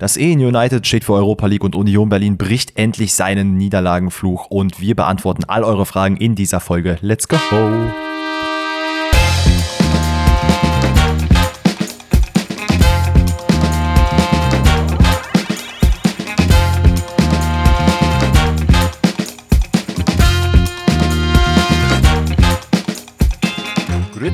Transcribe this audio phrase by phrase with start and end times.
[0.00, 4.80] Das EN United steht für Europa League und Union Berlin bricht endlich seinen Niederlagenfluch und
[4.80, 6.96] wir beantworten all eure Fragen in dieser Folge.
[7.02, 7.36] Let's go!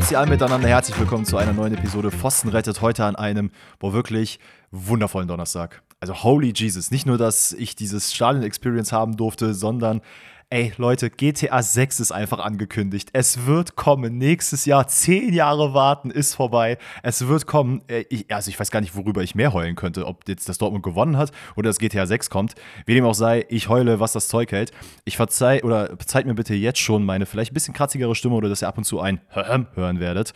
[0.07, 3.51] Grüezi alle miteinander, herzlich willkommen zu einer neuen Episode Pfosten rettet heute an einem,
[3.81, 4.39] wo wirklich
[4.71, 5.83] wundervollen Donnerstag.
[5.99, 10.03] Also holy Jesus, nicht nur, dass ich dieses Stadion-Experience haben durfte, sondern
[10.49, 13.09] Ey, Leute, GTA 6 ist einfach angekündigt.
[13.13, 14.17] Es wird kommen.
[14.17, 16.79] Nächstes Jahr, zehn Jahre warten, ist vorbei.
[17.03, 17.83] Es wird kommen.
[17.89, 20.07] Äh, ich, also, ich weiß gar nicht, worüber ich mehr heulen könnte.
[20.07, 22.55] Ob jetzt das Dortmund gewonnen hat oder das GTA 6 kommt.
[22.85, 24.71] Wie dem auch sei, ich heule, was das Zeug hält.
[25.05, 28.49] Ich verzeih oder verzeiht mir bitte jetzt schon meine vielleicht ein bisschen kratzigere Stimme oder
[28.49, 30.33] dass ihr ab und zu ein hören werdet.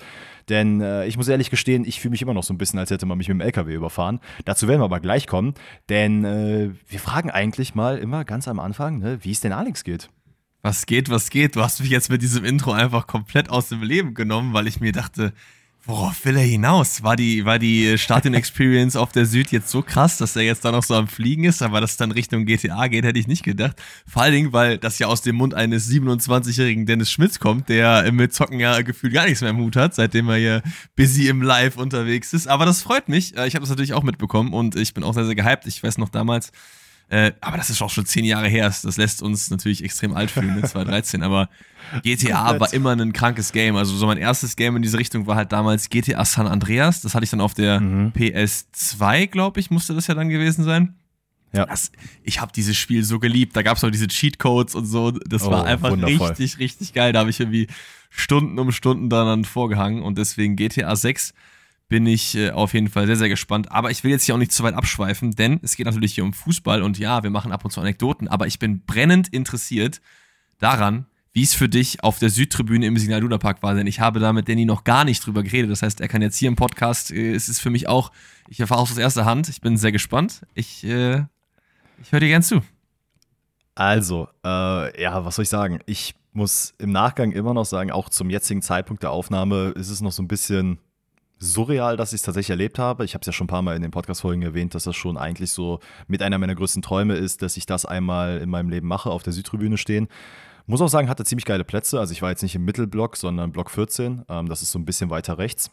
[0.51, 2.91] Denn äh, ich muss ehrlich gestehen, ich fühle mich immer noch so ein bisschen, als
[2.91, 4.21] hätte man mich mit dem LKW überfahren.
[4.45, 5.55] Dazu werden wir aber gleich kommen,
[5.89, 9.85] denn äh, wir fragen eigentlich mal immer ganz am Anfang, ne, wie es denn Alex
[9.85, 10.11] geht.
[10.63, 11.57] Was geht, was geht?
[11.57, 14.81] Du hast mich jetzt mit diesem Intro einfach komplett aus dem Leben genommen, weil ich
[14.81, 15.33] mir dachte,
[15.87, 17.03] Worauf will er hinaus?
[17.03, 20.73] War die, war die Stadion-Experience auf der Süd jetzt so krass, dass er jetzt da
[20.73, 23.43] noch so am Fliegen ist, aber dass es dann Richtung GTA geht, hätte ich nicht
[23.43, 23.77] gedacht.
[24.07, 28.13] Vor allen Dingen, weil das ja aus dem Mund eines 27-jährigen Dennis Schmitz kommt, der
[28.13, 30.63] mit Zocken ja gefühlt gar nichts mehr im Hut hat, seitdem er hier
[30.97, 32.47] busy im Live unterwegs ist.
[32.47, 33.35] Aber das freut mich.
[33.37, 35.67] Äh, ich habe das natürlich auch mitbekommen und ich bin auch sehr, sehr gehypt.
[35.67, 36.53] Ich weiß noch damals,
[37.11, 38.73] äh, aber das ist auch schon zehn Jahre her.
[38.83, 40.63] Das lässt uns natürlich extrem alt fühlen, ne?
[40.63, 41.25] 2013.
[41.25, 41.49] Aber
[42.05, 43.75] GTA war immer ein krankes Game.
[43.75, 47.01] Also so mein erstes Game in diese Richtung war halt damals GTA San Andreas.
[47.01, 48.13] Das hatte ich dann auf der mhm.
[48.17, 50.95] PS2, glaube ich, musste das ja dann gewesen sein.
[51.53, 51.67] Ja.
[51.67, 51.91] Das,
[52.23, 53.57] ich habe dieses Spiel so geliebt.
[53.57, 55.11] Da gab es auch diese Cheatcodes und so.
[55.11, 56.29] Das oh, war einfach wundervoll.
[56.29, 57.13] richtig, richtig geil.
[57.13, 57.67] Da habe ich irgendwie
[58.09, 60.03] Stunden um Stunden daran vorgehangen.
[60.03, 61.35] Und deswegen GTA 6
[61.91, 63.71] bin ich äh, auf jeden Fall sehr, sehr gespannt.
[63.71, 66.25] Aber ich will jetzt hier auch nicht zu weit abschweifen, denn es geht natürlich hier
[66.25, 70.01] um Fußball und ja, wir machen ab und zu Anekdoten, aber ich bin brennend interessiert
[70.61, 73.99] daran, wie es für dich auf der Südtribüne im Signal Luna Park war, denn ich
[73.99, 75.71] habe da mit Danny noch gar nicht drüber geredet.
[75.71, 78.13] Das heißt, er kann jetzt hier im Podcast, äh, es ist für mich auch,
[78.49, 79.49] ich erfahre aus erster Hand.
[79.49, 80.47] Ich bin sehr gespannt.
[80.55, 81.25] Ich, äh,
[82.03, 82.63] ich höre dir gern zu.
[83.75, 85.81] Also, äh, ja, was soll ich sagen?
[85.87, 90.01] Ich muss im Nachgang immer noch sagen, auch zum jetzigen Zeitpunkt der Aufnahme ist es
[90.01, 90.79] noch so ein bisschen
[91.41, 93.05] surreal, dass ich es tatsächlich erlebt habe.
[93.05, 95.17] Ich habe es ja schon ein paar Mal in den Podcast-Folgen erwähnt, dass das schon
[95.17, 98.87] eigentlich so mit einer meiner größten Träume ist, dass ich das einmal in meinem Leben
[98.87, 100.09] mache, auf der Südtribüne stehen.
[100.67, 101.99] Muss auch sagen, hatte ziemlich geile Plätze.
[101.99, 104.25] Also ich war jetzt nicht im Mittelblock, sondern Block 14.
[104.29, 105.71] Ähm, das ist so ein bisschen weiter rechts.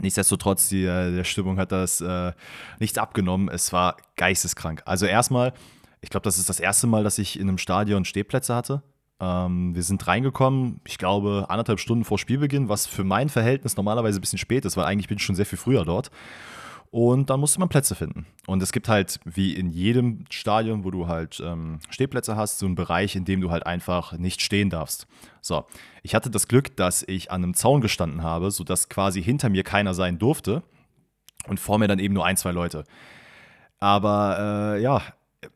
[0.00, 2.32] Nichtsdestotrotz, die, äh, der Stimmung hat das äh,
[2.80, 3.48] nichts abgenommen.
[3.48, 4.82] Es war geisteskrank.
[4.86, 5.52] Also erstmal,
[6.00, 8.82] ich glaube, das ist das erste Mal, dass ich in einem Stadion Stehplätze hatte.
[9.20, 14.18] Ähm, wir sind reingekommen, ich glaube, anderthalb Stunden vor Spielbeginn, was für mein Verhältnis normalerweise
[14.18, 16.10] ein bisschen spät ist, weil eigentlich bin ich schon sehr viel früher dort.
[16.90, 18.24] Und dann musste man Plätze finden.
[18.46, 22.66] Und es gibt halt, wie in jedem Stadion, wo du halt ähm, Stehplätze hast, so
[22.66, 25.06] einen Bereich, in dem du halt einfach nicht stehen darfst.
[25.42, 25.66] So,
[26.02, 29.64] ich hatte das Glück, dass ich an einem Zaun gestanden habe, sodass quasi hinter mir
[29.64, 30.62] keiner sein durfte
[31.46, 32.84] und vor mir dann eben nur ein, zwei Leute.
[33.80, 35.02] Aber äh, ja,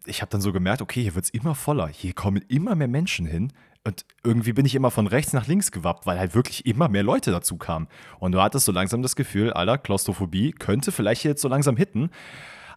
[0.04, 1.88] ich habe dann so gemerkt, okay, hier wird es immer voller.
[1.88, 3.52] Hier kommen immer mehr Menschen hin.
[3.84, 7.02] Und irgendwie bin ich immer von rechts nach links gewappt, weil halt wirklich immer mehr
[7.02, 7.88] Leute dazu kamen.
[8.20, 12.10] Und du hattest so langsam das Gefühl, Alter, Klaustrophobie könnte vielleicht jetzt so langsam hitten.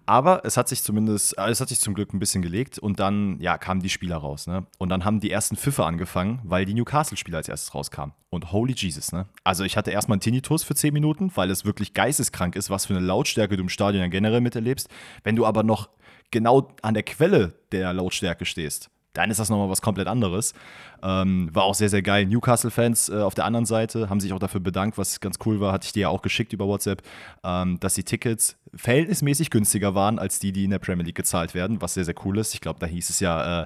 [0.07, 2.99] Aber es hat sich zumindest, äh, es hat sich zum Glück ein bisschen gelegt und
[2.99, 4.67] dann, ja, kamen die Spieler raus, ne?
[4.77, 8.13] Und dann haben die ersten Pfiffe angefangen, weil die Newcastle-Spieler als erstes rauskamen.
[8.29, 9.25] Und holy Jesus, ne?
[9.43, 12.85] Also ich hatte erstmal einen Tinnitus für 10 Minuten, weil es wirklich geisteskrank ist, was
[12.85, 14.89] für eine Lautstärke du im Stadion ja generell miterlebst.
[15.23, 15.89] Wenn du aber noch
[16.35, 20.53] genau an der Quelle der Lautstärke stehst, dann ist das nochmal was komplett anderes.
[21.01, 22.25] Ähm, war auch sehr, sehr geil.
[22.25, 25.71] Newcastle-Fans äh, auf der anderen Seite haben sich auch dafür bedankt, was ganz cool war,
[25.71, 27.03] hatte ich dir ja auch geschickt über WhatsApp,
[27.45, 31.53] ähm, dass die Tickets verhältnismäßig günstiger waren als die, die in der Premier League gezahlt
[31.53, 32.53] werden, was sehr, sehr cool ist.
[32.53, 33.65] Ich glaube, da hieß es ja äh,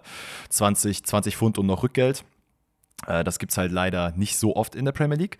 [0.49, 2.23] 20, 20 Pfund und noch Rückgeld.
[3.07, 5.39] Äh, das gibt es halt leider nicht so oft in der Premier League.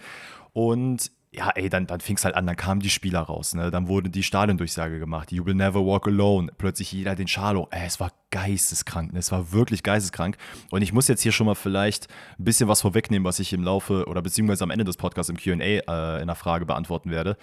[0.53, 3.69] Und ja, ey, dann, dann fing es halt an, dann kamen die Spieler raus, ne?
[3.69, 6.51] Dann wurde die Stadiondurchsage gemacht, You will never walk alone.
[6.57, 7.67] Plötzlich jeder den Schalo.
[7.69, 9.19] Ey, es war geisteskrank, ne?
[9.19, 10.37] es war wirklich geisteskrank.
[10.71, 12.07] Und ich muss jetzt hier schon mal vielleicht
[12.39, 15.37] ein bisschen was vorwegnehmen, was ich im Laufe oder beziehungsweise am Ende des Podcasts im
[15.37, 17.37] QA äh, in einer Frage beantworten werde.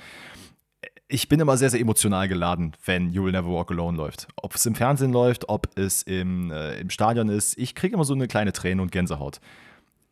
[1.06, 4.26] Ich bin immer sehr, sehr emotional geladen, wenn You Will Never Walk Alone läuft.
[4.34, 8.04] Ob es im Fernsehen läuft, ob es im, äh, im Stadion ist, ich kriege immer
[8.04, 9.40] so eine kleine Träne und Gänsehaut.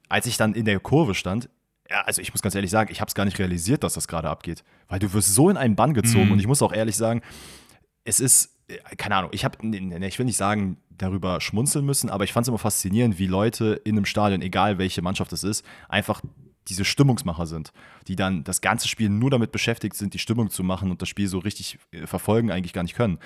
[0.09, 1.49] Als ich dann in der Kurve stand,
[1.95, 4.09] ja, also ich muss ganz ehrlich sagen, ich habe es gar nicht realisiert, dass das
[4.09, 4.65] gerade abgeht.
[4.89, 6.33] Weil du wirst so in einen Bann gezogen mhm.
[6.33, 7.23] und ich muss auch ehrlich sagen,
[8.03, 12.25] es ist, äh, keine Ahnung, ich habe, ich will nicht sagen, darüber schmunzeln müssen, aber
[12.25, 15.65] ich fand es immer faszinierend, wie Leute in einem Stadion, egal welche Mannschaft es ist,
[15.89, 16.21] einfach
[16.67, 17.73] diese Stimmungsmacher sind,
[18.09, 21.09] die dann das ganze Spiel nur damit beschäftigt sind, die Stimmung zu machen und das
[21.09, 23.21] Spiel so richtig äh, verfolgen eigentlich gar nicht können.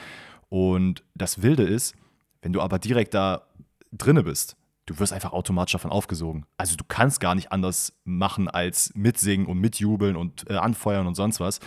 [0.50, 1.94] Und das Wilde ist,
[2.42, 3.46] wenn du aber direkt da
[3.92, 4.57] drinne bist,
[4.88, 6.46] du wirst einfach automatisch davon aufgesogen.
[6.56, 11.14] Also du kannst gar nicht anders machen als mitsingen und mitjubeln und äh, anfeuern und
[11.14, 11.61] sonst was.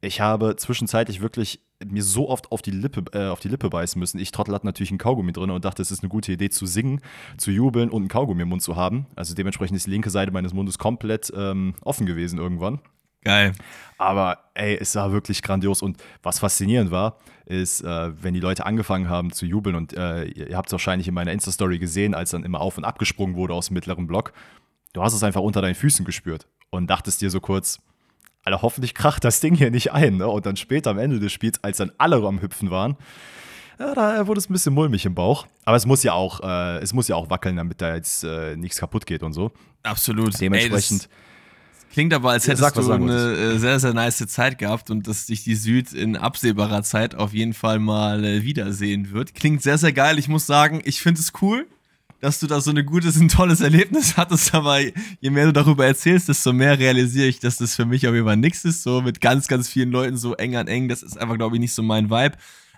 [0.00, 3.98] Ich habe zwischenzeitlich wirklich mir so oft auf die Lippe, äh, auf die Lippe beißen
[3.98, 4.18] müssen.
[4.18, 6.66] Ich Trottel hatte natürlich ein Kaugummi drin und dachte, es ist eine gute Idee zu
[6.66, 7.00] singen,
[7.36, 9.06] zu jubeln und ein Kaugummi im Mund zu haben.
[9.16, 12.80] Also dementsprechend ist die linke Seite meines Mundes komplett ähm, offen gewesen irgendwann.
[13.24, 13.52] Geil.
[13.98, 15.82] Aber ey, es war wirklich grandios.
[15.82, 20.24] Und was faszinierend war, ist, äh, wenn die Leute angefangen haben zu jubeln und äh,
[20.24, 23.54] ihr habt es wahrscheinlich in meiner Insta-Story gesehen, als dann immer auf und abgesprungen wurde
[23.54, 24.32] aus dem mittleren Block.
[24.92, 27.80] Du hast es einfach unter deinen Füßen gespürt und dachtest dir so kurz,
[28.44, 30.18] Alter, hoffentlich kracht das Ding hier nicht ein.
[30.18, 30.28] Ne?
[30.28, 32.96] Und dann später am Ende des Spiels, als dann alle am Hüpfen waren,
[33.78, 35.46] ja, da wurde es ein bisschen mulmig im Bauch.
[35.64, 38.56] Aber es muss ja auch, äh, es muss ja auch wackeln, damit da jetzt äh,
[38.56, 39.50] nichts kaputt geht und so.
[39.82, 40.40] Absolut.
[40.40, 41.04] Dementsprechend.
[41.04, 41.08] Ey,
[41.94, 45.44] Klingt aber, als hättest du eine äh, sehr, sehr nice Zeit gehabt und dass dich
[45.44, 49.36] die Süd in absehbarer Zeit auf jeden Fall mal äh, wiedersehen wird.
[49.36, 50.18] Klingt sehr, sehr geil.
[50.18, 51.68] Ich muss sagen, ich finde es cool,
[52.20, 55.86] dass du da so ein gutes, ein tolles Erlebnis hattest, aber je mehr du darüber
[55.86, 58.82] erzählst, desto mehr realisiere ich, dass das für mich auf jeden Fall nichts ist.
[58.82, 61.60] So mit ganz, ganz vielen Leuten so eng an eng, das ist einfach, glaube ich,
[61.60, 62.36] nicht so mein Vibe.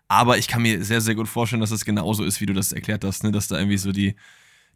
[0.09, 2.73] Aber ich kann mir sehr, sehr gut vorstellen, dass es genauso ist, wie du das
[2.73, 3.33] erklärt hast, ne?
[3.33, 4.15] dass da irgendwie so die,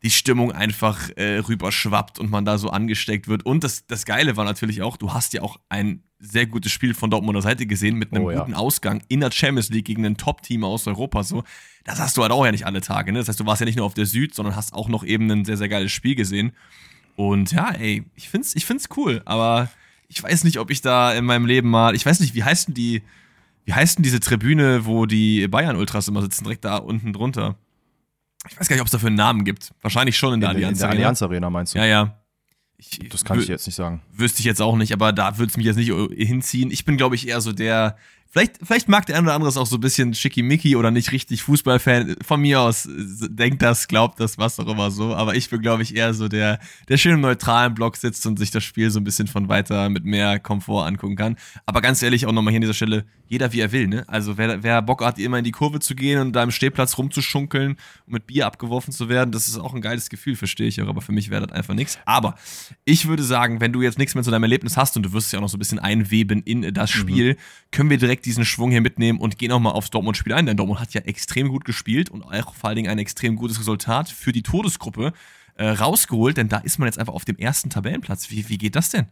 [0.03, 3.45] die Stimmung einfach äh, rüberschwappt und man da so angesteckt wird.
[3.45, 6.95] Und das, das Geile war natürlich auch, du hast ja auch ein sehr gutes Spiel
[6.95, 8.41] von Dortmunder Seite gesehen mit einem Oh ja.
[8.41, 11.23] guten Ausgang in der Champions League gegen ein Top-Team aus Europa.
[11.23, 11.45] So,
[11.85, 13.13] das hast du halt auch ja nicht alle Tage.
[13.13, 13.19] Ne?
[13.19, 15.31] Das heißt, du warst ja nicht nur auf der Süd, sondern hast auch noch eben
[15.31, 16.53] ein sehr, sehr geiles Spiel gesehen.
[17.17, 19.71] Und ja, ey, ich find's, ich find's cool, aber
[20.09, 22.69] ich weiß nicht, ob ich da in meinem Leben mal, ich weiß nicht, wie heißt
[22.69, 23.03] denn die,
[23.65, 27.57] wie heißt denn diese Tribüne, wo die Bayern-Ultras immer sitzen, direkt da unten drunter?
[28.49, 29.71] Ich weiß gar nicht, ob es dafür einen Namen gibt.
[29.83, 30.79] Wahrscheinlich schon in In der in Allianz.
[30.79, 31.01] der Arena.
[31.01, 31.79] Allianz Arena meinst du?
[31.79, 32.17] Ja, ja.
[32.79, 34.01] Ich, Das kann ich jetzt nicht sagen.
[34.11, 36.71] Wüsste ich jetzt auch nicht, aber da würde es mich jetzt nicht hinziehen.
[36.71, 37.97] Ich bin, glaube ich, eher so der.
[38.33, 41.11] Vielleicht, vielleicht mag der eine oder andere es auch so ein bisschen schickimicki oder nicht
[41.11, 42.15] richtig Fußballfan.
[42.25, 42.91] Von mir aus äh,
[43.29, 45.17] denkt das, glaubt das, was auch immer so.
[45.17, 48.39] Aber ich bin, glaube ich, eher so der, der schön im neutralen Block sitzt und
[48.39, 51.37] sich das Spiel so ein bisschen von weiter mit mehr Komfort angucken kann.
[51.67, 54.05] Aber ganz ehrlich, auch nochmal hier an dieser Stelle, jeder wie er will, ne?
[54.09, 56.99] Also wer, wer Bock hat, immer in die Kurve zu gehen und da im Stehplatz
[56.99, 60.81] rumzuschunkeln und mit Bier abgeworfen zu werden, das ist auch ein geiles Gefühl, verstehe ich
[60.81, 60.89] auch.
[60.89, 61.99] Aber für mich wäre das einfach nichts.
[62.05, 62.37] Aber
[62.85, 65.27] ich würde sagen, wenn du jetzt nichts mehr zu deinem Erlebnis hast und du wirst
[65.27, 67.37] es ja auch noch so ein bisschen einweben in das Spiel,
[67.73, 70.47] können wir direkt diesen Schwung hier mitnehmen und gehen auch mal aufs Dortmund-Spiel ein.
[70.47, 73.59] Denn Dortmund hat ja extrem gut gespielt und auch vor allen Dingen ein extrem gutes
[73.59, 75.13] Resultat für die Todesgruppe
[75.57, 78.31] äh, rausgeholt, denn da ist man jetzt einfach auf dem ersten Tabellenplatz.
[78.31, 79.07] Wie, wie geht das denn?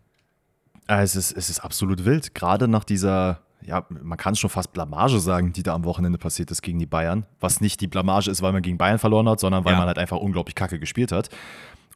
[0.86, 2.34] Äh, Es ist, es ist absolut wild.
[2.34, 6.16] Gerade nach dieser, ja, man kann es schon fast Blamage sagen, die da am Wochenende
[6.18, 7.26] passiert ist gegen die Bayern.
[7.40, 9.78] Was nicht die Blamage ist, weil man gegen Bayern verloren hat, sondern weil Ja.
[9.78, 11.28] man halt einfach unglaublich kacke gespielt hat.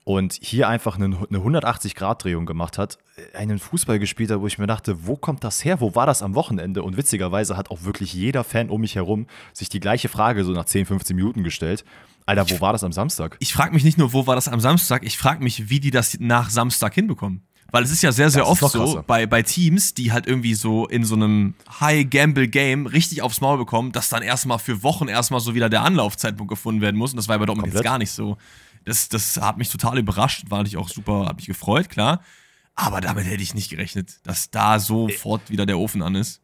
[0.05, 2.99] Und hier einfach eine, eine 180-Grad-Drehung gemacht hat,
[3.35, 5.81] einen Fußball gespielt hat, wo ich mir dachte, wo kommt das her?
[5.81, 6.83] Wo war das am Wochenende?
[6.83, 10.51] Und witzigerweise hat auch wirklich jeder Fan um mich herum sich die gleiche Frage so
[10.53, 11.85] nach 10, 15 Minuten gestellt.
[12.27, 13.37] Alter, wo war das am Samstag?
[13.39, 15.91] Ich frage mich nicht nur, wo war das am Samstag, ich frage mich, wie die
[15.91, 17.43] das nach Samstag hinbekommen.
[17.73, 20.53] Weil es ist ja sehr, sehr Das oft so bei, bei Teams, die halt irgendwie
[20.53, 25.41] so in so einem High-Gamble-Game richtig aufs Maul bekommen, dass dann erstmal für Wochen erstmal
[25.41, 27.13] so wieder der Anlaufzeitpunkt gefunden werden muss.
[27.13, 27.91] Und das war bei Dortmund jetzt Komplett.
[27.91, 28.37] gar nicht so.
[28.85, 32.23] Das, das hat mich total überrascht, war natürlich auch super, hat mich gefreut, klar.
[32.75, 36.41] Aber damit hätte ich nicht gerechnet, dass da sofort wieder der Ofen an ist.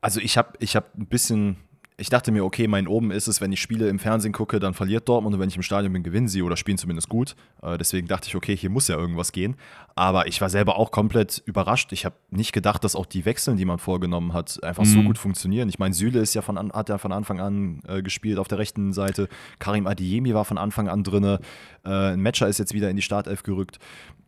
[0.00, 1.56] Also ich habe ich hab ein bisschen,
[2.00, 4.72] ich dachte mir, okay, mein Oben ist es, wenn ich Spiele im Fernsehen gucke, dann
[4.72, 7.34] verliert Dortmund und wenn ich im Stadion bin, gewinnen sie oder spielen zumindest gut.
[7.60, 9.56] Äh, deswegen dachte ich, okay, hier muss ja irgendwas gehen.
[9.96, 11.92] Aber ich war selber auch komplett überrascht.
[11.92, 15.06] Ich habe nicht gedacht, dass auch die Wechseln, die man vorgenommen hat, einfach so Mhm.
[15.06, 15.68] gut funktionieren.
[15.68, 18.58] Ich meine, Süle ist ja von hat ja von Anfang an äh, gespielt auf der
[18.58, 19.28] rechten Seite.
[19.58, 21.40] Karim Adiemi war von Anfang an drinne.
[21.84, 23.80] Äh, ein Matcher ist jetzt wieder in die Startelf gerückt.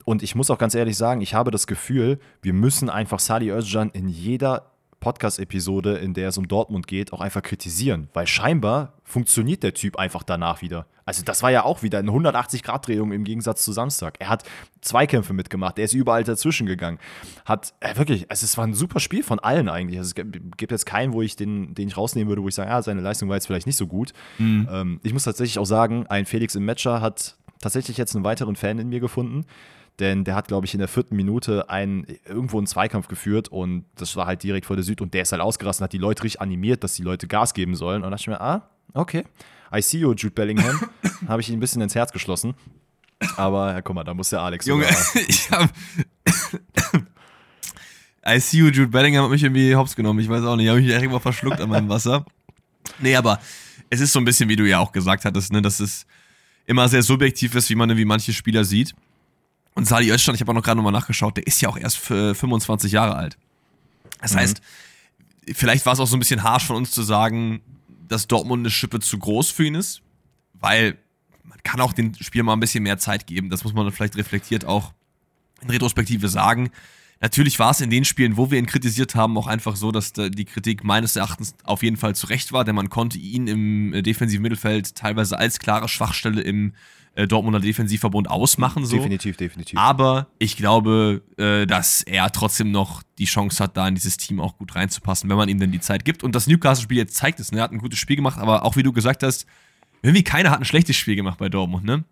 [0.04, 3.50] Und ich muss auch ganz ehrlich sagen, ich habe das Gefühl, wir müssen einfach Sali
[3.52, 8.09] Özcan in jeder Podcast-Episode, in der es um Dortmund geht, auch einfach kritisieren.
[8.12, 10.87] Weil scheinbar funktioniert der Typ einfach danach wieder.
[11.04, 14.14] Also das war ja auch wieder eine 180-Grad-Drehung im Gegensatz zu Samstag.
[14.21, 14.45] Er hat
[14.80, 16.99] Zweikämpfe mitgemacht, er ist überall dazwischen gegangen.
[17.45, 19.99] Hat, äh, wirklich, also es war ein super Spiel von allen eigentlich.
[19.99, 20.14] Also es
[20.57, 23.00] gibt jetzt keinen, wo ich den, den ich rausnehmen würde, wo ich sage, ja, seine
[23.00, 24.12] Leistung war jetzt vielleicht nicht so gut.
[24.71, 28.54] Ähm, ich muss tatsächlich auch sagen, ein Felix im Matcher hat tatsächlich jetzt einen weiteren
[28.54, 29.47] Fan in mir gefunden.
[30.00, 33.85] Denn der hat, glaube ich, in der vierten Minute einen, irgendwo einen Zweikampf geführt und
[33.97, 35.99] das war halt direkt vor der Süd und der ist halt ausgerastet und hat die
[35.99, 37.97] Leute richtig animiert, dass die Leute Gas geben sollen.
[37.97, 39.25] Und da dachte ich mir, ah, okay,
[39.75, 40.80] I see you, Jude Bellingham.
[41.28, 42.54] habe ich ihn ein bisschen ins Herz geschlossen.
[43.37, 44.87] Aber ja, guck mal, da muss der Alex Junge,
[45.28, 45.71] ich hab.
[48.26, 50.19] I see you, Jude Bellingham hat mich irgendwie hops genommen.
[50.21, 52.25] Ich weiß auch nicht, habe mich direkt mal verschluckt an meinem Wasser.
[52.99, 53.38] Nee, aber
[53.90, 56.07] es ist so ein bisschen, wie du ja auch gesagt hattest, ne, dass es
[56.64, 58.95] immer sehr subjektiv ist, wie man wie manche Spieler sieht.
[59.80, 61.96] Und Sali Özcan, ich habe auch noch gerade nochmal nachgeschaut, der ist ja auch erst
[61.96, 63.38] für 25 Jahre alt.
[64.20, 64.60] Das heißt,
[65.54, 67.62] vielleicht war es auch so ein bisschen harsh von uns zu sagen,
[68.06, 70.02] dass Dortmund eine Schippe zu groß für ihn ist,
[70.52, 70.99] weil
[71.44, 73.49] man kann auch dem Spiel mal ein bisschen mehr Zeit geben.
[73.49, 74.92] Das muss man dann vielleicht reflektiert auch
[75.62, 76.68] in Retrospektive sagen.
[77.22, 80.12] Natürlich war es in den Spielen, wo wir ihn kritisiert haben, auch einfach so, dass
[80.12, 83.94] die Kritik meines Erachtens auf jeden Fall zu Recht war, denn man konnte ihn im
[83.94, 86.75] äh, defensiven Mittelfeld teilweise als klare Schwachstelle im
[87.14, 88.85] äh, Dortmunder Defensivverbund ausmachen.
[88.85, 88.97] So.
[88.97, 89.79] Definitiv, definitiv.
[89.79, 94.40] Aber ich glaube, äh, dass er trotzdem noch die Chance hat, da in dieses Team
[94.40, 96.23] auch gut reinzupassen, wenn man ihm denn die Zeit gibt.
[96.23, 97.52] Und das Newcastle-Spiel jetzt zeigt es.
[97.52, 97.59] Ne?
[97.59, 99.47] Er hat ein gutes Spiel gemacht, aber auch wie du gesagt hast,
[100.02, 101.85] irgendwie keiner hat ein schlechtes Spiel gemacht bei Dortmund.
[101.85, 102.05] Ne?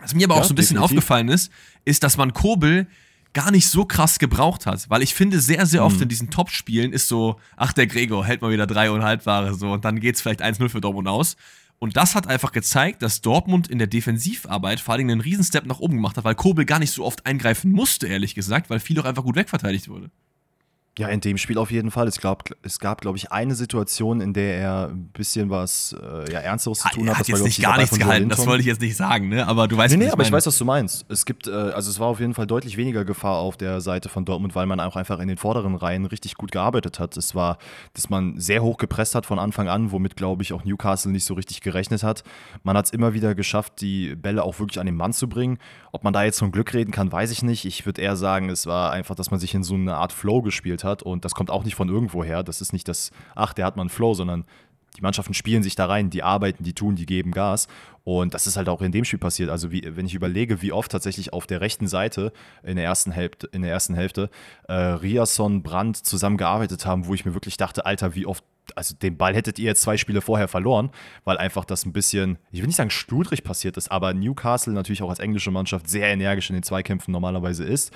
[0.00, 0.98] Was mir aber ja, auch so ein bisschen definitiv.
[0.98, 1.50] aufgefallen ist,
[1.84, 2.86] ist, dass man Kobel
[3.32, 4.88] gar nicht so krass gebraucht hat.
[4.88, 6.02] Weil ich finde, sehr, sehr oft mhm.
[6.02, 9.72] in diesen Top-Spielen ist so, ach, der Gregor hält mal wieder drei und Halbware so
[9.72, 11.36] und dann geht es vielleicht 1-0 für Dortmund aus.
[11.78, 15.80] Und das hat einfach gezeigt, dass Dortmund in der Defensivarbeit vor allem einen Riesenstep nach
[15.80, 18.98] oben gemacht hat, weil Kobel gar nicht so oft eingreifen musste, ehrlich gesagt, weil viel
[19.00, 20.10] auch einfach gut wegverteidigt wurde.
[20.96, 22.06] Ja, in dem Spiel auf jeden Fall.
[22.06, 26.32] Es, glaub, es gab, glaube ich, eine Situation, in der er ein bisschen was äh,
[26.32, 27.16] ja, Ernsteres zu tun hat.
[27.16, 29.48] Er hat jetzt war, nicht gar nichts gehalten, das wollte ich jetzt nicht sagen, ne?
[29.48, 31.04] aber du weißt, Nee, nee, aber ich weiß, was du meinst.
[31.08, 34.08] Es gibt, äh, also es war auf jeden Fall deutlich weniger Gefahr auf der Seite
[34.08, 37.16] von Dortmund, weil man auch einfach in den vorderen Reihen richtig gut gearbeitet hat.
[37.16, 37.58] Es war,
[37.94, 41.24] dass man sehr hoch gepresst hat von Anfang an, womit, glaube ich, auch Newcastle nicht
[41.24, 42.22] so richtig gerechnet hat.
[42.62, 45.58] Man hat es immer wieder geschafft, die Bälle auch wirklich an den Mann zu bringen.
[45.94, 47.64] Ob man da jetzt von Glück reden kann, weiß ich nicht.
[47.66, 50.42] Ich würde eher sagen, es war einfach, dass man sich in so eine Art Flow
[50.42, 52.42] gespielt hat und das kommt auch nicht von irgendwo her.
[52.42, 54.44] Das ist nicht das, ach, der hat mal einen Flow, sondern
[54.96, 57.68] die Mannschaften spielen sich da rein, die arbeiten, die tun, die geben Gas.
[58.02, 59.50] Und das ist halt auch in dem Spiel passiert.
[59.50, 62.32] Also, wie, wenn ich überlege, wie oft tatsächlich auf der rechten Seite
[62.64, 64.30] in der ersten Hälfte, in der ersten Hälfte
[64.66, 68.42] äh, Riasson, Brandt zusammengearbeitet haben, wo ich mir wirklich dachte, Alter, wie oft,
[68.74, 70.90] also den Ball hättet ihr jetzt zwei Spiele vorher verloren,
[71.24, 75.02] weil einfach das ein bisschen, ich will nicht sagen studrig passiert ist, aber Newcastle natürlich
[75.02, 77.92] auch als englische Mannschaft sehr energisch in den Zweikämpfen normalerweise ist.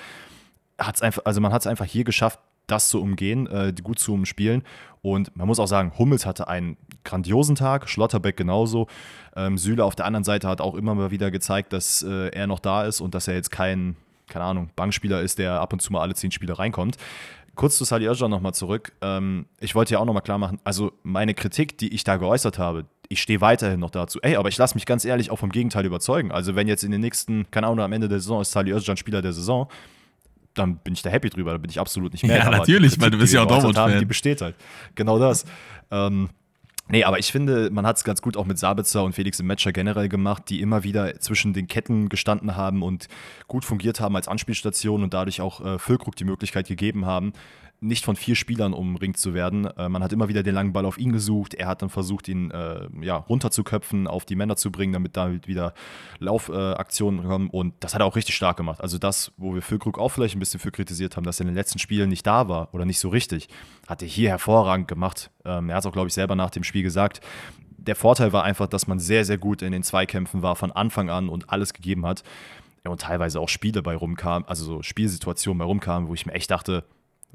[0.77, 4.13] Hat's einfach, also man hat es einfach hier geschafft, das zu umgehen, äh, gut zu
[4.13, 4.63] umspielen.
[5.01, 8.87] Und man muss auch sagen, Hummels hatte einen grandiosen Tag, Schlotterbeck genauso.
[9.35, 12.47] Ähm, Süle auf der anderen Seite hat auch immer mal wieder gezeigt, dass äh, er
[12.47, 13.95] noch da ist und dass er jetzt kein,
[14.27, 16.97] keine Ahnung, Bankspieler ist, der ab und zu mal alle zehn Spiele reinkommt.
[17.59, 18.93] Kurz zu Sali Özcan nochmal zurück.
[19.01, 22.57] Ähm, ich wollte ja auch nochmal klar machen, also meine Kritik, die ich da geäußert
[22.57, 24.17] habe, ich stehe weiterhin noch dazu.
[24.21, 26.31] Ey, aber ich lasse mich ganz ehrlich auch vom Gegenteil überzeugen.
[26.31, 28.95] Also wenn jetzt in den nächsten, keine Ahnung, am Ende der Saison ist Sali Özcan
[28.95, 29.67] Spieler der Saison,
[30.53, 32.37] dann bin ich da happy drüber, da bin ich absolut nicht mehr.
[32.37, 33.99] Ja, natürlich, Kritik, weil du bist ja auch Dortmund-Fan.
[33.99, 34.55] Die besteht halt.
[34.95, 35.43] Genau das.
[35.91, 36.29] Ähm,
[36.91, 39.45] Nee, aber ich finde, man hat es ganz gut auch mit Sabitzer und Felix im
[39.45, 43.07] Matcher generell gemacht, die immer wieder zwischen den Ketten gestanden haben und
[43.47, 47.33] gut fungiert haben als Anspielstation und dadurch auch äh, Füllkrug die Möglichkeit gegeben haben,
[47.81, 49.65] nicht von vier Spielern umringt zu werden.
[49.65, 51.53] Äh, man hat immer wieder den langen Ball auf ihn gesucht.
[51.53, 55.31] Er hat dann versucht, ihn äh, ja, runterzuköpfen, auf die Männer zu bringen, damit da
[55.45, 55.73] wieder
[56.19, 57.49] Laufaktionen äh, kommen.
[57.49, 58.81] Und das hat er auch richtig stark gemacht.
[58.81, 61.47] Also das, wo wir Füllkrug auch vielleicht ein bisschen für kritisiert haben, dass er in
[61.47, 63.47] den letzten Spielen nicht da war oder nicht so richtig,
[63.87, 65.31] hat er hier hervorragend gemacht.
[65.45, 67.21] Ähm, er hat es auch, glaube ich, selber nach dem Spiel gesagt.
[67.77, 71.09] Der Vorteil war einfach, dass man sehr, sehr gut in den Zweikämpfen war von Anfang
[71.09, 72.23] an und alles gegeben hat.
[72.83, 76.49] und teilweise auch Spiele bei rumkamen, also so Spielsituationen bei rumkamen, wo ich mir echt
[76.49, 76.85] dachte,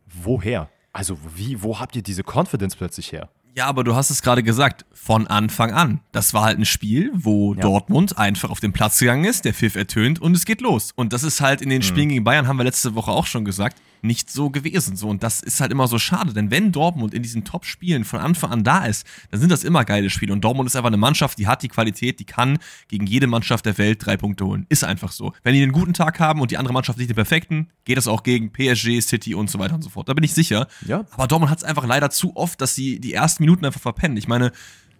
[0.06, 0.68] woher?
[0.92, 3.28] Also wie, wo habt ihr diese Confidence plötzlich her?
[3.56, 6.00] Ja, aber du hast es gerade gesagt, von Anfang an.
[6.10, 7.60] Das war halt ein Spiel, wo ja.
[7.60, 10.90] Dortmund einfach auf den Platz gegangen ist, der Pfiff ertönt und es geht los.
[10.96, 11.84] Und das ist halt in den mhm.
[11.84, 14.96] Spielen gegen Bayern, haben wir letzte Woche auch schon gesagt, nicht so gewesen.
[14.96, 18.20] So, und das ist halt immer so schade, denn wenn Dortmund in diesen Top-Spielen von
[18.20, 20.32] Anfang an da ist, dann sind das immer geile Spiele.
[20.32, 22.58] Und Dortmund ist einfach eine Mannschaft, die hat die Qualität, die kann
[22.88, 24.66] gegen jede Mannschaft der Welt drei Punkte holen.
[24.68, 25.32] Ist einfach so.
[25.42, 28.06] Wenn die einen guten Tag haben und die andere Mannschaft nicht den perfekten, geht das
[28.06, 30.08] auch gegen PSG, City und so weiter und so fort.
[30.08, 30.68] Da bin ich sicher.
[30.86, 31.04] Ja.
[31.12, 34.16] Aber Dortmund hat es einfach leider zu oft, dass sie die ersten Minuten einfach verpennen.
[34.16, 34.52] Ich meine,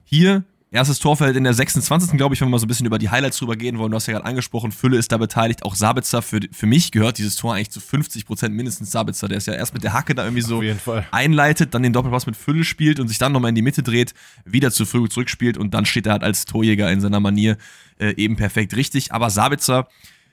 [0.04, 2.16] hier Erstes Torfeld in der 26.
[2.16, 3.92] glaube ich, wenn wir mal so ein bisschen über die Highlights drüber gehen wollen.
[3.92, 5.64] Du hast ja gerade angesprochen, Fülle ist da beteiligt.
[5.64, 9.28] Auch Sabitzer, für, für mich gehört dieses Tor eigentlich zu 50 Prozent mindestens Sabitzer.
[9.28, 10.60] Der ist ja erst mit der Hacke da irgendwie so
[11.12, 14.14] einleitet, dann den Doppelpass mit Fülle spielt und sich dann nochmal in die Mitte dreht,
[14.44, 17.56] wieder zu früh zurückspielt und dann steht er halt als Torjäger in seiner Manier
[18.00, 19.12] äh, eben perfekt richtig.
[19.12, 19.86] Aber Sabitzer,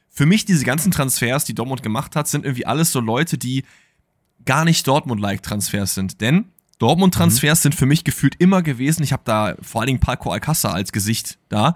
[0.10, 3.64] für mich diese ganzen Transfers, die Dortmund gemacht hat, sind irgendwie alles so Leute, die
[4.44, 6.20] gar nicht Dortmund-like Transfers sind.
[6.20, 6.46] Denn
[6.82, 7.62] Dortmund-Transfers mhm.
[7.62, 9.04] sind für mich gefühlt immer gewesen.
[9.04, 11.76] Ich habe da vor allen Dingen Paco Alcázar als Gesicht da.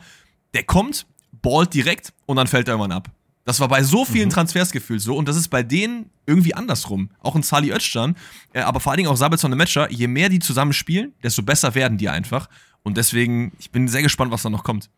[0.56, 3.12] Der kommt, ballt direkt und dann fällt er irgendwann ab.
[3.44, 4.34] Das war bei so vielen mhm.
[4.34, 7.12] Transfers gefühlt so und das ist bei denen irgendwie andersrum.
[7.20, 8.16] Auch in Sali Özcan,
[8.54, 9.92] äh, aber vor allen Dingen auch Sabitzer und Matcher.
[9.92, 12.50] Je mehr die zusammen spielen, desto besser werden die einfach.
[12.82, 14.90] Und deswegen, ich bin sehr gespannt, was da noch kommt.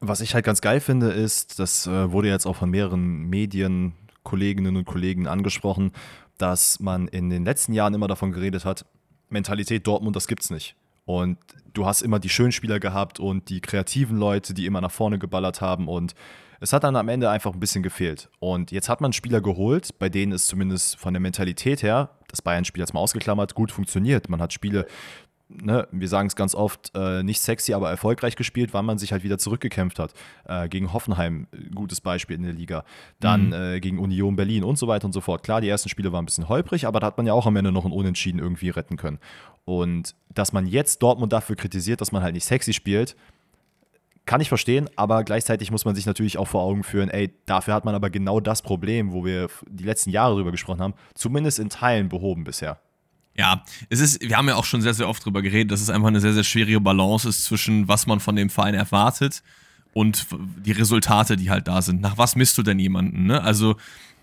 [0.00, 3.92] Was ich halt ganz geil finde, ist, das äh, wurde jetzt auch von mehreren Medien,
[4.22, 5.92] Kolleginnen und Kollegen angesprochen,
[6.38, 8.86] dass man in den letzten Jahren immer davon geredet hat,
[9.28, 10.74] Mentalität Dortmund, das gibt's nicht.
[11.04, 11.38] Und
[11.72, 15.18] du hast immer die schönen Spieler gehabt und die kreativen Leute, die immer nach vorne
[15.18, 16.14] geballert haben und
[16.60, 18.28] es hat dann am Ende einfach ein bisschen gefehlt.
[18.40, 22.42] Und jetzt hat man Spieler geholt, bei denen es zumindest von der Mentalität her, das
[22.42, 24.28] Bayern-Spiel jetzt mal ausgeklammert, gut funktioniert.
[24.28, 24.86] Man hat Spiele
[25.48, 29.12] ne, wir sagen es ganz oft, äh, nicht sexy, aber erfolgreich gespielt, weil man sich
[29.12, 30.12] halt wieder zurückgekämpft hat.
[30.44, 32.84] Äh, gegen Hoffenheim, äh, gutes Beispiel in der Liga.
[33.20, 33.52] Dann mhm.
[33.52, 35.42] äh, gegen Union Berlin und so weiter und so fort.
[35.42, 37.56] Klar, die ersten Spiele waren ein bisschen holprig, aber da hat man ja auch am
[37.56, 39.18] Ende noch ein Unentschieden irgendwie retten können.
[39.64, 43.16] Und dass man jetzt Dortmund dafür kritisiert, dass man halt nicht sexy spielt,
[44.28, 47.72] kann ich verstehen, aber gleichzeitig muss man sich natürlich auch vor Augen führen, ey, dafür
[47.72, 51.58] hat man aber genau das Problem, wo wir die letzten Jahre drüber gesprochen haben, zumindest
[51.58, 52.78] in Teilen behoben bisher.
[53.38, 55.90] Ja, es ist, wir haben ja auch schon sehr, sehr oft drüber geredet, dass es
[55.90, 59.44] einfach eine sehr, sehr schwierige Balance ist zwischen was man von dem Verein erwartet
[59.92, 60.26] und
[60.64, 62.00] die Resultate, die halt da sind.
[62.00, 63.26] Nach was misst du denn jemanden?
[63.26, 63.40] Ne?
[63.40, 63.76] Also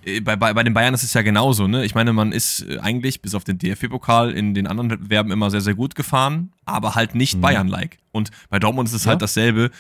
[0.04, 1.66] äh, bei, bei, bei den Bayern ist es ja genauso.
[1.66, 1.86] Ne?
[1.86, 5.50] Ich meine, man ist äh, eigentlich bis auf den DFB-Pokal in den anderen Wettbewerben immer
[5.50, 7.42] sehr, sehr gut gefahren, aber halt nicht mhm.
[7.42, 8.00] Bayern-like.
[8.12, 9.12] Und bei Dortmund ist es ja.
[9.12, 9.72] halt dasselbe.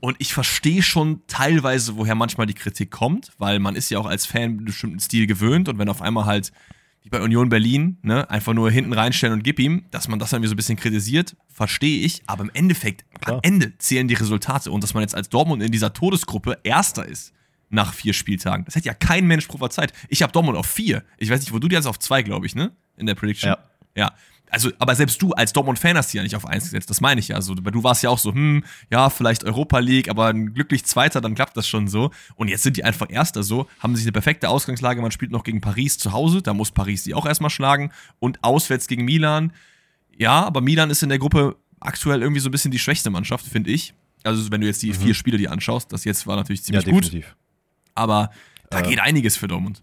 [0.00, 4.06] Und ich verstehe schon teilweise, woher manchmal die Kritik kommt, weil man ist ja auch
[4.06, 6.52] als Fan einen bestimmten Stil gewöhnt und wenn auf einmal halt
[7.02, 10.30] wie bei Union Berlin, ne, einfach nur hinten reinstellen und gib ihm, dass man das
[10.30, 13.36] dann wieder so ein bisschen kritisiert, verstehe ich, aber im Endeffekt, Klar.
[13.36, 17.04] am Ende zählen die Resultate und dass man jetzt als Dortmund in dieser Todesgruppe Erster
[17.04, 17.32] ist
[17.70, 19.92] nach vier Spieltagen, das hätte ja kein Mensch prophezeit.
[20.08, 21.04] Ich habe Dortmund auf vier.
[21.18, 22.72] Ich weiß nicht, wo du die jetzt auf zwei, glaube ich, ne?
[22.96, 23.50] In der Prediction.
[23.50, 23.58] Ja.
[23.94, 24.12] Ja,
[24.52, 27.20] also, aber selbst du als Dortmund-Fan hast die ja nicht auf eins gesetzt, das meine
[27.20, 27.36] ich ja.
[27.36, 31.22] Also, du warst ja auch so, hm, ja, vielleicht Europa League, aber ein glücklich Zweiter,
[31.22, 32.10] dann klappt das schon so.
[32.34, 35.42] Und jetzt sind die einfach Erster so, haben sich eine perfekte Ausgangslage, man spielt noch
[35.42, 39.54] gegen Paris zu Hause, da muss Paris die auch erstmal schlagen und auswärts gegen Milan.
[40.18, 43.46] Ja, aber Milan ist in der Gruppe aktuell irgendwie so ein bisschen die schwächste Mannschaft,
[43.46, 43.94] finde ich.
[44.22, 44.96] Also, wenn du jetzt die mhm.
[44.96, 47.10] vier Spiele die anschaust, das jetzt war natürlich ziemlich ja, gut.
[47.94, 48.30] Aber
[48.68, 49.82] da äh, geht einiges für Dortmund.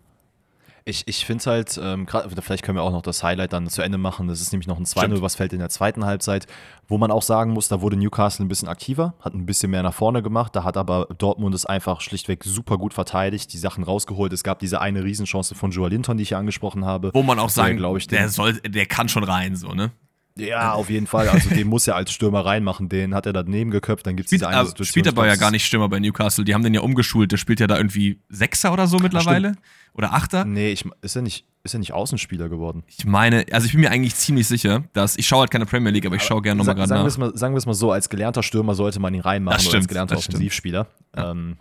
[0.89, 3.67] Ich, ich finde es halt, ähm, grad, vielleicht können wir auch noch das Highlight dann
[3.67, 4.27] zu Ende machen.
[4.27, 6.47] Das ist nämlich noch ein 2-0, was fällt in der zweiten Halbzeit,
[6.87, 9.83] wo man auch sagen muss, da wurde Newcastle ein bisschen aktiver, hat ein bisschen mehr
[9.83, 10.55] nach vorne gemacht.
[10.55, 14.33] Da hat aber Dortmund es einfach schlichtweg super gut verteidigt, die Sachen rausgeholt.
[14.33, 17.11] Es gab diese eine Riesenchance von Joel Linton, die ich ja angesprochen habe.
[17.13, 19.91] Wo man auch sagen, glaube ich, der, soll, der kann schon rein, so, ne?
[20.35, 21.27] Ja, auf jeden Fall.
[21.29, 22.89] Also den muss er als Stürmer reinmachen.
[22.89, 24.07] Den hat er daneben geköpft.
[24.07, 24.85] Dann gibt es diese eine Situation.
[24.85, 26.45] Spielt aber ja gar nicht Stürmer bei Newcastle.
[26.45, 27.31] Die haben den ja umgeschult.
[27.31, 29.49] Der spielt ja da irgendwie Sechser oder so mittlerweile.
[29.49, 29.65] Stimmt.
[29.93, 30.45] Oder Achter.
[30.45, 32.83] Nee, ich, ist, er nicht, ist er nicht Außenspieler geworden?
[32.87, 35.91] Ich meine, also ich bin mir eigentlich ziemlich sicher, dass ich schaue halt keine Premier
[35.91, 37.17] League, aber ich schaue gerne nochmal gerade nach.
[37.17, 39.83] Mal, sagen wir es mal so, als gelernter Stürmer sollte man ihn reinmachen das stimmt,
[39.83, 40.87] als gelernter Offensivspieler.
[41.15, 41.31] Ja.
[41.31, 41.57] Ähm,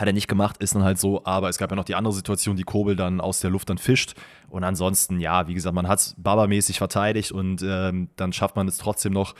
[0.00, 2.14] hat er nicht gemacht, ist dann halt so, aber es gab ja noch die andere
[2.14, 4.14] Situation, die Kobel dann aus der Luft dann fischt.
[4.48, 8.68] Und ansonsten, ja, wie gesagt, man hat es babamäßig verteidigt und ähm, dann schafft man
[8.68, 9.34] es trotzdem noch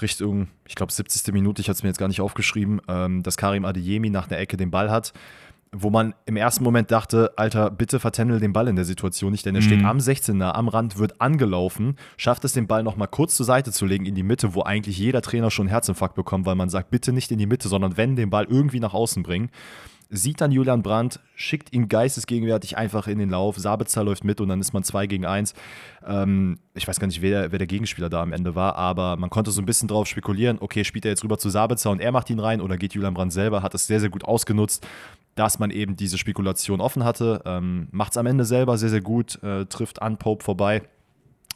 [0.00, 1.32] Richtung, ich glaube, 70.
[1.34, 4.38] Minute, ich hatte es mir jetzt gar nicht aufgeschrieben, ähm, dass Karim Adeyemi nach einer
[4.38, 5.12] Ecke den Ball hat
[5.72, 9.46] wo man im ersten Moment dachte, Alter, bitte vertändel den Ball in der Situation nicht,
[9.46, 9.66] denn er mhm.
[9.66, 13.70] steht am 16er, am Rand, wird angelaufen, schafft es den Ball nochmal kurz zur Seite
[13.70, 16.70] zu legen in die Mitte, wo eigentlich jeder Trainer schon einen Herzinfarkt bekommt, weil man
[16.70, 19.50] sagt, bitte nicht in die Mitte, sondern wenn den Ball irgendwie nach außen bringen.
[20.12, 23.56] Sieht dann Julian Brandt, schickt ihn geistesgegenwärtig einfach in den Lauf.
[23.56, 25.54] Sabitzer läuft mit und dann ist man 2 gegen 1.
[26.04, 29.30] Ähm, ich weiß gar nicht, wer, wer der Gegenspieler da am Ende war, aber man
[29.30, 32.10] konnte so ein bisschen drauf spekulieren, okay, spielt er jetzt rüber zu Sabitzer und er
[32.10, 34.84] macht ihn rein oder geht Julian Brandt selber, hat das sehr, sehr gut ausgenutzt
[35.34, 37.42] dass man eben diese Spekulation offen hatte.
[37.44, 40.82] Ähm, Macht es am Ende selber sehr, sehr gut, äh, trifft an Pope vorbei.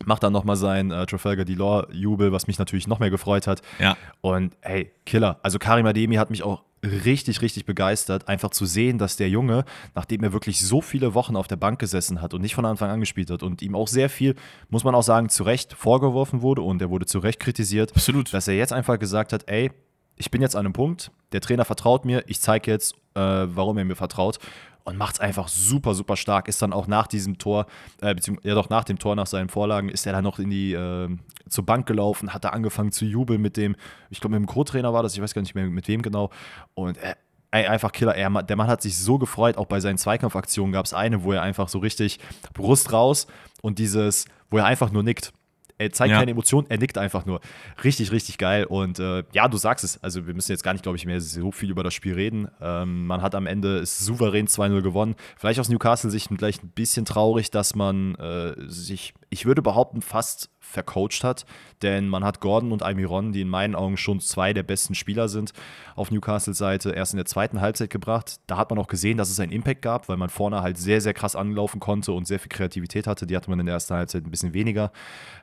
[0.05, 3.63] Macht dann nochmal sein äh, Trafalgar Delore-Jubel, was mich natürlich noch mehr gefreut hat.
[3.79, 3.97] Ja.
[4.21, 5.39] Und hey, Killer.
[5.43, 9.65] Also Karim Ademi hat mich auch richtig, richtig begeistert, einfach zu sehen, dass der Junge,
[9.95, 12.91] nachdem er wirklich so viele Wochen auf der Bank gesessen hat und nicht von Anfang
[12.91, 14.35] an gespielt hat und ihm auch sehr viel,
[14.69, 18.33] muss man auch sagen, zu Recht vorgeworfen wurde und er wurde zu Recht kritisiert, Absolut.
[18.33, 19.71] dass er jetzt einfach gesagt hat, ey,
[20.17, 23.79] ich bin jetzt an einem Punkt, der Trainer vertraut mir, ich zeige jetzt, äh, warum
[23.79, 24.39] er mir vertraut
[24.85, 26.47] und macht es einfach super, super stark.
[26.47, 27.67] Ist dann auch nach diesem Tor,
[28.01, 30.51] äh, beziehungsweise ja doch nach dem Tor, nach seinen Vorlagen, ist er dann noch in
[30.51, 31.09] die, äh,
[31.49, 33.77] zur Bank gelaufen, hat da angefangen zu jubeln mit dem,
[34.11, 36.31] ich glaube mit dem Co-Trainer war das, ich weiß gar nicht mehr mit wem genau.
[36.75, 37.17] Und er,
[37.51, 38.15] ey, einfach Killer.
[38.15, 41.33] Er, der Mann hat sich so gefreut, auch bei seinen Zweikampfaktionen gab es eine, wo
[41.33, 42.19] er einfach so richtig
[42.53, 43.27] Brust raus
[43.63, 45.33] und dieses, wo er einfach nur nickt.
[45.77, 46.19] Er zeigt ja.
[46.19, 47.41] keine Emotion, er nickt einfach nur.
[47.83, 48.65] Richtig, richtig geil.
[48.65, 50.03] Und äh, ja, du sagst es.
[50.03, 52.49] Also, wir müssen jetzt gar nicht, glaube ich, mehr so viel über das Spiel reden.
[52.61, 55.17] Ähm, man hat am Ende ist souverän 2-0 gewonnen.
[55.37, 60.51] Vielleicht aus Newcastle-Sicht vielleicht ein bisschen traurig, dass man äh, sich, ich würde behaupten, fast
[60.65, 61.45] vercoacht hat.
[61.83, 65.29] Denn man hat Gordon und Almiron, die in meinen Augen schon zwei der besten Spieler
[65.29, 65.53] sind,
[65.95, 68.41] auf Newcastle-Seite erst in der zweiten Halbzeit gebracht.
[68.47, 71.01] Da hat man auch gesehen, dass es einen Impact gab, weil man vorne halt sehr,
[71.01, 73.27] sehr krass anlaufen konnte und sehr viel Kreativität hatte.
[73.27, 74.93] Die hatte man in der ersten Halbzeit ein bisschen weniger.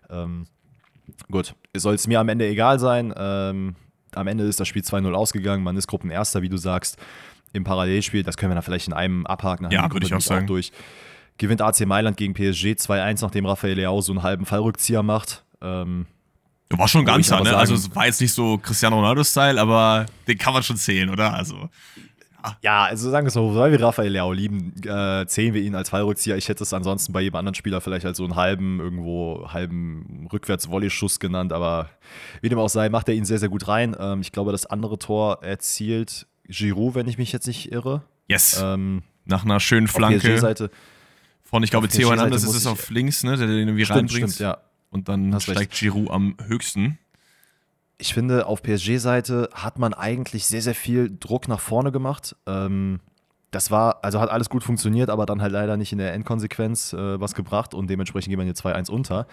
[0.09, 0.47] Ähm,
[1.29, 3.13] gut, soll es mir am Ende egal sein.
[3.15, 3.75] Ähm,
[4.13, 5.63] am Ende ist das Spiel 2-0 ausgegangen.
[5.63, 6.97] Man ist Gruppenerster, wie du sagst,
[7.53, 8.23] im Parallelspiel.
[8.23, 9.69] Das können wir dann vielleicht in einem abhaken.
[9.71, 10.45] Ja, würde ich auch sagen.
[10.45, 10.71] Auch durch.
[11.41, 15.43] Gewinnt AC Mailand gegen PSG 2-1, nachdem Rafael Leao so einen halben Fallrückzieher macht.
[15.59, 16.05] Ähm,
[16.69, 17.57] war schon ganz, ne?
[17.57, 21.33] also es war jetzt nicht so Cristiano Ronaldo-Style, aber den kann man schon zählen, oder?
[21.33, 21.67] Also.
[22.61, 25.73] Ja, also sagen wir es so, weil wir Raphael Leao lieben, äh, zählen wir ihn
[25.73, 26.37] als Fallrückzieher.
[26.37, 30.27] Ich hätte es ansonsten bei jedem anderen Spieler vielleicht als so einen halben, irgendwo halben
[30.31, 31.89] Rückwärts-Volley-Schuss genannt, aber
[32.41, 33.95] wie dem auch sei, macht er ihn sehr, sehr gut rein.
[33.99, 38.03] Ähm, ich glaube, das andere Tor erzielt Giroud, wenn ich mich jetzt nicht irre.
[38.27, 38.61] Yes.
[38.63, 40.37] Ähm, Nach einer schönen Flanke.
[40.37, 40.69] Seite
[41.51, 44.31] von, ich glaube, Theo Hernandez ist es auf links, ne, der den irgendwie stimmt, reinbringt.
[44.31, 44.57] Stimmt, ja.
[44.89, 45.71] Und dann Hast steigt recht.
[45.71, 46.97] Giroud am höchsten
[48.01, 52.35] ich finde, auf PSG-Seite hat man eigentlich sehr, sehr viel Druck nach vorne gemacht.
[52.47, 52.99] Ähm,
[53.51, 56.93] das war, also hat alles gut funktioniert, aber dann halt leider nicht in der Endkonsequenz
[56.93, 59.27] äh, was gebracht und dementsprechend gehen wir hier 2-1 unter.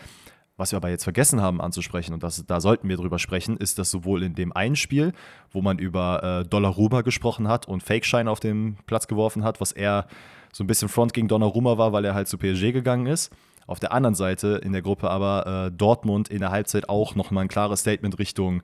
[0.58, 3.78] Was wir aber jetzt vergessen haben anzusprechen, und das, da sollten wir drüber sprechen, ist,
[3.78, 5.12] dass sowohl in dem einen Spiel,
[5.50, 9.72] wo man über äh, Donnarumma gesprochen hat und Fake-Schein auf den Platz geworfen hat, was
[9.72, 10.08] eher
[10.52, 13.32] so ein bisschen Front gegen Donnarumma war, weil er halt zu PSG gegangen ist,
[13.66, 17.44] auf der anderen Seite in der Gruppe aber äh, Dortmund in der Halbzeit auch nochmal
[17.44, 18.62] ein klares Statement Richtung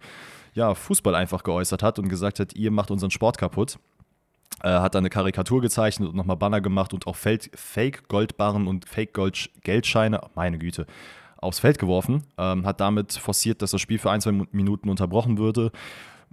[0.55, 3.79] ja, Fußball einfach geäußert hat und gesagt hat, ihr macht unseren Sport kaputt.
[4.62, 10.20] Äh, hat da eine Karikatur gezeichnet und nochmal Banner gemacht und auch Fake-Goldbarren und Fake-Geldscheine,
[10.35, 10.87] meine Güte,
[11.37, 12.23] aufs Feld geworfen.
[12.38, 15.73] Ähm, hat damit forciert, dass das Spiel für ein, zwei Minuten unterbrochen würde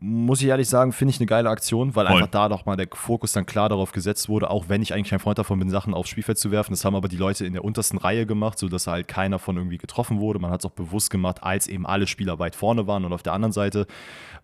[0.04, 2.16] muss ich ehrlich sagen, finde ich eine geile Aktion, weil Voll.
[2.16, 5.14] einfach da doch mal der Fokus dann klar darauf gesetzt wurde, auch wenn ich eigentlich
[5.14, 6.72] ein Freund davon bin, Sachen aufs Spielfeld zu werfen.
[6.72, 9.78] Das haben aber die Leute in der untersten Reihe gemacht, sodass halt keiner von irgendwie
[9.78, 10.40] getroffen wurde.
[10.40, 13.22] Man hat es auch bewusst gemacht, als eben alle Spieler weit vorne waren und auf
[13.22, 13.86] der anderen Seite,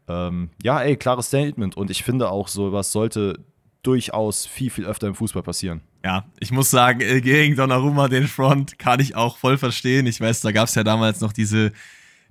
[0.07, 1.75] ähm, ja, ey, klares Statement.
[1.75, 3.39] Und ich finde auch, sowas sollte
[3.81, 5.81] durchaus viel, viel öfter im Fußball passieren.
[6.05, 10.05] Ja, ich muss sagen, äh, gegen Donnarumma den Front kann ich auch voll verstehen.
[10.05, 11.71] Ich weiß, da gab es ja damals noch diese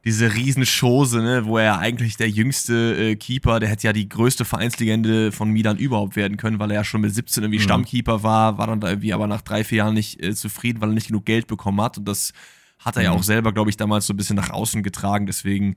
[0.06, 4.44] diese Riesenschose, ne, wo er eigentlich der jüngste äh, Keeper, der hätte ja die größte
[4.44, 7.64] Vereinslegende von Milan überhaupt werden können, weil er ja schon mit 17 irgendwie mhm.
[7.64, 10.90] Stammkeeper war, war dann da irgendwie aber nach drei, vier Jahren nicht äh, zufrieden, weil
[10.90, 11.98] er nicht genug Geld bekommen hat.
[11.98, 12.32] Und das
[12.78, 13.04] hat er mhm.
[13.04, 15.26] ja auch selber, glaube ich, damals so ein bisschen nach außen getragen.
[15.26, 15.74] Deswegen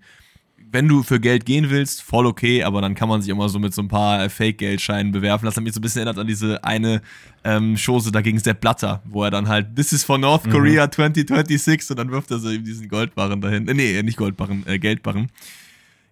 [0.72, 3.60] wenn du für Geld gehen willst, voll okay, aber dann kann man sich immer so
[3.60, 5.46] mit so ein paar Fake-Geldscheinen bewerfen.
[5.46, 7.02] Das hat mich so ein bisschen erinnert an diese eine
[7.44, 10.52] ähm, Chose da gegen Sepp Blatter, wo er dann halt, this is for North mhm.
[10.52, 13.68] Korea 2026 und dann wirft er so eben diesen Goldbarren dahin.
[13.68, 15.32] Äh, nee, nicht Goldbarren, äh, Geldbarren.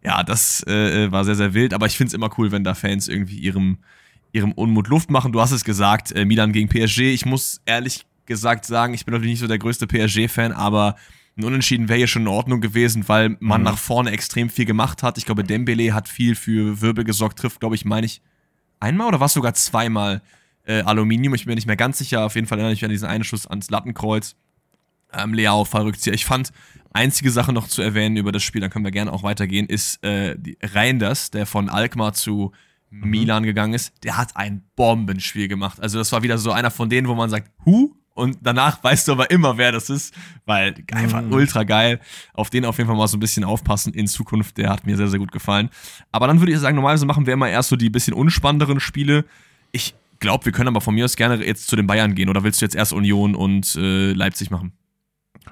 [0.03, 2.63] Ja, das äh, äh war sehr, sehr wild, aber ich finde es immer cool, wenn
[2.63, 3.77] da Fans irgendwie ihrem,
[4.31, 5.31] ihrem Unmut Luft machen.
[5.31, 7.13] Du hast es gesagt, äh, Milan gegen PSG.
[7.13, 10.95] Ich muss ehrlich gesagt sagen, ich bin natürlich nicht so der größte PSG-Fan, aber
[11.37, 13.65] ein Unentschieden wäre hier schon in Ordnung gewesen, weil man mhm.
[13.65, 15.17] nach vorne extrem viel gemacht hat.
[15.17, 18.21] Ich glaube, Dembele hat viel für Wirbel gesorgt, trifft, glaube ich, meine ich,
[18.79, 20.21] einmal oder war es sogar zweimal
[20.65, 21.35] äh, Aluminium.
[21.35, 22.25] Ich bin mir nicht mehr ganz sicher.
[22.25, 24.35] Auf jeden Fall erinnere ich mich an diesen Einschuss ans Lattenkreuz.
[25.13, 26.13] Ähm, Leao Fallrückzieher.
[26.13, 26.51] Ich fand,
[26.91, 30.03] einzige Sache noch zu erwähnen über das Spiel, dann können wir gerne auch weitergehen, ist
[30.03, 32.51] äh, Reinders, der von Alkmaar zu
[32.89, 33.09] mhm.
[33.09, 33.93] Milan gegangen ist.
[34.03, 35.79] Der hat ein Bombenspiel gemacht.
[35.79, 39.07] Also, das war wieder so einer von denen, wo man sagt, Hu, und danach weißt
[39.07, 40.13] du aber immer, wer das ist,
[40.45, 41.31] weil einfach mm.
[41.31, 41.99] ultra geil.
[42.33, 44.57] Auf den auf jeden Fall mal so ein bisschen aufpassen in Zukunft.
[44.57, 45.69] Der hat mir sehr, sehr gut gefallen.
[46.11, 49.25] Aber dann würde ich sagen, normalerweise machen wir immer erst so die bisschen unspannenderen Spiele.
[49.71, 52.29] Ich glaube, wir können aber von mir aus gerne jetzt zu den Bayern gehen.
[52.29, 54.73] Oder willst du jetzt erst Union und äh, Leipzig machen?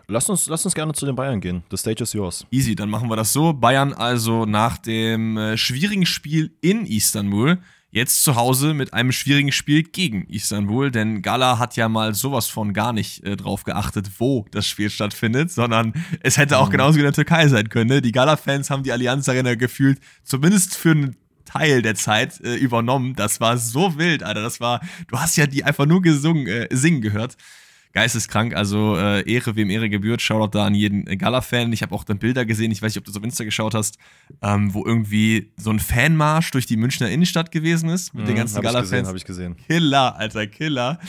[0.08, 1.64] Lass uns, lass uns gerne zu den Bayern gehen.
[1.72, 2.46] The stage is yours.
[2.52, 3.54] Easy, dann machen wir das so.
[3.54, 7.60] Bayern also nach dem äh, schwierigen Spiel in Istanbul
[7.96, 12.48] Jetzt zu Hause mit einem schwierigen Spiel gegen Istanbul, denn Gala hat ja mal sowas
[12.48, 16.72] von gar nicht äh, drauf geachtet, wo das Spiel stattfindet, sondern es hätte auch mhm.
[16.74, 17.90] genauso in der Türkei sein können.
[17.90, 18.02] Ne?
[18.02, 23.16] Die Gala-Fans haben die Allianz Arena gefühlt, zumindest für einen Teil der Zeit äh, übernommen.
[23.16, 24.42] Das war so wild, Alter.
[24.42, 27.38] Das war, du hast ja die einfach nur gesungen, äh, singen gehört
[27.96, 28.54] geisteskrank.
[28.56, 30.22] Also äh, Ehre, wem Ehre gebührt.
[30.22, 31.72] Shoutout da an jeden Gala-Fan.
[31.74, 33.74] Ich habe auch dann Bilder gesehen, ich weiß nicht, ob du so auf Insta geschaut
[33.74, 33.98] hast,
[34.42, 38.36] ähm, wo irgendwie so ein Fanmarsch durch die Münchner Innenstadt gewesen ist mit mhm, den
[38.36, 39.08] ganzen Gala-Fans.
[39.08, 39.56] Habe ich gesehen.
[39.56, 41.00] Killer, alter Killer.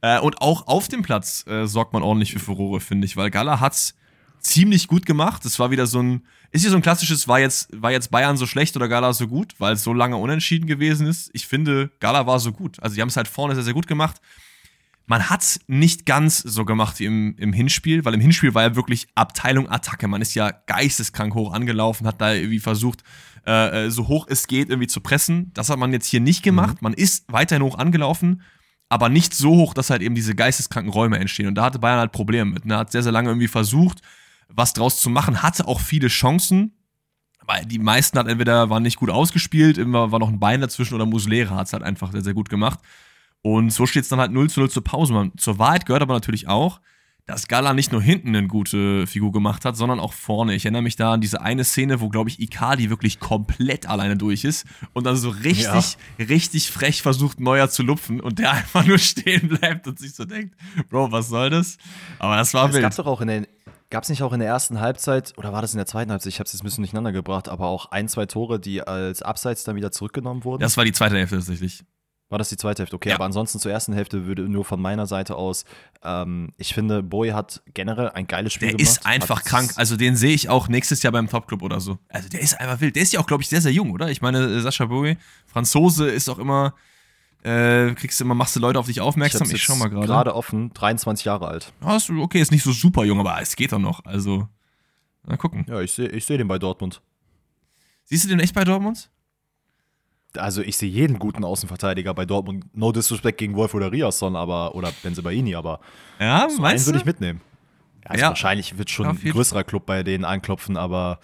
[0.00, 3.30] Äh, und auch auf dem Platz äh, sorgt man ordentlich für Furore, finde ich, weil
[3.30, 3.94] Gala hat's
[4.38, 5.44] ziemlich gut gemacht.
[5.44, 8.36] Es war wieder so ein, ist hier so ein klassisches, war jetzt, war jetzt Bayern
[8.36, 11.30] so schlecht oder Gala so gut, weil es so lange unentschieden gewesen ist.
[11.32, 12.80] Ich finde, Gala war so gut.
[12.80, 14.20] Also die haben es halt vorne sehr, sehr gut gemacht.
[15.10, 18.62] Man hat es nicht ganz so gemacht wie im, im Hinspiel, weil im Hinspiel war
[18.62, 20.06] ja wirklich Abteilung Attacke.
[20.06, 23.02] Man ist ja geisteskrank hoch angelaufen, hat da irgendwie versucht,
[23.44, 25.50] äh, äh so hoch es geht, irgendwie zu pressen.
[25.52, 26.74] Das hat man jetzt hier nicht gemacht.
[26.74, 26.78] Mhm.
[26.82, 28.42] Man ist weiterhin hoch angelaufen,
[28.88, 31.48] aber nicht so hoch, dass halt eben diese geisteskranken Räume entstehen.
[31.48, 32.64] Und da hatte Bayern halt Probleme mit.
[32.64, 32.76] Ne?
[32.76, 34.02] Hat sehr, sehr lange irgendwie versucht,
[34.48, 36.76] was draus zu machen, hatte auch viele Chancen.
[37.40, 40.94] Aber die meisten hat entweder waren nicht gut ausgespielt, immer war noch ein Bein dazwischen
[40.94, 42.78] oder Muslera hat es halt einfach sehr, sehr gut gemacht.
[43.42, 45.30] Und so steht es dann halt 0 zu 0 zur Pause.
[45.36, 46.80] Zur Wahrheit gehört aber natürlich auch,
[47.26, 50.54] dass Gala nicht nur hinten eine gute Figur gemacht hat, sondern auch vorne.
[50.54, 54.16] Ich erinnere mich da an diese eine Szene, wo, glaube ich, Icardi wirklich komplett alleine
[54.16, 56.26] durch ist und dann so richtig, ja.
[56.26, 60.24] richtig frech versucht, Neuer zu lupfen und der einfach nur stehen bleibt und sich so
[60.24, 60.56] denkt,
[60.88, 61.78] Bro, was soll das?
[62.18, 62.82] Aber das war das wild.
[62.82, 63.46] Gab's doch auch in den
[63.90, 66.32] Gab es nicht auch in der ersten Halbzeit, oder war das in der zweiten Halbzeit?
[66.32, 69.20] Ich habe es jetzt ein bisschen durcheinander gebracht, aber auch ein, zwei Tore, die als
[69.20, 70.60] Abseits dann wieder zurückgenommen wurden?
[70.60, 71.82] Das war die zweite Hälfte tatsächlich.
[72.30, 72.96] War das die zweite Hälfte?
[72.96, 73.16] Okay, Ja.
[73.16, 75.64] aber ansonsten zur ersten Hälfte würde nur von meiner Seite aus,
[76.04, 78.90] ähm, ich finde, Boy hat generell ein geiles Spiel Der gemacht.
[78.98, 79.72] ist einfach krank.
[79.74, 81.98] Also den sehe ich auch nächstes Jahr beim Topclub oder so.
[82.08, 82.94] Also der ist einfach wild.
[82.94, 84.10] Der ist ja auch, glaube ich, sehr, sehr jung, oder?
[84.10, 86.74] Ich meine, äh, Sascha Bowie, Franzose, ist auch immer,
[87.42, 89.46] äh, kriegst du immer, machst du Leute auf dich aufmerksam.
[89.46, 90.06] Ich, jetzt schau mal gerade.
[90.06, 91.72] Gerade offen, 23 Jahre alt.
[91.96, 94.04] Ist okay, ist nicht so super jung, aber es geht doch noch.
[94.04, 94.46] Also,
[95.24, 95.64] mal gucken.
[95.68, 97.02] Ja, ich sehe ich seh den bei Dortmund.
[98.04, 99.10] Siehst du den echt bei Dortmund?
[100.36, 102.64] Also ich sehe jeden guten Außenverteidiger bei Dortmund.
[102.74, 105.80] No disrespect gegen Wolf oder Riasson, aber oder Benzebaini, aber
[106.18, 107.40] Ja, so einen würde ich mitnehmen.
[108.04, 108.28] Also Ja.
[108.30, 111.20] wahrscheinlich wird schon ein größerer Club bei denen anklopfen, aber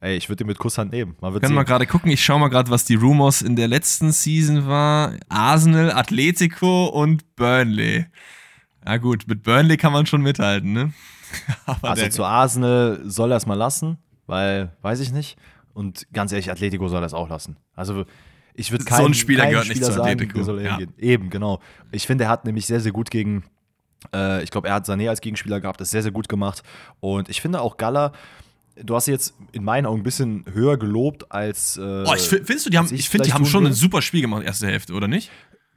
[0.00, 1.16] ey, ich würde den mit Kusshand nehmen.
[1.20, 2.10] Man wird Können wir gerade gucken.
[2.10, 5.14] Ich schau mal gerade, was die Rumors in der letzten Season war.
[5.28, 8.06] Arsenal, Atletico und Burnley.
[8.86, 10.92] Ja gut, mit Burnley kann man schon mithalten, ne?
[11.66, 15.38] Aber Also zu Arsenal soll er es mal lassen, weil, weiß ich nicht.
[15.72, 17.56] Und ganz ehrlich, Atletico soll das auch lassen.
[17.74, 18.04] Also
[18.54, 20.76] ich würde So keinen ein Spieler keinen gehört nicht Spieler zu sagen, der soll Ja.
[20.76, 20.94] hingehen.
[20.98, 21.60] Eben, genau.
[21.90, 23.44] Ich finde, er hat nämlich sehr, sehr gut gegen,
[24.14, 26.62] äh, ich glaube, er hat Sané als Gegenspieler gehabt, das sehr, sehr gut gemacht.
[27.00, 28.12] Und ich finde auch Gala,
[28.76, 31.76] du hast jetzt in meinen Augen ein bisschen höher gelobt als.
[31.76, 33.72] Äh, Oh, ich, fi- findest du, die haben, ich ich finde, die haben schon ein
[33.74, 35.30] super Spiel gemacht, erste Hälfte, oder nicht?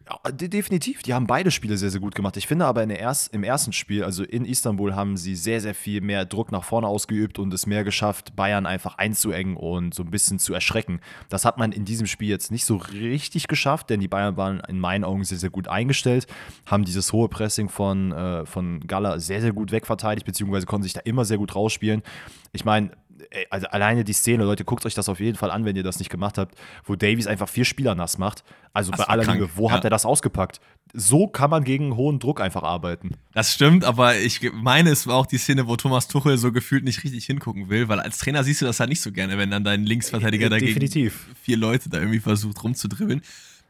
[0.07, 1.01] Ja, de definitiv.
[1.01, 2.37] Die haben beide Spiele sehr, sehr gut gemacht.
[2.37, 5.61] Ich finde aber in der erst, im ersten Spiel, also in Istanbul, haben sie sehr,
[5.61, 9.95] sehr viel mehr Druck nach vorne ausgeübt und es mehr geschafft, Bayern einfach einzuengen und
[9.95, 10.99] so ein bisschen zu erschrecken.
[11.29, 14.59] Das hat man in diesem Spiel jetzt nicht so richtig geschafft, denn die Bayern waren
[14.67, 16.27] in meinen Augen sehr, sehr gut eingestellt,
[16.67, 20.93] haben dieses hohe Pressing von, äh, von Gala sehr, sehr gut wegverteidigt, beziehungsweise konnten sich
[20.93, 22.03] da immer sehr gut rausspielen.
[22.51, 22.91] Ich meine,
[23.29, 25.83] ey, also alleine die Szene, Leute, guckt euch das auf jeden Fall an, wenn ihr
[25.83, 28.43] das nicht gemacht habt, wo Davies einfach vier Spieler nass macht.
[28.73, 29.73] Also Das bei aller krank, Liebe, wo ja.
[29.73, 30.59] hat er das ausgepackt?
[30.93, 33.11] So kann man gegen hohen Druck einfach arbeiten.
[33.33, 36.83] Das stimmt, aber ich meine, es war auch die Szene, wo Thomas Tuchel so gefühlt
[36.83, 39.51] nicht richtig hingucken will, weil als Trainer siehst du das halt nicht so gerne, wenn
[39.51, 41.27] dann dein Linksverteidiger dagegen Definitiv.
[41.41, 43.21] vier Leute da irgendwie versucht rumzudribbeln.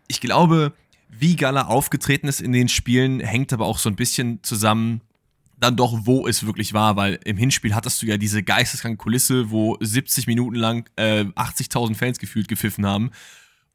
[0.08, 0.74] Ich glaube,
[1.10, 5.02] wie Gala aufgetreten ist in den Spielen, hängt aber auch so ein bisschen zusammen,
[5.58, 9.52] dann doch, wo es wirklich war, weil im Hinspiel hattest du ja diese geisteskranke Kulisse,
[9.52, 13.12] wo 70 Minuten lang äh, 80.000 Fans gefühlt gepfiffen haben.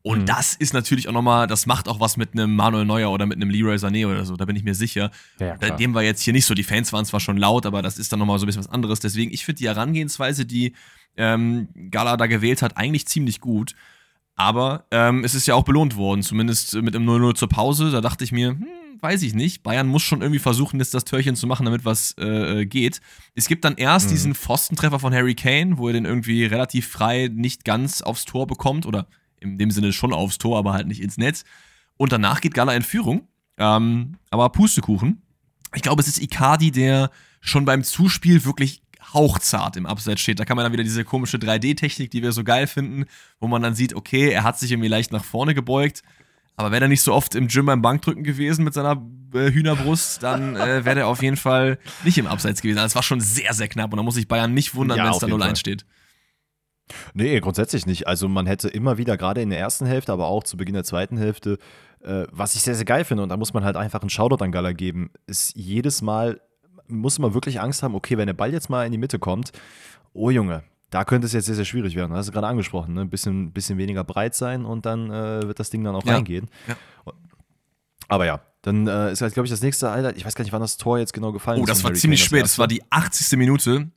[0.02, 0.26] Und Mhm.
[0.26, 3.36] das ist natürlich auch nochmal, das macht auch was mit einem Manuel Neuer oder mit
[3.36, 5.10] einem Leroy Sané oder so, da bin ich mir sicher.
[5.38, 5.56] Ja.
[5.56, 8.10] Dem war jetzt hier nicht so, die Fans waren zwar schon laut, aber das ist
[8.12, 9.00] dann nochmal so ein bisschen was anderes.
[9.00, 10.74] Deswegen, ich finde die Herangehensweise, die
[11.18, 13.74] ähm, Gala da gewählt hat, eigentlich ziemlich gut.
[14.36, 17.90] Aber ähm, es ist ja auch belohnt worden, zumindest mit einem 0-0 zur Pause.
[17.90, 18.66] Da dachte ich mir, hm,
[19.02, 19.62] weiß ich nicht.
[19.62, 23.00] Bayern muss schon irgendwie versuchen, jetzt das Törchen zu machen, damit was äh, geht.
[23.34, 24.10] Es gibt dann erst Mhm.
[24.10, 28.46] diesen Pfostentreffer von Harry Kane, wo er den irgendwie relativ frei nicht ganz aufs Tor
[28.46, 28.86] bekommt.
[28.86, 29.06] Oder
[29.40, 31.44] in dem Sinne schon aufs Tor, aber halt nicht ins Netz.
[31.96, 33.28] Und danach geht Gala in Führung.
[33.58, 35.22] Ähm, aber Pustekuchen.
[35.74, 37.10] Ich glaube, es ist Icardi, der
[37.40, 38.82] schon beim Zuspiel wirklich
[39.14, 40.38] hauchzart im Abseits steht.
[40.40, 43.04] Da kann man dann wieder diese komische 3D-Technik, die wir so geil finden,
[43.40, 46.02] wo man dann sieht, okay, er hat sich irgendwie leicht nach vorne gebeugt.
[46.60, 49.02] Aber wäre er nicht so oft im Gym beim Bankdrücken gewesen mit seiner
[49.34, 52.78] äh, Hühnerbrust, dann äh, wäre er auf jeden Fall nicht im Abseits gewesen.
[52.78, 55.04] Also es war schon sehr, sehr knapp und da muss sich Bayern nicht wundern, Ja,
[55.04, 55.56] wenn es da jeden 0-1 Fall.
[55.56, 55.86] steht.
[57.14, 58.06] Nee, grundsätzlich nicht.
[58.06, 60.84] Also man hätte immer wieder, gerade in der ersten Hälfte, aber auch zu Beginn der
[60.84, 61.58] zweiten Hälfte,
[62.02, 64.42] äh, was ich sehr, sehr geil finde, und da muss man halt einfach einen Shoutout
[64.44, 66.40] an Gala geben, ist jedes Mal,
[66.88, 69.52] muss man wirklich Angst haben, okay, wenn der Ball jetzt mal in die Mitte kommt,
[70.12, 72.10] oh Junge, da könnte es jetzt sehr, sehr schwierig werden.
[72.10, 73.02] Das hast du gerade angesprochen, ne?
[73.02, 76.14] Ein bisschen, bisschen weniger breit sein und dann äh, wird das Ding dann auch Ja.
[76.14, 76.48] reingehen.
[76.68, 76.76] Ja.
[78.08, 80.16] Aber ja, dann äh, ist halt, glaube ich, das nächste Highlight.
[80.16, 81.70] Ich weiß gar nicht, wann das Tor jetzt genau gefallen Oh, ist.
[81.70, 82.42] das von war Harry ziemlich Kane, spät.
[82.42, 83.38] Das war die 80.
[83.38, 83.90] Minute.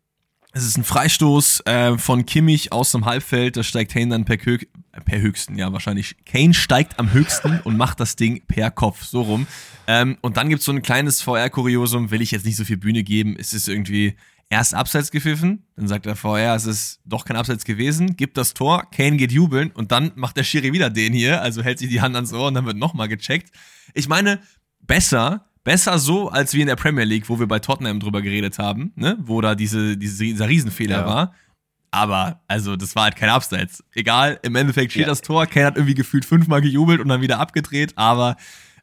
[0.56, 3.58] Es ist ein Freistoß äh, von Kimmich aus dem Halbfeld.
[3.58, 4.60] Da steigt Kane dann per, Kö
[5.06, 6.16] per höchsten, ja, wahrscheinlich.
[6.26, 9.48] Kane steigt am höchsten und macht das Ding per Kopf, so rum.
[9.88, 12.78] Ähm, und dann gibt es so ein kleines VR-Kuriosum, will ich jetzt nicht so viel
[12.78, 13.36] Bühne geben.
[13.40, 14.16] Es ist irgendwie
[14.50, 18.54] erst abseits gepfiffen, dann sagt der VR, es ist doch kein Abseits gewesen, gibt das
[18.54, 21.90] Tor, Kane geht jubeln und dann macht der Schiri wieder den hier, also hält sich
[21.90, 23.52] die Hand ans Ohr und dann wird nochmal gecheckt.
[23.94, 24.40] Ich meine,
[24.82, 28.60] besser, besser so, als wie in der Premier League, wo wir bei Tottenham drüber geredet
[28.60, 29.18] haben, ne?
[29.22, 31.06] wo da diese, diese, dieser Riesenfehler Ja.
[31.06, 31.34] war.
[31.90, 33.84] Aber, also, das war halt kein Abseits.
[33.94, 35.08] Egal, im Endeffekt steht Ja.
[35.10, 35.46] das Tor.
[35.46, 38.36] Kane hat irgendwie gefühlt fünfmal gejubelt und dann wieder abgedreht, aber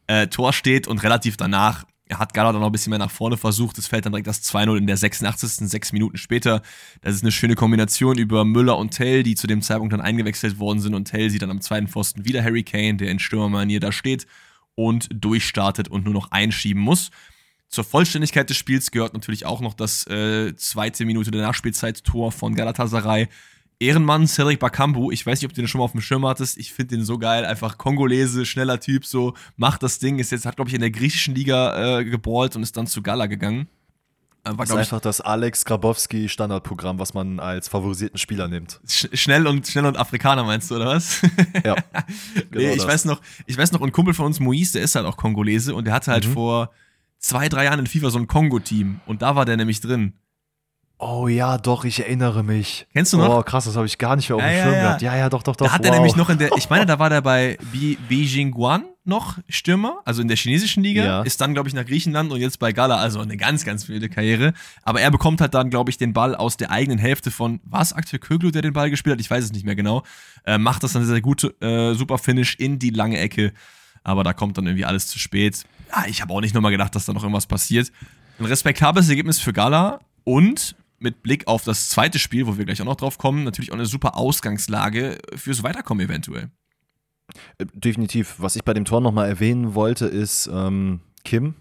[0.06, 3.36] äh, Tor steht und relativ danach hat Gala dann noch ein bisschen mehr nach vorne
[3.36, 3.78] versucht.
[3.78, 5.68] Es fällt dann direkt das 2-0 in der 86.
[5.68, 6.62] sechs Minuten später.
[7.00, 10.58] Das ist eine schöne Kombination über Müller und Tell, die zu dem Zeitpunkt dann eingewechselt
[10.58, 13.80] worden sind und Tell sieht dann am zweiten Pfosten wieder Harry Kane, der in Stürmermanier
[13.80, 14.26] da steht
[14.74, 17.10] und durchstartet und nur noch einschieben muss.
[17.68, 22.56] Zur Vollständigkeit des Spiels gehört natürlich auch noch das äh, zweite Minute der Nachspielzeit-Tor von
[22.56, 23.28] Galatasaray.
[23.80, 26.58] Ehrenmann, Cedric Bakambu, ich weiß nicht, ob du den schon mal auf dem Schirm hattest,
[26.58, 30.44] ich finde den so geil, einfach Kongolese, schneller Typ, so, macht das Ding, ist jetzt,
[30.44, 33.68] hat glaube ich in der griechischen Liga äh, geballt und ist dann zu Gala gegangen.
[34.44, 38.80] War, das ist einfach das Alex Grabowski Standardprogramm, was man als favorisierten Spieler nimmt.
[38.88, 41.20] Sch schnell und schnell und Afrikaner meinst du oder was?
[41.64, 41.76] Ja.
[42.50, 42.86] Genau nee, ich das.
[42.86, 45.74] weiß noch, ich weiß noch, ein Kumpel von uns, Moise, der ist halt auch Kongolese
[45.74, 46.32] und der hatte halt mhm.
[46.32, 46.70] vor
[47.18, 50.14] zwei, drei Jahren in FIFA so ein Kongo-Team und da war der nämlich drin.
[51.02, 52.86] Oh ja, doch, ich erinnere mich.
[52.92, 53.38] Kennst du noch?
[53.38, 55.02] Oh, krass, das habe ich gar nicht mehr auf dem ja, Schirm ja, gehabt.
[55.02, 55.66] Ja, ja, doch, doch, doch.
[55.66, 55.86] Da hat wow.
[55.86, 57.56] er nämlich noch in der, ich meine, da war der bei
[58.10, 61.22] Beijing Guan noch Stürmer, also in der chinesischen Liga, ja.
[61.22, 64.10] ist dann, glaube ich, nach Griechenland und jetzt bei Gala, also eine ganz, ganz wilde
[64.10, 64.52] Karriere.
[64.82, 67.80] Aber er bekommt halt dann, glaube ich, den Ball aus der eigenen Hälfte von, war
[67.80, 69.20] es Akteur Köglu, der den Ball gespielt hat?
[69.22, 70.02] Ich weiß es nicht mehr genau.
[70.44, 73.54] Äh, macht das dann sehr, sehr gut, äh, super Finish in die lange Ecke.
[74.04, 75.64] Aber da kommt dann irgendwie alles zu spät.
[75.90, 77.90] Ja, ich habe auch nicht nochmal gedacht, dass da noch irgendwas passiert.
[78.38, 82.80] Ein respektables Ergebnis für Gala und mit Blick auf das zweite Spiel, wo wir gleich
[82.80, 86.50] auch noch drauf kommen, natürlich auch eine super Ausgangslage fürs Weiterkommen eventuell.
[87.58, 88.36] Äh, definitiv.
[88.38, 91.54] Was ich bei dem Tor nochmal erwähnen wollte, ist ähm, Kim,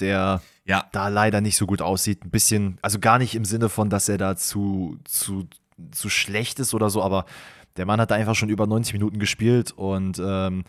[0.00, 0.88] der ja.
[0.92, 2.24] da leider nicht so gut aussieht.
[2.24, 5.46] Ein bisschen, also gar nicht im Sinne von, dass er da zu, zu,
[5.92, 7.26] zu schlecht ist oder so, aber
[7.76, 10.64] der Mann hat da einfach schon über 90 Minuten gespielt und ähm,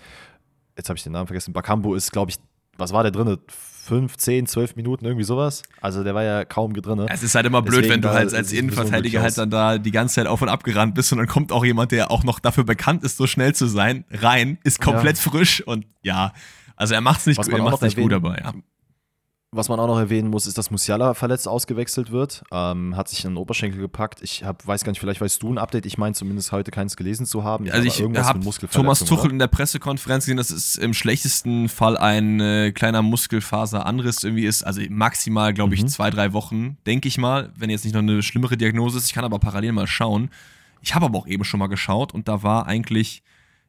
[0.78, 1.54] jetzt habe ich den Namen vergessen.
[1.54, 2.38] Bakambu ist, glaube ich,
[2.82, 3.38] was war der drin?
[3.82, 5.64] fünf, zehn, zwölf Minuten, irgendwie sowas.
[5.82, 7.00] Also der war ja kaum drin.
[7.10, 9.92] Es ist halt immer blöd, Deswegen wenn du halt als Innenverteidiger halt dann da die
[9.92, 12.40] ganze Zeit auf und ab gerannt bist und dann kommt auch jemand, der auch noch
[12.40, 15.30] dafür bekannt ist, so schnell zu sein, rein, ist komplett ja.
[15.30, 16.32] frisch und ja,
[16.76, 18.54] also er macht es nicht, gut, er macht's nicht gut, aber ja.
[19.54, 22.42] Was man auch noch erwähnen muss, ist, dass Musiala verletzt ausgewechselt wird.
[22.54, 24.22] Ähm, hat sich in den Oberschenkel gepackt.
[24.22, 25.86] Ich hab, weiß gar nicht, vielleicht weißt du ein Update.
[25.86, 27.70] Ich meine zumindest heute keins gelesen zu haben.
[27.70, 28.40] Also ich habe
[28.72, 29.32] Thomas Tuchel oder?
[29.32, 34.64] in der Pressekonferenz gesehen, dass es im schlechtesten Fall ein äh, kleiner Muskelfaseranriss irgendwie ist.
[34.64, 35.90] Also maximal, glaube ich, mhm.
[35.90, 39.08] zwei, drei Wochen, denke ich mal, wenn jetzt nicht noch eine schlimmere Diagnose ist.
[39.08, 40.30] Ich kann aber parallel mal schauen.
[40.82, 43.22] Ich habe aber auch eben schon mal geschaut und da war eigentlich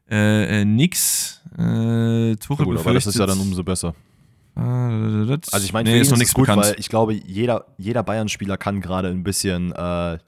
[0.08, 1.42] äh, äh, nix.
[1.58, 3.96] Äh, Tuchel Gut, aber das ist ja dann umso besser.
[5.52, 6.66] Also ich meine, nee, ist noch nichts gut, bekannt.
[6.66, 10.18] weil ich glaube, jeder, jeder Bayern-Spieler kann gerade ein bisschen äh,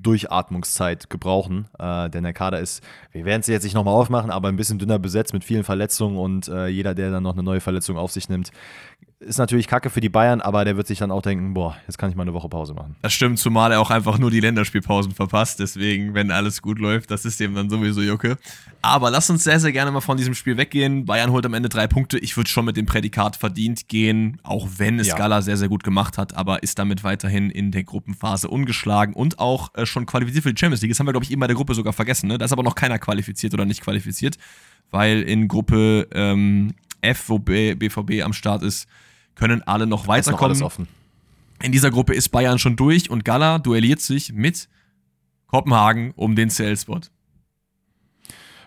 [0.00, 4.48] Durchatmungszeit gebrauchen, äh, denn der Kader ist, wir werden es jetzt nicht nochmal aufmachen, aber
[4.48, 7.60] ein bisschen dünner besetzt mit vielen Verletzungen und äh, jeder, der dann noch eine neue
[7.60, 8.50] Verletzung auf sich nimmt,
[9.24, 11.98] ist natürlich kacke für die Bayern, aber der wird sich dann auch denken, boah, jetzt
[11.98, 12.96] kann ich mal eine Woche Pause machen.
[13.02, 15.60] Das stimmt, zumal er auch einfach nur die Länderspielpausen verpasst.
[15.60, 18.38] Deswegen, wenn alles gut läuft, das ist dem dann sowieso Jucke.
[18.82, 21.04] Aber lass uns sehr, sehr gerne mal von diesem Spiel weggehen.
[21.06, 22.18] Bayern holt am Ende drei Punkte.
[22.18, 25.16] Ich würde schon mit dem Prädikat verdient gehen, auch wenn es ja.
[25.16, 29.38] Gala sehr, sehr gut gemacht hat, aber ist damit weiterhin in der Gruppenphase ungeschlagen und
[29.38, 30.90] auch äh, schon qualifiziert für die Champions League.
[30.90, 32.28] Das haben wir, glaube ich, eben bei der Gruppe sogar vergessen.
[32.28, 32.38] Ne?
[32.38, 34.36] Da ist aber noch keiner qualifiziert oder nicht qualifiziert,
[34.90, 38.88] weil in Gruppe ähm, F, wo B BVB am Start ist,
[39.34, 40.58] können alle noch weiterkommen.
[40.58, 40.78] Noch
[41.62, 44.68] In dieser Gruppe ist Bayern schon durch und Gala duelliert sich mit
[45.46, 47.00] Kopenhagen um den CL-Spot.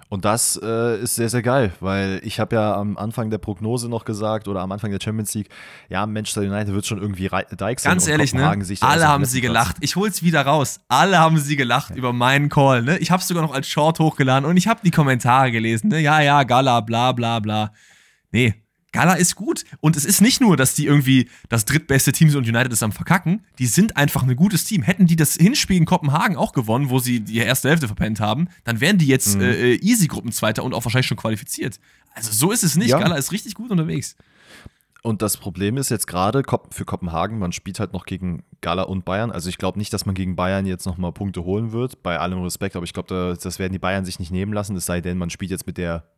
[0.10, 3.90] Und das äh, ist sehr, sehr geil, weil ich habe ja am Anfang der Prognose
[3.90, 5.50] noch gesagt oder am Anfang der Champions League,
[5.90, 8.48] ja, Manchester United wird schon irgendwie Dykes Ganz ehrlich, ne?
[8.80, 9.76] Alle haben sie gelacht.
[9.82, 10.80] Ich hol's wieder raus.
[10.88, 11.98] Alle haben sie gelacht ja.
[11.98, 12.98] über meinen Call, ne?
[13.00, 16.00] Ich hab's sogar noch als Short hochgeladen und ich habe die Kommentare gelesen, ne?
[16.00, 17.74] Ja, ja, Gala, bla, bla, bla.
[18.32, 18.56] Nee,
[18.92, 19.64] Gala ist gut.
[19.80, 22.84] Und es ist nicht nur, dass die irgendwie das drittbeste Team sind und United ist
[22.84, 23.46] am Verkacken.
[23.60, 24.82] Die sind einfach ein gutes Team.
[24.82, 28.48] Hätten die das Hinspiel in Kopenhagen auch gewonnen, wo sie die erste Hälfte verpennt haben,
[28.64, 29.42] dann wären die jetzt mhm.
[29.42, 31.80] äh, easy Gruppenzweiter und auch wahrscheinlich schon qualifiziert.
[32.14, 32.90] Also so ist es nicht.
[32.90, 33.00] Ja.
[33.00, 34.16] Gala ist richtig gut unterwegs.
[35.04, 39.06] Und das Problem ist jetzt gerade für Kopenhagen, man spielt halt noch gegen Gala und
[39.06, 39.32] Bayern.
[39.32, 42.42] Also ich glaube nicht, dass man gegen Bayern jetzt nochmal Punkte holen wird, bei allem
[42.42, 45.18] Respekt, aber ich glaube, das werden die Bayern sich nicht nehmen lassen, es sei denn,
[45.18, 46.10] man spielt jetzt mit der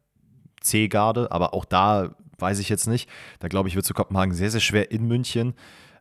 [0.62, 3.10] C-Garde, aber auch da weiß ich jetzt nicht.
[3.40, 5.54] Da glaube ich, wird zu Kopenhagen sehr, sehr schwer in München.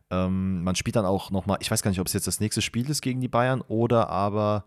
[0.09, 2.61] Ähm, man spielt dann auch nochmal, ich weiß gar nicht, ob es jetzt das nächste
[2.61, 4.65] Spiel ist gegen die Bayern oder aber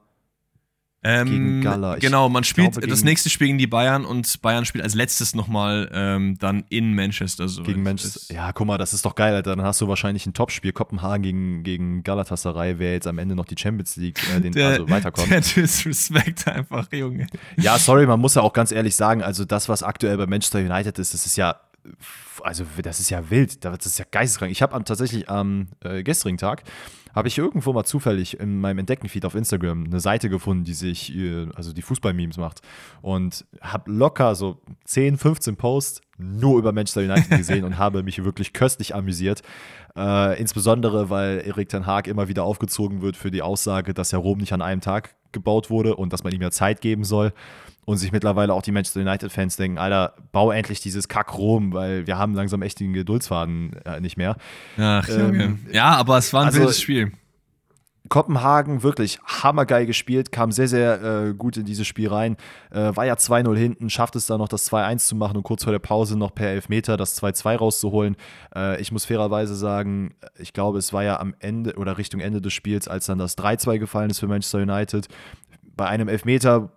[1.05, 1.97] ähm, gegen Gala.
[1.97, 4.95] Ich genau, man spielt glaube, das nächste Spiel gegen die Bayern und Bayern spielt als
[4.95, 7.49] letztes nochmal ähm, dann in Manchester.
[7.49, 8.33] So gegen Manchester.
[8.33, 9.57] Ja, guck mal, das ist doch geil, Alter.
[9.57, 10.73] Dann hast du wahrscheinlich ein Topspiel.
[10.73, 14.69] Kopenhagen gegen, gegen Galatasaray, wer jetzt am Ende noch die Champions League äh, den, der,
[14.69, 15.31] also weiterkommt.
[15.31, 17.27] Der Disrespect einfach, Junge.
[17.57, 20.61] Ja, sorry, man muss ja auch ganz ehrlich sagen, also das, was aktuell bei Manchester
[20.61, 21.57] United ist, das ist ja
[22.43, 24.53] also das ist ja wild, das ist ja geisteskrank.
[24.53, 26.62] Ich habe tatsächlich am äh, gestrigen Tag
[27.14, 31.14] habe ich irgendwo mal zufällig in meinem Entdeckenfeed auf Instagram eine Seite gefunden, die sich,
[31.14, 32.61] äh, also die Fußball-Memes macht.
[33.01, 38.22] Und habe locker so 10, 15 Posts nur über Manchester United gesehen und habe mich
[38.25, 39.42] wirklich köstlich amüsiert.
[39.96, 44.19] Äh, insbesondere, weil Erik Ten Haag immer wieder aufgezogen wird für die Aussage, dass ja
[44.19, 47.33] Rom nicht an einem Tag gebaut wurde und dass man ihm ja Zeit geben soll.
[47.85, 52.07] Und sich mittlerweile auch die Manchester United-Fans denken, Alter, bau endlich dieses Kack Rom, weil
[52.07, 54.37] wir haben langsam echt den Geduldsfaden äh, nicht mehr.
[54.79, 57.13] Ach, ähm, ja, aber es war ein also, wildes Spiel.
[58.13, 62.37] Kopenhagen wirklich hammergeil gespielt, kam sehr, sehr äh, gut in dieses Spiel rein.
[62.71, 65.65] Äh, war ja 2-0 hinten, schafft es dann noch das 2-1 zu machen und kurz
[65.65, 68.17] vor der Pause noch per Elfmeter das 2-2 rauszuholen.
[68.55, 72.43] Äh, ich muss fairerweise sagen, ich glaube, es war ja am Ende oder Richtung Ende
[72.43, 75.09] des Spiels, als dann das 3-2 gefallen ist für Manchester United.
[75.75, 76.71] Bei einem Elfmeter,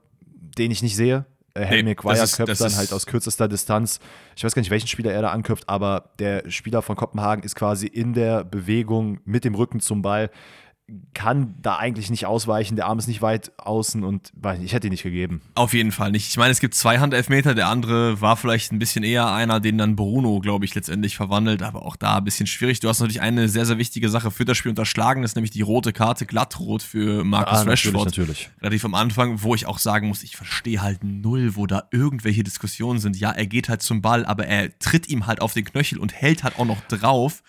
[0.57, 1.25] den ich nicht sehe,
[1.55, 3.99] äh, Harry nee, Maguire köpft dann halt aus kürzester Distanz.
[4.35, 7.55] Ich weiß gar nicht, welchen Spieler er da anköpft, aber der Spieler von Kopenhagen ist
[7.55, 10.29] quasi in der Bewegung mit dem Rücken zum Ball
[11.15, 12.75] kann da eigentlich nicht ausweichen.
[12.75, 14.31] Der Arm ist nicht weit außen und
[14.61, 15.41] ich hätte ihn nicht gegeben.
[15.55, 16.27] Auf jeden Fall nicht.
[16.27, 17.55] Ich meine, es gibt zwei Handelfmeter.
[17.55, 21.63] Der andere war vielleicht ein bisschen eher einer, den dann Bruno, glaube ich, letztendlich verwandelt.
[21.63, 22.81] Aber auch da ein bisschen schwierig.
[22.81, 25.23] Du hast natürlich eine sehr, sehr wichtige Sache für das Spiel unterschlagen.
[25.23, 28.05] Das ist nämlich die rote Karte, glattrot für Marcus ah, Rashford.
[28.05, 28.49] Natürlich, natürlich.
[28.61, 32.43] Relativ am Anfang, wo ich auch sagen muss, ich verstehe halt null, wo da irgendwelche
[32.43, 33.17] Diskussionen sind.
[33.17, 36.13] Ja, er geht halt zum Ball, aber er tritt ihm halt auf den Knöchel und
[36.13, 37.41] hält halt auch noch drauf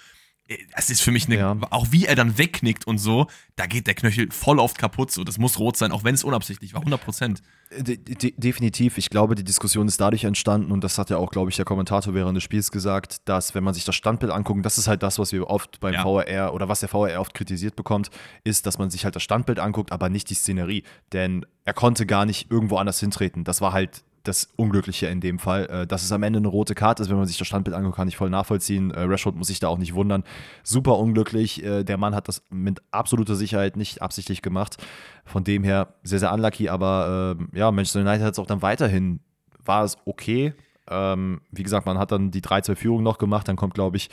[0.77, 1.57] es ist für mich eine, ja.
[1.71, 3.27] auch wie er dann wegknickt und so,
[3.57, 5.11] da geht der Knöchel voll oft kaputt.
[5.11, 7.43] So, das muss rot sein, auch wenn es unabsichtlich war, 100 Prozent.
[7.77, 8.97] De de definitiv.
[8.97, 11.65] Ich glaube, die Diskussion ist dadurch entstanden und das hat ja auch, glaube ich, der
[11.65, 15.03] Kommentator während des Spiels gesagt, dass wenn man sich das Standbild anguckt, das ist halt
[15.03, 16.03] das, was wir oft beim ja.
[16.03, 18.11] VRR oder was der VRR oft kritisiert bekommt,
[18.45, 20.85] ist, dass man sich halt das Standbild anguckt, aber nicht die Szenerie.
[21.13, 23.43] Denn er konnte gar nicht irgendwo anders hintreten.
[23.43, 25.67] Das war halt das Unglückliche in dem Fall.
[25.67, 27.97] Äh, dass es am Ende eine rote Karte ist, wenn man sich das Standbild anguckt,
[27.97, 28.91] kann ich voll nachvollziehen.
[28.91, 30.25] Äh, Rashford muss sich da auch nicht wundern.
[30.63, 31.65] Super unglücklich.
[31.65, 34.77] Äh, der Mann hat das mit absoluter Sicherheit nicht absichtlich gemacht.
[35.25, 36.69] Von dem her sehr, sehr unlucky.
[36.69, 39.21] Aber äh, ja, Manchester United hat es auch dann weiterhin,
[39.65, 40.55] war es okay.
[40.89, 43.49] Ähm, wie gesagt, man hat dann die 3-2-Führung noch gemacht.
[43.49, 44.11] Dann kommt, glaube ich,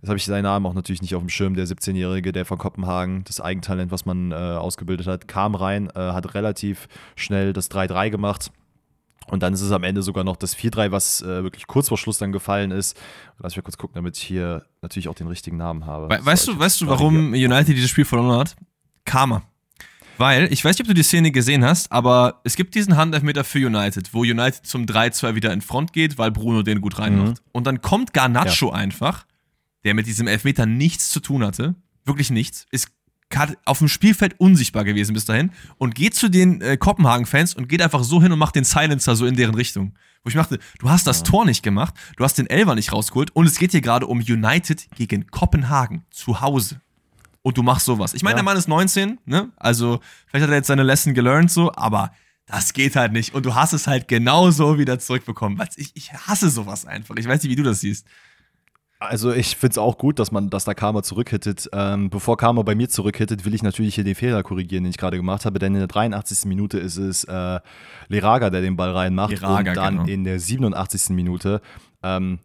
[0.00, 1.54] Jetzt habe ich seinen Namen auch natürlich nicht auf dem Schirm.
[1.54, 5.98] Der 17-Jährige, der von Kopenhagen, das Eigentalent, was man äh, ausgebildet hat, kam rein, äh,
[5.98, 6.86] hat relativ
[7.16, 8.52] schnell das 3-3 gemacht.
[9.28, 11.98] Und dann ist es am Ende sogar noch das 4-3, was äh, wirklich kurz vor
[11.98, 12.96] Schluss dann gefallen ist.
[13.38, 16.08] Lass mich mal kurz gucken, damit ich hier natürlich auch den richtigen Namen habe.
[16.08, 18.56] We weißt du, weißt du, warum United dieses Spiel verloren hat?
[19.04, 19.42] Karma.
[20.18, 23.44] Weil, ich weiß nicht, ob du die Szene gesehen hast, aber es gibt diesen Handelfmeter
[23.44, 27.42] für United, wo United zum 3-2 wieder in Front geht, weil Bruno den gut reinmacht.
[27.42, 27.50] Mhm.
[27.52, 28.72] Und dann kommt Garnacho ja.
[28.72, 29.26] einfach,
[29.84, 31.74] der mit diesem Elfmeter nichts zu tun hatte,
[32.04, 32.88] wirklich nichts, ist
[33.64, 37.82] auf dem Spielfeld unsichtbar gewesen bis dahin und geht zu den äh, Kopenhagen-Fans und geht
[37.82, 39.94] einfach so hin und macht den Silencer so in deren Richtung.
[40.22, 41.24] Wo ich dachte, du hast das ja.
[41.24, 44.18] Tor nicht gemacht, du hast den Elver nicht rausgeholt und es geht hier gerade um
[44.18, 46.80] United gegen Kopenhagen zu Hause.
[47.42, 48.12] Und du machst sowas.
[48.14, 48.36] Ich meine, ja.
[48.38, 49.52] der Mann ist 19, ne?
[49.56, 52.10] Also, vielleicht hat er jetzt seine Lesson gelernt so, aber
[52.46, 53.34] das geht halt nicht.
[53.34, 55.60] Und du hast es halt genauso wieder zurückbekommen.
[55.76, 57.14] Ich, ich hasse sowas einfach.
[57.16, 58.06] Ich weiß nicht, wie du das siehst.
[59.06, 61.68] Also ich finde es auch gut, dass man, dass da Karma zurückhittet.
[61.72, 64.98] Ähm, bevor Karma bei mir zurückhittet, will ich natürlich hier den Fehler korrigieren, den ich
[64.98, 66.44] gerade gemacht habe, denn in der 83.
[66.46, 67.60] Minute ist es äh,
[68.08, 70.08] Leraga, der den Ball reinmacht Leraga, und dann genau.
[70.08, 71.10] in der 87.
[71.10, 71.60] Minute
[72.02, 72.38] ähm,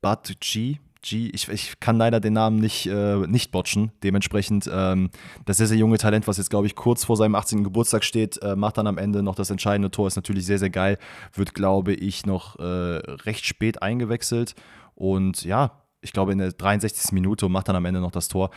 [0.00, 3.90] Bad G, G, ich, ich kann leider den Namen nicht, äh, nicht botchen.
[4.02, 5.10] Dementsprechend ähm,
[5.46, 7.64] das sehr, sehr junge Talent, was jetzt, glaube ich, kurz vor seinem 18.
[7.64, 10.08] Geburtstag steht, äh, macht dann am Ende noch das entscheidende Tor.
[10.08, 10.98] Ist natürlich sehr, sehr geil.
[11.32, 14.54] Wird, glaube ich, noch äh, recht spät eingewechselt.
[15.00, 17.12] Und ja, ich glaube, in der 63.
[17.12, 18.50] Minute macht dann am Ende noch das Tor.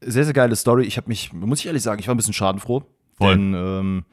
[0.00, 0.84] Sehr, sehr geile Story.
[0.84, 2.84] Ich habe mich, muss ich ehrlich sagen, ich war ein bisschen schadenfroh.
[3.14, 3.34] Voll.
[3.36, 4.04] Denn ähm,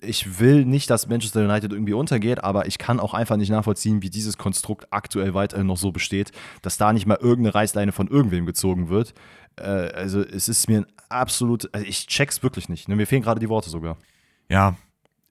[0.00, 4.00] ich will nicht, dass Manchester United irgendwie untergeht, aber ich kann auch einfach nicht nachvollziehen,
[4.00, 6.32] wie dieses Konstrukt aktuell weiterhin noch so besteht,
[6.62, 9.12] dass da nicht mal irgendeine Reißleine von irgendwem gezogen wird.
[9.56, 12.88] Äh, also es ist mir ein absolut, also ich check's wirklich nicht.
[12.88, 12.96] Ne?
[12.96, 13.98] Mir fehlen gerade die Worte sogar.
[14.48, 14.76] Ja,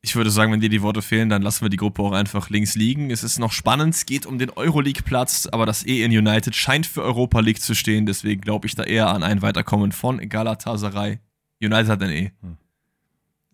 [0.06, 2.52] ich würde sagen, wenn dir die Worte fehlen, dann lassen wir die Gruppe auch einfach
[2.52, 3.10] links liegen.
[3.10, 6.86] Es ist noch spannend, es geht um den Euroleague-Platz, aber das E in United scheint
[6.86, 8.06] für Europa League zu stehen.
[8.06, 11.18] Deswegen glaube ich da eher an ein Weiterkommen von Galatasaray.
[11.60, 12.32] United hat ein E.
[12.42, 12.58] Hm.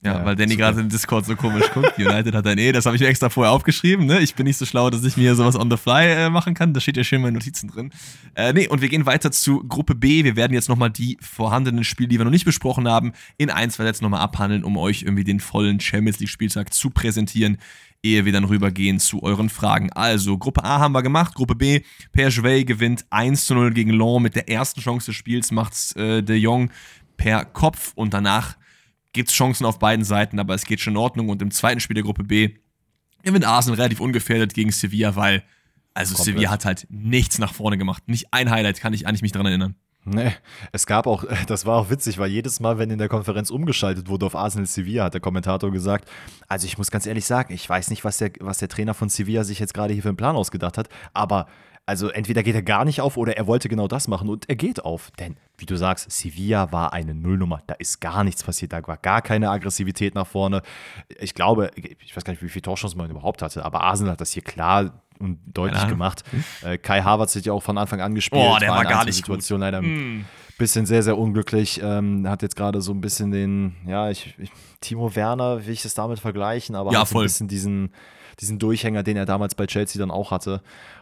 [0.04, 1.94] Ja, ja weil Danny gerade im Discord so komisch guckt.
[1.98, 4.06] United hat ein E, das habe ich mir extra vorher aufgeschrieben.
[4.06, 4.20] Ne?
[4.20, 6.74] Ich bin nicht so schlau, dass ich mir sowas on the fly äh, machen kann.
[6.74, 7.92] Da steht ja schön in meinen Notizen drin.
[8.36, 10.24] Äh, nee, und wir gehen weiter zu Gruppe B.
[10.24, 13.70] Wir werden jetzt nochmal die vorhandenen Spiele, die wir noch nicht besprochen haben, in ein,
[13.70, 17.58] zwei Sätzen nochmal abhandeln, um euch irgendwie den vollen Champions League-Spieltag zu präsentieren,
[18.02, 19.92] ehe wir dann rübergehen zu euren Fragen.
[19.94, 21.36] Also, Gruppe A haben wir gemacht.
[21.36, 21.82] Gruppe B,
[22.12, 26.24] Perjouet gewinnt 1 zu 0 gegen Lyon mit der ersten Chance des Spiels, macht's äh,
[26.24, 26.72] De Jong
[27.18, 28.56] per Kopf und danach
[29.14, 31.30] gibt es Chancen auf beiden Seiten, aber es geht schon in Ordnung.
[31.30, 32.56] Und im zweiten Spiel der Gruppe B
[33.24, 35.44] gewinnt Arsenal relativ ungefährdet gegen Sevilla, weil,
[35.94, 36.36] also Komplett.
[36.36, 38.08] Sevilla hat halt nichts nach vorne gemacht.
[38.08, 39.76] Nicht ein Highlight kann ich eigentlich mich daran erinnern.
[40.04, 40.32] Nee,
[40.72, 44.10] es gab auch, das war auch witzig, weil jedes Mal, wenn in der Konferenz umgeschaltet
[44.10, 46.10] wurde auf Arsenal Sevilla, hat der Kommentator gesagt,
[46.48, 49.10] also ich muss ganz ehrlich sagen, ich weiß nicht, was der, was der Trainer von
[49.10, 51.48] Sevilla sich jetzt gerade hier für einen Plan ausgedacht hat, aber
[51.86, 54.56] also entweder geht er gar nicht auf oder er wollte genau das machen und er
[54.56, 55.12] geht auf.
[55.20, 57.62] Denn, wie du sagst, Sevilla war eine Nullnummer.
[57.68, 58.74] Da ist gar nichts passiert.
[58.74, 60.62] Da war gar keine Aggressivität nach vorne.
[61.20, 64.22] Ich glaube, ich weiß gar nicht, wie viele Torchancen man überhaupt hatte, aber Arsenal hat
[64.22, 66.24] das hier klar und deutlich gemacht.
[66.64, 68.42] Äh, Kai Havertz hat ja auch von Anfang an gespielt.
[68.42, 69.66] Boah, der war, war gar nicht Situation gut.
[69.66, 70.26] leider mm.
[70.58, 71.80] bisschen sehr, sehr unglücklich.
[71.84, 75.84] Ähm, hat jetzt gerade so ein bisschen den, ja, ich, ich, Timo Werner, will ich
[75.84, 77.94] das damit vergleichen, aber ja, hat so ein bisschen diesen,
[78.40, 80.62] diesen Durchhänger, den er damals bei Chelsea dann auch hatte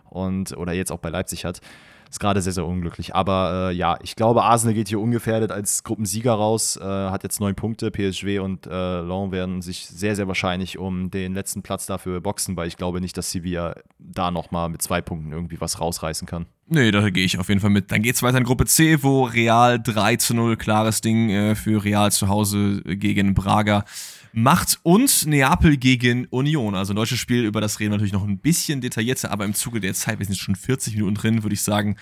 [0.10, 1.62] und oder jetzt auch bei Leipzig hat.
[2.10, 3.14] Ist gerade sehr, sehr unglücklich.
[3.14, 7.40] Aber äh, ja, ich glaube, Arsenal geht hier ungefährdet als Gruppensieger raus, äh, hat jetzt
[7.40, 7.92] neun Punkte.
[7.92, 12.58] PSG und äh, Lyon werden sich sehr, sehr wahrscheinlich um den letzten Platz dafür boxen,
[12.58, 16.48] weil ich glaube nicht, dass Sevilla da nochmal mit zwei Punkten irgendwie was rausreißen kann.
[16.66, 17.92] Nee, da gehe ich auf jeden Fall mit.
[17.92, 21.54] Dann geht es weiter in Gruppe C, wo Real 3 zu 0, klares Ding äh,
[21.54, 23.86] für Real zu Hause gegen Braga
[24.32, 26.76] macht und Neapel gegen Union.
[26.76, 29.54] Also ein deutsches Spiel, über das reden wir natürlich noch ein bisschen detaillierter, aber im
[29.54, 31.98] Zuge der Zeit, wir sind jetzt schon 40 Minuten drin, würde ich sagen,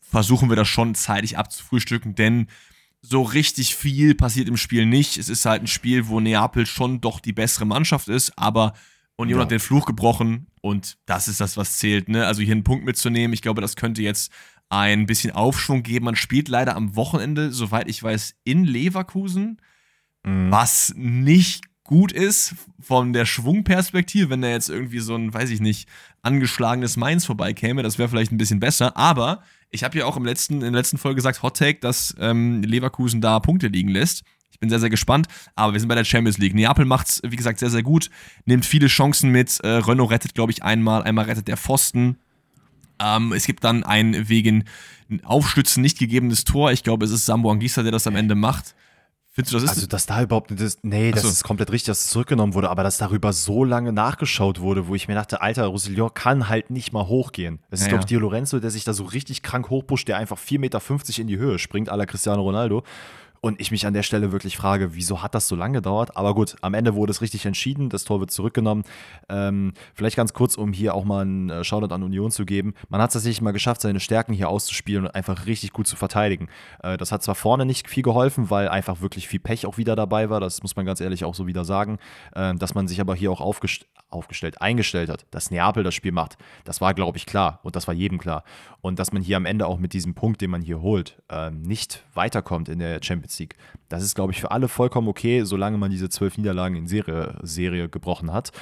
[0.00, 2.48] versuchen wir das schon zeitig abzufrühstücken, denn
[3.00, 5.18] so richtig viel passiert im Spiel nicht.
[5.18, 8.74] Es ist halt ein Spiel, wo Neapel schon doch die bessere Mannschaft ist, aber
[9.16, 9.44] Union ja.
[9.44, 12.08] hat den Fluch gebrochen und das ist das, was zählt.
[12.08, 12.26] Ne?
[12.26, 14.32] Also hier einen Punkt mitzunehmen, ich glaube, das könnte jetzt
[14.68, 16.04] ein bisschen Aufschwung geben.
[16.04, 19.60] Man spielt leider am Wochenende, soweit ich weiß, in Leverkusen,
[20.24, 20.50] mhm.
[20.50, 25.60] was nicht gut ist von der Schwungperspektive, wenn da jetzt irgendwie so ein, weiß ich
[25.60, 25.88] nicht,
[26.22, 28.96] angeschlagenes Mainz vorbeikäme, das wäre vielleicht ein bisschen besser.
[28.96, 32.14] Aber ich habe ja auch im letzten, in der letzten Folge gesagt, Hot Take, dass
[32.20, 34.22] ähm, Leverkusen da Punkte liegen lässt.
[34.52, 36.54] Ich bin sehr, sehr gespannt, aber wir sind bei der Champions League.
[36.54, 38.10] Neapel macht es, wie gesagt, sehr, sehr gut,
[38.44, 39.58] nimmt viele Chancen mit.
[39.60, 42.18] Äh, Renault rettet, glaube ich, einmal, einmal rettet der Pfosten.
[43.00, 44.64] Ähm, es gibt dann ein wegen
[45.22, 46.70] Aufstützen nicht gegebenes Tor.
[46.70, 48.74] Ich glaube, es ist Sambo Anguissa, der das am Ende macht.
[49.38, 49.76] Findest du, das ist.
[49.76, 50.78] Also, dass da überhaupt nicht.
[50.82, 51.28] Nee, das so.
[51.28, 54.96] ist komplett richtig, dass es zurückgenommen wurde, aber dass darüber so lange nachgeschaut wurde, wo
[54.96, 57.60] ich mir dachte, Alter, Roussillon kann halt nicht mal hochgehen.
[57.70, 60.16] Es ist, ja, glaube ich, Di Lorenzo, der sich da so richtig krank hochpusht, der
[60.16, 60.80] einfach 4,50 Meter
[61.20, 62.82] in die Höhe springt, à la Cristiano Ronaldo.
[63.48, 66.18] Und ich mich an der Stelle wirklich frage, wieso hat das so lange gedauert?
[66.18, 67.88] Aber gut, am Ende wurde es richtig entschieden.
[67.88, 68.84] Das Tor wird zurückgenommen.
[69.30, 72.74] Ähm, vielleicht ganz kurz, um hier auch mal einen äh, Shoutout an Union zu geben.
[72.90, 75.96] Man hat es tatsächlich mal geschafft, seine Stärken hier auszuspielen und einfach richtig gut zu
[75.96, 76.48] verteidigen.
[76.82, 79.96] Äh, das hat zwar vorne nicht viel geholfen, weil einfach wirklich viel Pech auch wieder
[79.96, 80.40] dabei war.
[80.40, 81.96] Das muss man ganz ehrlich auch so wieder sagen.
[82.34, 86.12] Äh, dass man sich aber hier auch aufgest aufgestellt, eingestellt hat, dass Neapel das Spiel
[86.12, 86.36] macht.
[86.64, 87.60] Das war, glaube ich, klar.
[87.62, 88.42] Und das war jedem klar.
[88.80, 91.60] Und dass man hier am Ende auch mit diesem Punkt, den man hier holt, ähm,
[91.60, 93.56] nicht weiterkommt in der Champions Champions League.
[93.88, 97.38] Das ist, glaube ich, für alle vollkommen okay, solange man diese zwölf Niederlagen in Serie,
[97.42, 98.52] Serie gebrochen hat.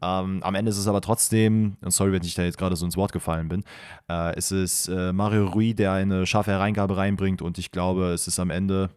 [0.00, 2.84] Ähm, am Ende ist es aber trotzdem, und sorry, wenn ich da jetzt gerade so
[2.84, 3.64] ins Wort gefallen bin,
[4.08, 8.28] äh, es ist äh, Mario Rui, der eine scharfe Hereingabe reinbringt und ich glaube, es
[8.28, 8.90] ist am Ende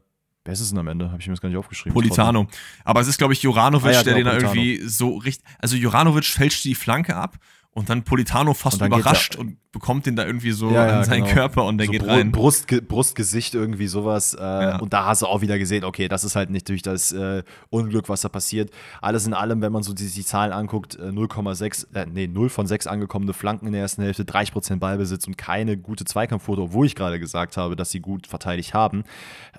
[0.43, 1.11] Wer ist es denn am Ende?
[1.11, 1.93] Habe ich mir das gar nicht aufgeschrieben.
[1.93, 2.47] Politano.
[2.83, 5.45] Aber es ist, glaube ich, Joranovic, ah, ja, der genau, den da irgendwie so richtig.
[5.59, 7.37] Also Joranovic fälscht die Flanke ab
[7.73, 11.23] und dann Politano fast überrascht und bekommt den da irgendwie so ja, ja, an seinen
[11.23, 11.33] genau.
[11.33, 12.33] Körper und der so geht rein.
[12.33, 14.33] Brust, Brustgesicht irgendwie sowas.
[14.33, 14.79] Äh, ja.
[14.79, 17.43] Und da hast du auch wieder gesehen, okay, das ist halt nicht durch das äh,
[17.69, 18.71] Unglück, was da passiert.
[19.01, 22.49] Alles in allem, wenn man so die, die Zahlen anguckt, 0,6, äh, äh, nee, 0
[22.49, 26.85] von 6 angekommene Flanken in der ersten Hälfte, 30% Ballbesitz und keine gute Zweikampfquote, obwohl
[26.85, 29.05] ich gerade gesagt habe, dass sie gut verteidigt haben.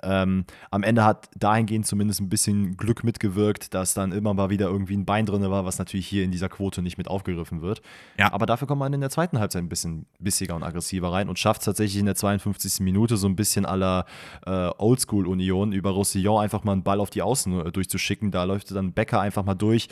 [0.03, 4.67] Ähm, am Ende hat dahingehend zumindest ein bisschen Glück mitgewirkt, dass dann immer mal wieder
[4.67, 7.81] irgendwie ein Bein drin war, was natürlich hier in dieser Quote nicht mit aufgegriffen wird.
[8.17, 8.31] Ja.
[8.31, 11.39] Aber dafür kommt man in der zweiten Halbzeit ein bisschen bissiger und aggressiver rein und
[11.39, 12.79] schafft es tatsächlich in der 52.
[12.81, 14.05] Minute so ein bisschen aller
[14.45, 18.31] äh, Oldschool-Union über Roussillon einfach mal einen Ball auf die Außen äh, durchzuschicken.
[18.31, 19.87] Da läuft dann Becker einfach mal durch.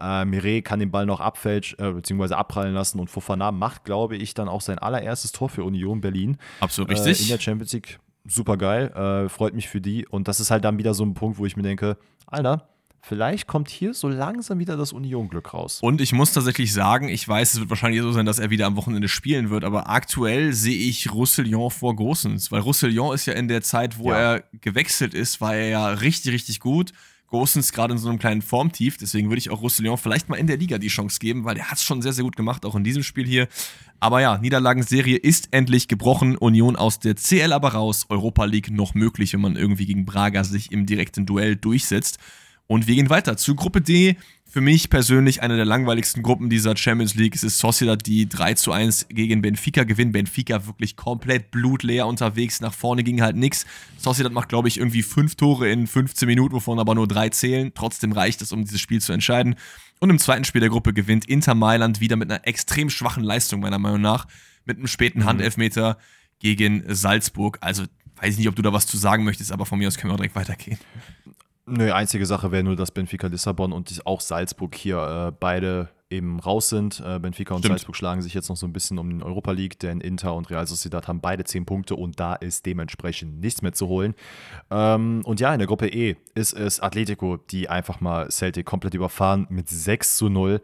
[0.00, 4.16] Äh, Mireille kann den Ball noch abfälschen, äh, beziehungsweise abprallen lassen und Fofana macht, glaube
[4.16, 6.38] ich, dann auch sein allererstes Tor für Union Berlin.
[6.60, 7.20] Absolut richtig.
[7.20, 7.98] Äh, in der Champions League.
[8.26, 10.06] Super geil, äh, freut mich für die.
[10.06, 12.68] Und das ist halt dann wieder so ein Punkt, wo ich mir denke, Alter,
[13.06, 15.80] Vielleicht kommt hier so langsam wieder das Union-Glück raus.
[15.82, 18.64] Und ich muss tatsächlich sagen, ich weiß, es wird wahrscheinlich so sein, dass er wieder
[18.64, 23.34] am Wochenende spielen wird, aber aktuell sehe ich Roussillon vor Gosens, weil Roussillon ist ja
[23.34, 24.36] in der Zeit, wo ja.
[24.36, 26.92] er gewechselt ist, war er ja richtig, richtig gut.
[27.26, 30.46] Gosens gerade in so einem kleinen Formtief, deswegen würde ich auch Roussillon vielleicht mal in
[30.46, 32.74] der Liga die Chance geben, weil er hat es schon sehr, sehr gut gemacht, auch
[32.74, 33.48] in diesem Spiel hier.
[34.00, 36.38] Aber ja, Niederlagenserie ist endlich gebrochen.
[36.38, 38.06] Union aus der CL aber raus.
[38.08, 42.18] Europa League noch möglich, wenn man irgendwie gegen Braga sich im direkten Duell durchsetzt.
[42.66, 44.16] Und wir gehen weiter zu Gruppe D.
[44.46, 47.34] Für mich persönlich eine der langweiligsten Gruppen dieser Champions League.
[47.34, 50.12] Es ist Sociedad, die 3 zu 1 gegen Benfica gewinnt.
[50.12, 52.60] Benfica wirklich komplett blutleer unterwegs.
[52.60, 53.66] Nach vorne ging halt nichts.
[53.98, 57.72] Sociedad macht, glaube ich, irgendwie fünf Tore in 15 Minuten, wovon aber nur drei zählen.
[57.74, 59.56] Trotzdem reicht es, um dieses Spiel zu entscheiden.
[59.98, 63.60] Und im zweiten Spiel der Gruppe gewinnt Inter Mailand wieder mit einer extrem schwachen Leistung,
[63.60, 64.26] meiner Meinung nach.
[64.64, 65.24] Mit einem späten mhm.
[65.24, 65.98] Handelfmeter
[66.38, 67.58] gegen Salzburg.
[67.60, 67.84] Also,
[68.16, 70.10] weiß ich nicht, ob du da was zu sagen möchtest, aber von mir aus können
[70.10, 70.78] wir auch direkt weitergehen.
[71.66, 76.38] Nö, einzige Sache wäre nur, dass Benfica Lissabon und auch Salzburg hier äh, beide eben
[76.38, 77.02] raus sind.
[77.04, 77.72] Äh, Benfica und Stimmt.
[77.72, 80.50] Salzburg schlagen sich jetzt noch so ein bisschen um den Europa League, denn Inter und
[80.50, 84.14] Real Sociedad haben beide zehn Punkte und da ist dementsprechend nichts mehr zu holen.
[84.70, 88.94] Ähm, und ja, in der Gruppe E ist es Atletico, die einfach mal Celtic komplett
[88.94, 90.60] überfahren mit 6 zu 0.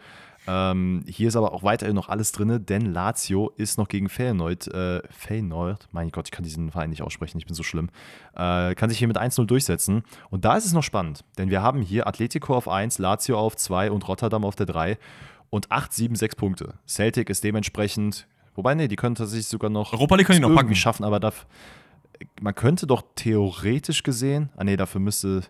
[0.47, 4.69] Ähm, hier ist aber auch weiterhin noch alles drin, denn Lazio ist noch gegen Feyenoord,
[4.69, 7.91] äh, Feyenoord, mein Gott, ich kann diesen Verein nicht aussprechen, ich bin so schlimm,
[8.35, 10.03] äh, kann sich hier mit 1-0 durchsetzen.
[10.31, 13.55] Und da ist es noch spannend, denn wir haben hier Atletico auf 1, Lazio auf
[13.57, 14.99] 2 und Rotterdam auf der 3
[15.51, 16.75] und 8, 7, 6 Punkte.
[16.89, 20.55] Celtic ist dementsprechend, wobei, nee, die können tatsächlich sogar noch Europa League können die noch
[20.55, 20.75] packen.
[20.75, 21.47] schaffen, aber darf,
[22.41, 25.43] man könnte doch theoretisch gesehen, ah nee, dafür müsste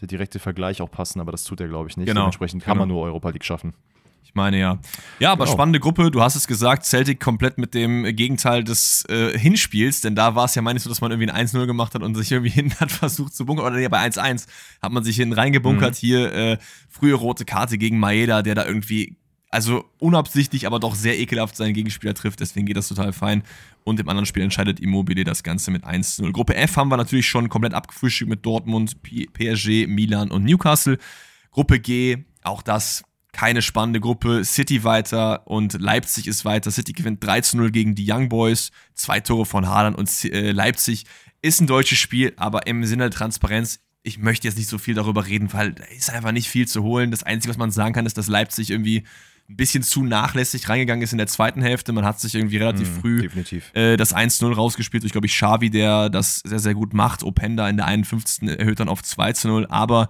[0.00, 2.06] der direkte Vergleich auch passen, aber das tut er, glaube ich, nicht.
[2.06, 2.20] Genau.
[2.20, 2.82] Dementsprechend kann Genau.
[2.86, 3.74] man nur Europa League schaffen.
[4.28, 4.78] Ich meine ja.
[5.20, 5.54] Ja, aber Genau.
[5.56, 6.10] spannende Gruppe.
[6.10, 10.44] Du hast es gesagt, Celtic komplett mit dem Gegenteil des äh, Hinspiels, denn da war
[10.44, 12.78] es ja meines so, dass man irgendwie ein 1-0 gemacht hat und sich irgendwie hinten
[12.78, 13.64] hat versucht zu bunkern.
[13.64, 14.46] Oder nee, bei 1-1
[14.82, 15.96] hat man sich hinten reingebunkert.
[15.96, 16.58] Hier äh,
[16.90, 19.16] frühe rote Karte gegen Maeda, der da irgendwie,
[19.50, 22.40] also unabsichtlich, aber doch sehr ekelhaft seinen Gegenspieler trifft.
[22.40, 23.42] Deswegen geht das total fein.
[23.84, 26.30] Und im anderen Spiel entscheidet Immobile das Ganze mit 1-0.
[26.32, 30.98] Gruppe F haben wir natürlich schon komplett abgefrühstückt mit Dortmund, PSG, Milan und Newcastle.
[31.50, 33.04] Gruppe G, auch das
[33.38, 34.44] keine spannende Gruppe.
[34.44, 36.72] City weiter und Leipzig ist weiter.
[36.72, 38.72] City gewinnt 3 zu 0 gegen die Young Boys.
[38.94, 41.04] Zwei Tore von Haaland und äh, Leipzig
[41.40, 44.94] ist ein deutsches Spiel, aber im Sinne der Transparenz, ich möchte jetzt nicht so viel
[44.94, 47.12] darüber reden, weil da ist einfach nicht viel zu holen.
[47.12, 49.04] Das Einzige, was man sagen kann, ist, dass Leipzig irgendwie
[49.48, 51.92] ein bisschen zu nachlässig reingegangen ist in der zweiten Hälfte.
[51.92, 53.70] Man hat sich irgendwie relativ Mhm, früh Definitiv.
[53.74, 55.04] äh, das 1-0 rausgespielt.
[55.04, 57.22] Ich glaube, ich Xavi, der das sehr, sehr gut macht.
[57.22, 58.48] Openda in der 51.
[58.58, 59.66] erhöht dann auf 2 zu 0.
[59.70, 60.08] Aber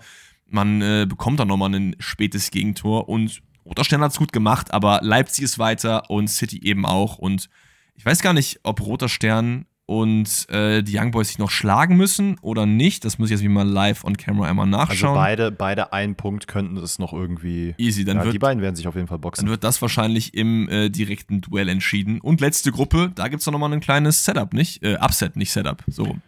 [0.51, 3.09] man äh, bekommt dann nochmal ein spätes Gegentor.
[3.09, 7.19] Und Roter Stern hat es gut gemacht, aber Leipzig ist weiter und City eben auch.
[7.19, 7.49] Und
[7.95, 11.97] ich weiß gar nicht, ob Roter Stern und äh, die Young Boys sich noch schlagen
[11.97, 13.07] müssen oder nicht.
[13.07, 15.15] Das muss ich jetzt wie mal live on camera einmal Also nachschauen.
[15.15, 17.75] beide, beide einen Punkt könnten es noch irgendwie.
[17.79, 19.47] Easy, dann ja, wird die beiden werden sich auf jeden Fall boxen.
[19.47, 22.21] Dann wird das wahrscheinlich im äh, direkten Duell entschieden.
[22.21, 24.83] Und letzte Gruppe, da gibt es nochmal ein kleines Setup, nicht?
[24.83, 25.83] Äh, Upset, nicht Setup.
[25.87, 26.19] So.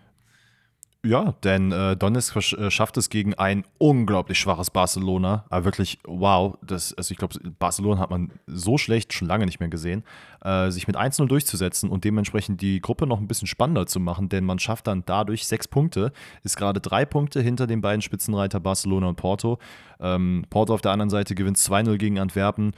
[1.03, 5.47] Ja, denn äh, Donetsk äh, schafft es gegen ein unglaublich schwaches Barcelona.
[5.49, 6.59] Aber wirklich, wow.
[6.61, 10.05] Das, also ich glaube, Barcelona hat man so schlecht schon lange nicht mehr gesehen.
[10.45, 14.29] Äh, sich mit 1-0 durchzusetzen und dementsprechend die Gruppe noch ein bisschen spannender zu machen,
[14.29, 18.61] denn man schafft dann dadurch sechs Punkte, ist gerade drei Punkte hinter den beiden Spitzenreiter
[18.61, 19.59] Barcelona und Porto.
[20.01, 22.73] Ähm, Porto auf der anderen Seite gewinnt 2-0 gegen Antwerpen.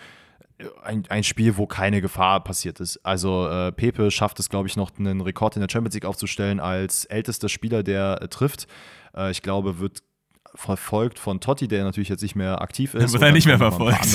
[0.82, 2.98] Ein, ein Spiel, wo keine Gefahr passiert ist.
[3.04, 6.60] Also äh, Pepe schafft es, glaube ich, noch einen Rekord in der Champions League aufzustellen
[6.60, 8.66] als ältester Spieler, der äh, trifft.
[9.16, 10.02] Äh, ich glaube, wird
[10.54, 13.12] verfolgt von Totti, der natürlich jetzt nicht mehr aktiv ist.
[13.12, 14.06] Wird er nicht mehr verfolgt.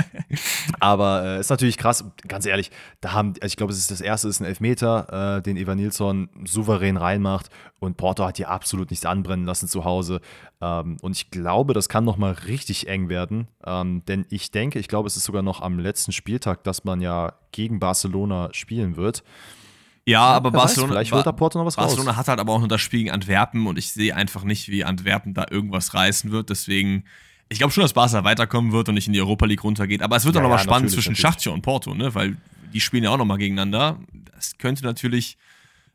[0.80, 2.70] Aber äh, ist natürlich krass, ganz ehrlich,
[3.00, 5.78] da haben, also ich glaube, es ist das erste ist ein Elfmeter, äh, den Evan
[5.78, 7.50] Nilsson souverän reinmacht
[7.80, 10.20] und Porto hat hier absolut nichts anbrennen lassen zu Hause.
[10.60, 14.88] Ähm, und ich glaube, das kann nochmal richtig eng werden, ähm, denn ich denke, ich
[14.88, 19.24] glaube, es ist sogar noch am letzten Spieltag, dass man ja gegen Barcelona spielen wird.
[20.06, 22.18] Ja, aber weiß, Barcelona, vielleicht holt da Porto noch was Barcelona raus.
[22.18, 24.84] hat halt aber auch nur das Spiel gegen Antwerpen und ich sehe einfach nicht, wie
[24.84, 26.50] Antwerpen da irgendwas reißen wird.
[26.50, 27.04] Deswegen,
[27.48, 30.02] ich glaube schon, dass Barca weiterkommen wird und nicht in die Europa League runtergeht.
[30.02, 31.20] Aber es wird Ja, auch nochmal ja, spannend natürlich, zwischen natürlich.
[31.22, 32.14] Schachtja und Porto, ne?
[32.14, 32.36] Weil
[32.72, 33.98] die spielen ja auch nochmal gegeneinander.
[34.34, 35.38] Das könnte natürlich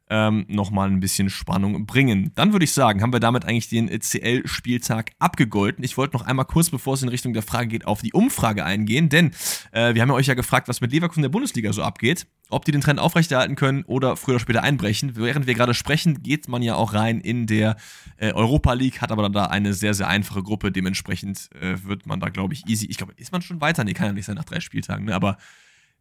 [0.09, 2.31] ähm, nochmal ein bisschen Spannung bringen.
[2.35, 5.83] Dann würde ich sagen, haben wir damit eigentlich den CL-Spieltag abgegolten.
[5.83, 8.65] Ich wollte noch einmal kurz, bevor es in Richtung der Frage geht, auf die Umfrage
[8.65, 9.31] eingehen, denn
[9.71, 12.65] äh, wir haben ja euch ja gefragt, was mit Leverkusen der Bundesliga so abgeht, ob
[12.65, 15.15] die den Trend aufrechterhalten können oder früher oder später einbrechen.
[15.15, 17.77] Während wir gerade sprechen, geht man ja auch rein in der
[18.17, 20.71] äh, Europa League, hat aber dann da eine sehr, sehr einfache Gruppe.
[20.71, 22.87] Dementsprechend äh, wird man da, glaube ich, easy.
[22.87, 23.83] Ich glaube, ist man schon weiter?
[23.83, 25.15] Nee, kann ja nicht sein nach drei Spieltagen, ne?
[25.15, 25.37] aber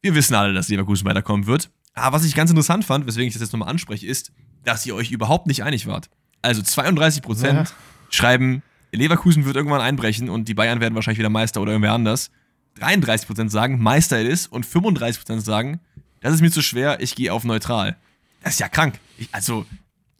[0.01, 1.71] wir wissen alle, dass Leverkusen weiterkommen wird.
[1.99, 4.33] Aber was ich ganz interessant fand, weswegen ich das jetzt nochmal anspreche, ist,
[4.65, 6.09] dass ihr euch überhaupt nicht einig wart.
[6.43, 7.75] Also 32 Prozent Ja.
[8.11, 12.31] schreiben, Leverkusen wird irgendwann einbrechen und die Bayern werden wahrscheinlich wieder Meister oder irgendwer anders.
[12.77, 15.81] 33 Prozent sagen, Meister it is und 35 Prozent sagen,
[16.21, 17.97] das ist mir zu schwer, ich gehe auf neutral.
[18.43, 18.99] Das ist ja krank.
[19.19, 19.67] Ich, also,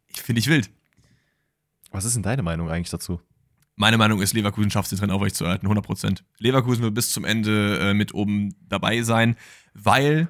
[0.09, 0.71] ich finde ich wild.
[1.93, 3.21] Was ist denn deine Meinung eigentlich dazu?
[3.77, 6.23] Meine Meinung ist, Leverkusen schafft es, den Trend aufrechtzuerhalten, 100%.
[6.39, 9.37] Leverkusen wird bis zum Ende äh, mit oben dabei sein,
[9.73, 10.29] weil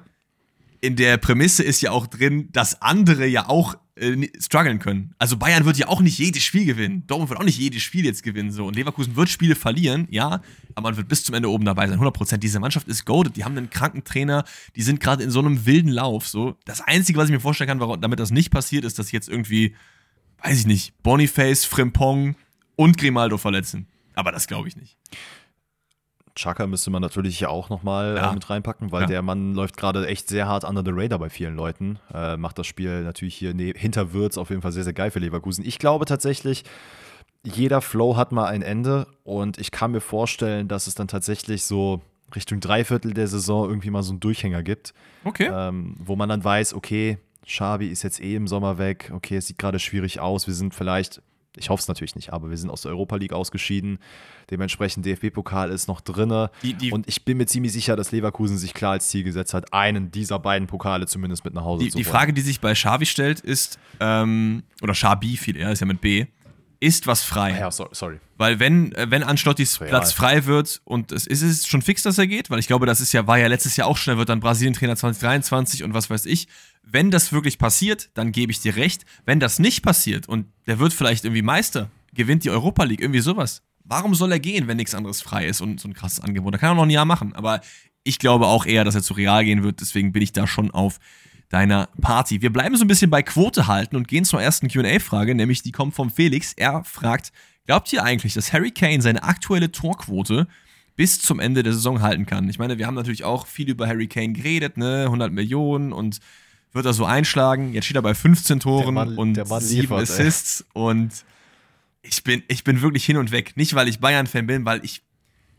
[0.81, 5.13] in der Prämisse ist ja auch drin, dass andere ja auch äh, strugglen können.
[5.17, 7.03] Also Bayern wird ja auch nicht jedes Spiel gewinnen.
[7.07, 8.51] Dortmund wird auch nicht jedes Spiel jetzt gewinnen.
[8.51, 8.65] So.
[8.65, 10.41] Und Leverkusen wird Spiele verlieren, ja,
[10.75, 11.99] aber man wird bis zum Ende oben dabei sein.
[11.99, 12.37] 100%.
[12.37, 13.35] Diese Mannschaft ist goaded.
[13.35, 14.45] Die haben einen kranken Trainer.
[14.75, 16.27] Die sind gerade in so einem wilden Lauf.
[16.27, 16.55] So.
[16.65, 19.27] Das Einzige, was ich mir vorstellen kann, warum, damit das nicht passiert, ist, dass jetzt
[19.27, 19.75] irgendwie,
[20.43, 22.35] weiß ich nicht, Boniface, Frimpong
[22.75, 23.87] und Grimaldo verletzen.
[24.15, 24.97] Aber das glaube ich nicht.
[26.39, 28.31] Chaka müsste man natürlich ja auch nochmal Ja.
[28.31, 29.07] äh, mit reinpacken, weil Ja.
[29.07, 31.99] der Mann läuft gerade echt sehr hart under the radar bei vielen Leuten.
[32.13, 35.11] Äh, macht das Spiel natürlich hier ne hinter Würz auf jeden Fall sehr, sehr geil
[35.11, 35.65] für Leverkusen.
[35.65, 36.63] Ich glaube tatsächlich,
[37.43, 41.63] jeder Flow hat mal ein Ende und ich kann mir vorstellen, dass es dann tatsächlich
[41.65, 42.01] so
[42.35, 44.93] Richtung Dreiviertel der Saison irgendwie mal so einen Durchhänger gibt,
[45.25, 45.49] Okay.
[45.53, 49.47] ähm, wo man dann weiß, okay, Xabi ist jetzt eh im Sommer weg, okay, es
[49.47, 51.21] sieht gerade schwierig aus, wir sind vielleicht
[51.57, 53.99] ich hoffe es natürlich nicht, aber wir sind aus der Europa League ausgeschieden.
[54.51, 58.93] Dementsprechend DFB-Pokal ist noch die, und ich bin mir ziemlich sicher, dass Leverkusen sich klar
[58.93, 62.03] als Ziel gesetzt hat, einen dieser beiden Pokale zumindest mit nach Hause die, zu holen.
[62.03, 65.85] Die Frage, die sich bei Xavi stellt, ist, ähm, oder Xabi viel eher, ist ja
[65.85, 66.27] mit B,
[66.79, 67.59] ist was frei.
[67.59, 68.19] Ja, sorry.
[68.37, 72.17] Weil wenn, äh, wenn Anstottis Platz frei wird und es ist es schon fix, dass
[72.17, 74.17] er geht, weil ich glaube, das ist ja, war ja letztes Jahr auch schon, er
[74.17, 76.47] wird dann Brasilien-Trainer 2023 und was weiß ich.
[76.91, 79.05] Wenn das wirklich passiert, dann gebe ich dir recht.
[79.25, 83.19] Wenn das nicht passiert und der wird vielleicht irgendwie Meister, gewinnt die Europa League, irgendwie
[83.19, 83.61] sowas.
[83.83, 86.53] Warum soll er gehen, wenn nichts anderes frei ist und so ein krasses Angebot?
[86.53, 87.33] Da kann er noch ein Jahr machen.
[87.35, 87.61] Aber
[88.03, 89.81] ich glaube auch eher, dass er zu Real gehen wird.
[89.81, 90.99] Deswegen bin ich da schon auf
[91.49, 92.41] deiner Party.
[92.41, 95.71] Wir bleiben so ein bisschen bei Quote halten und gehen zur ersten QA-Frage, nämlich die
[95.71, 96.53] kommt vom Felix.
[96.53, 97.31] Er fragt:
[97.65, 100.47] Glaubt ihr eigentlich, dass Harry Kane seine aktuelle Torquote
[100.95, 102.49] bis zum Ende der Saison halten kann?
[102.49, 105.05] Ich meine, wir haben natürlich auch viel über Harry Kane geredet, ne?
[105.05, 106.19] 100 Millionen und
[106.71, 107.73] wird er so einschlagen.
[107.73, 110.67] Jetzt steht er bei 15 Toren Mann, und 7 Assists ey.
[110.73, 111.25] und
[112.01, 113.57] ich bin, ich bin wirklich hin und weg.
[113.57, 115.03] Nicht, weil ich Bayern-Fan bin, weil ich.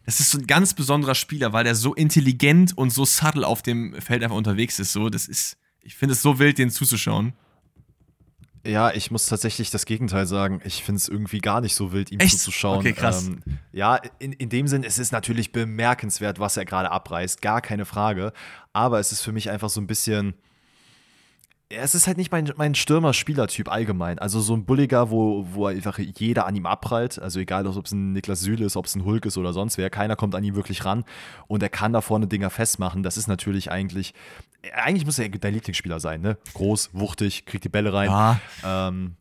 [0.07, 3.63] Das ist so ein ganz besonderer Spieler, weil der so intelligent und so subtle auf
[3.63, 4.93] dem Feld einfach unterwegs ist.
[4.93, 7.33] So, das ist ich finde es so wild, den zuzuschauen.
[8.67, 10.61] Ja, ich muss tatsächlich das Gegenteil sagen.
[10.65, 12.33] Ich finde es irgendwie gar nicht so wild, ihm Echt?
[12.33, 12.81] zuzuschauen.
[12.81, 13.29] Okay, krass.
[13.29, 13.43] Ähm,
[13.73, 17.87] ja, in, in dem Sinn, es ist natürlich bemerkenswert, was er gerade abreißt, gar keine
[17.87, 18.35] Frage.
[18.75, 20.35] Aber es ist für mich einfach so ein bisschen
[21.71, 24.18] es ist halt nicht mein, mein Stürmer-Spielertyp allgemein.
[24.18, 27.21] Also so ein Bulliger, wo, wo einfach jeder an ihm abprallt.
[27.21, 29.79] Also egal, ob es ein Niklas Süle ist, ob es ein Hulk ist oder sonst
[29.79, 29.89] wer.
[29.89, 31.05] Keiner kommt an ihm wirklich ran.
[31.47, 33.05] Und er kann da vorne Dinger festmachen.
[33.05, 34.14] Das ist natürlich eigentlich,
[34.75, 36.39] eigentlich muss er dein Lieblingsspieler sein, ne?
[36.55, 38.11] Groß, wuchtig, kriegt die Bälle rein.
[38.11, 38.41] Ja.
[38.64, 39.14] Ähm,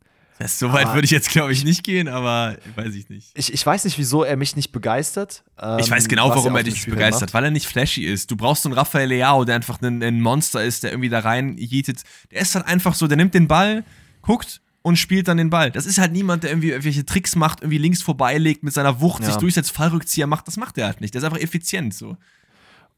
[0.47, 3.27] so weit würde ich jetzt, glaube ich, nicht gehen, aber weiß ich nicht.
[3.33, 5.43] Ich, ich weiß nicht, wieso er mich nicht begeistert.
[5.61, 7.33] Ähm, ich weiß genau, warum er, dich nicht begeistert, macht.
[7.33, 8.31] weil er nicht flashy ist.
[8.31, 11.19] Du brauchst so einen Raphael Leao, der einfach ein, ein Monster ist, der irgendwie da
[11.19, 12.03] rein jietet.
[12.31, 13.83] Der ist dann einfach so, der nimmt den Ball,
[14.21, 15.71] guckt und spielt dann den Ball.
[15.71, 19.21] Das ist halt niemand, der irgendwie irgendwelche Tricks macht, irgendwie links vorbeilegt, mit seiner Wucht
[19.21, 19.27] ja.
[19.27, 20.47] sich durchsetzt, Fallrückzieher macht.
[20.47, 21.13] Das macht er halt nicht.
[21.13, 22.17] Der ist einfach effizient so.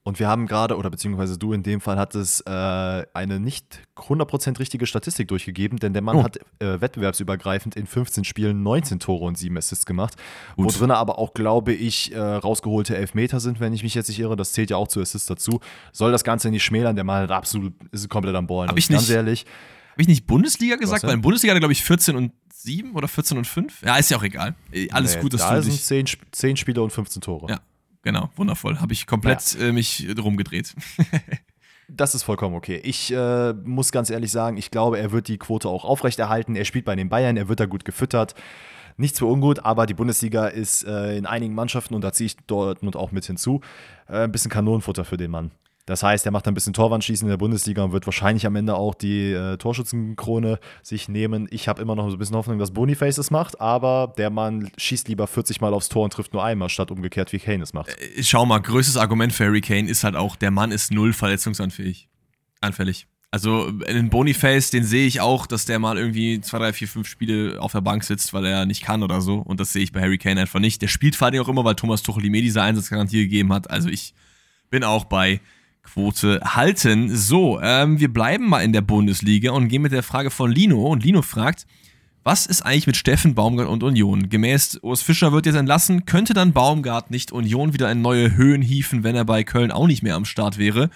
[0.03, 4.57] Und wir haben gerade, oder beziehungsweise du in dem Fall hattest äh, eine nicht 100%
[4.57, 6.23] richtige Statistik durchgegeben, denn der Mann oh.
[6.23, 10.15] hat äh, wettbewerbsübergreifend in 15 Spielen 19 Tore und 7 Assists gemacht.
[10.55, 10.65] Gut.
[10.65, 14.19] Wo drin aber auch, glaube ich, äh, rausgeholte Elfmeter sind, wenn ich mich jetzt nicht
[14.19, 14.35] irre.
[14.35, 15.59] Das zählt ja auch zu Assists dazu.
[15.91, 18.69] Soll das Ganze nicht schmälern, der Mann hat absolut, ist komplett am Ballen.
[18.69, 19.45] Hab ich nicht, ganz ehrlich.
[19.91, 21.03] Habe ich nicht Bundesliga gesagt?
[21.03, 23.83] Weil in Bundesliga hat er, glaube ich, 14 und 7 oder 14 und 5.
[23.83, 24.55] Ja, ist ja auch egal.
[24.91, 27.51] Alles nee, gut, dass da du sind 10, 10 Spiele und 15 Tore.
[27.51, 27.59] Ja,
[28.01, 28.79] genau, wundervoll.
[28.79, 29.67] Habe ich komplett ja.
[29.67, 30.75] äh, mich rumgedreht.
[31.87, 32.79] das ist vollkommen okay.
[32.83, 36.55] Ich äh, muss ganz ehrlich sagen, ich glaube, er wird die Quote auch aufrechterhalten.
[36.55, 38.35] Er spielt bei den Bayern, er wird da gut gefüttert.
[38.97, 42.37] Nichts für ungut, aber die Bundesliga ist äh, in einigen Mannschaften, und da ziehe ich
[42.47, 43.61] Dortmund auch mit hinzu,
[44.07, 45.51] äh, ein bisschen Kanonenfutter für den Mann.
[45.85, 48.75] Das heißt, er macht ein bisschen Torwandschießen in der Bundesliga und wird wahrscheinlich am Ende
[48.75, 51.47] auch die äh, Torschützenkrone sich nehmen.
[51.51, 54.71] Ich habe immer noch so ein bisschen Hoffnung, dass Boniface es macht, aber der Mann
[54.77, 57.73] schießt lieber 40 Mal aufs Tor und trifft nur einmal, statt umgekehrt, wie Kane es
[57.73, 57.89] macht.
[57.89, 61.13] Äh, schau mal, größtes Argument für Harry Kane ist halt auch, der Mann ist null
[61.13, 62.07] verletzungsanfällig.
[62.61, 63.07] Anfällig.
[63.33, 67.07] Also in Boniface, den sehe ich auch, dass der mal irgendwie zwei, drei, vier, fünf
[67.07, 69.37] Spiele auf der Bank sitzt, weil er nicht kann oder so.
[69.37, 70.81] Und das sehe ich bei Harry Kane einfach nicht.
[70.81, 73.69] Der spielt vor allem auch immer, weil Thomas Tuchel ihm diese Einsatzgarantie gegeben hat.
[73.69, 74.13] Also ich
[74.69, 75.39] bin auch bei
[75.83, 77.15] Quote halten.
[77.15, 80.87] So, ähm, wir bleiben mal in der Bundesliga und gehen mit der Frage von Lino.
[80.87, 81.65] Und Lino fragt,
[82.23, 84.29] was ist eigentlich mit Steffen Baumgart und Union?
[84.29, 86.05] Gemäß Urs Fischer wird jetzt entlassen.
[86.05, 89.87] Könnte dann Baumgart nicht Union wieder in neue Höhen hieven, wenn er bei Köln auch
[89.87, 90.91] nicht mehr am Start wäre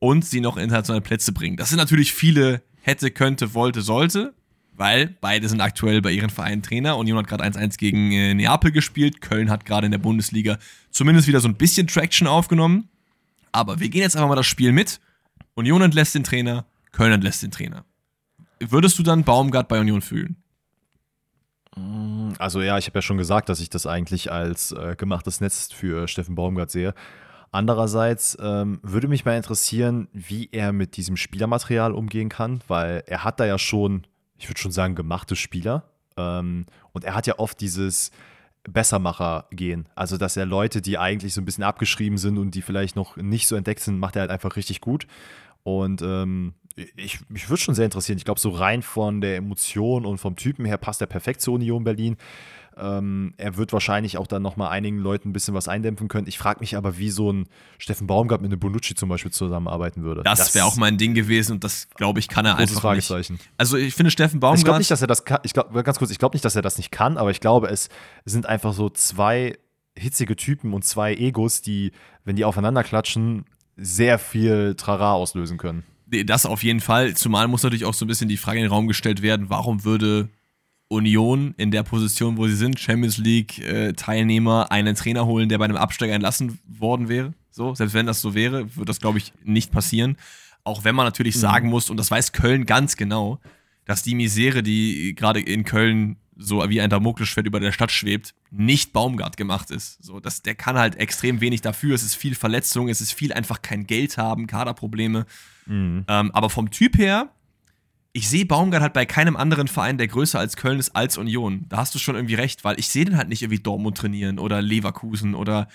[0.00, 1.56] und sie noch internationale Plätze bringen?
[1.56, 4.34] Das sind natürlich viele hätte, könnte, wollte, sollte,
[4.72, 6.98] weil beide sind aktuell bei ihren Vereinen Trainer.
[6.98, 9.20] Union hat gerade 1-1 gegen äh, Neapel gespielt.
[9.20, 10.58] Köln hat gerade in der Bundesliga
[10.90, 12.88] zumindest wieder so ein bisschen Traction aufgenommen.
[13.54, 15.00] Aber wir gehen jetzt einfach mal das Spiel mit.
[15.54, 17.84] Union entlässt den Trainer, Köln entlässt den Trainer.
[18.58, 20.42] Würdest du dann Baumgart bei Union fühlen?
[21.76, 25.40] Mm, also ja, ich habe ja schon gesagt, dass ich das eigentlich als äh, gemachtes
[25.40, 26.94] Netz für Steffen Baumgart sehe.
[27.52, 33.22] Andererseits ähm, würde mich mal interessieren, wie er mit diesem Spielermaterial umgehen kann, weil er
[33.22, 34.04] hat da ja schon,
[34.36, 35.84] ich würde schon sagen, gemachte Spieler.
[36.16, 38.10] Ähm, und er hat ja oft dieses,
[38.68, 39.88] Bessermacher gehen.
[39.94, 43.16] Also, dass er Leute, die eigentlich so ein bisschen abgeschrieben sind und die vielleicht noch
[43.16, 45.06] nicht so entdeckt sind, macht er halt einfach richtig gut.
[45.62, 46.54] Und ähm,
[46.96, 48.18] ich, mich würde schon sehr interessieren.
[48.18, 51.54] Ich glaube, so rein von der Emotion und vom Typen her passt er perfekt zur
[51.54, 52.16] Union Berlin.
[52.76, 56.26] Ähm, er wird wahrscheinlich auch dann nochmal einigen Leuten ein bisschen was eindämpfen können.
[56.26, 57.46] Ich frage mich aber, wie so ein
[57.78, 60.22] Steffen Baumgart mit einem Bonucci zum Beispiel zusammenarbeiten würde.
[60.24, 63.34] Das, das wäre auch mein Ding gewesen und das, glaube ich, kann er einfach Fragezeichen.
[63.34, 63.50] nicht.
[63.58, 64.58] Also ich finde Steffen Baumgart...
[64.58, 65.38] Ich glaube nicht, dass er das kann.
[65.44, 67.68] Ich glaube, ganz kurz, ich glaube nicht, dass er das nicht kann, aber ich glaube,
[67.68, 67.88] es
[68.24, 69.56] sind einfach so zwei
[69.96, 71.92] hitzige Typen und zwei Egos, die,
[72.24, 73.44] wenn die aufeinander klatschen,
[73.76, 75.84] sehr viel Trara auslösen können.
[76.26, 77.14] Das auf jeden Fall.
[77.14, 79.84] Zumal muss natürlich auch so ein bisschen die Frage in den Raum gestellt werden, warum
[79.84, 80.28] würde
[80.88, 85.64] Union in der Position, wo sie sind, Champions League-Teilnehmer, äh, einen Trainer holen, der bei
[85.64, 87.34] einem Absteiger entlassen worden wäre.
[87.50, 90.16] So, selbst wenn das so wäre, würde das, glaube ich, nicht passieren.
[90.64, 91.40] Auch wenn man natürlich mhm.
[91.40, 93.40] sagen muss, und das weiß Köln ganz genau,
[93.84, 98.34] dass die Misere, die gerade in Köln so wie ein Damoklesschwert über der Stadt schwebt,
[98.50, 100.02] nicht Baumgart gemacht ist.
[100.02, 101.94] So, das, der kann halt extrem wenig dafür.
[101.94, 105.26] Es ist viel Verletzung, es ist viel einfach kein Geld haben, Kaderprobleme.
[105.66, 106.04] Mhm.
[106.08, 107.30] Ähm, aber vom Typ her,
[108.16, 111.66] ich sehe Baumgart halt bei keinem anderen Verein, der größer als Köln ist, als Union.
[111.68, 114.38] Da hast du schon irgendwie recht, weil ich sehe den halt nicht irgendwie Dortmund trainieren
[114.38, 115.68] oder Leverkusen oder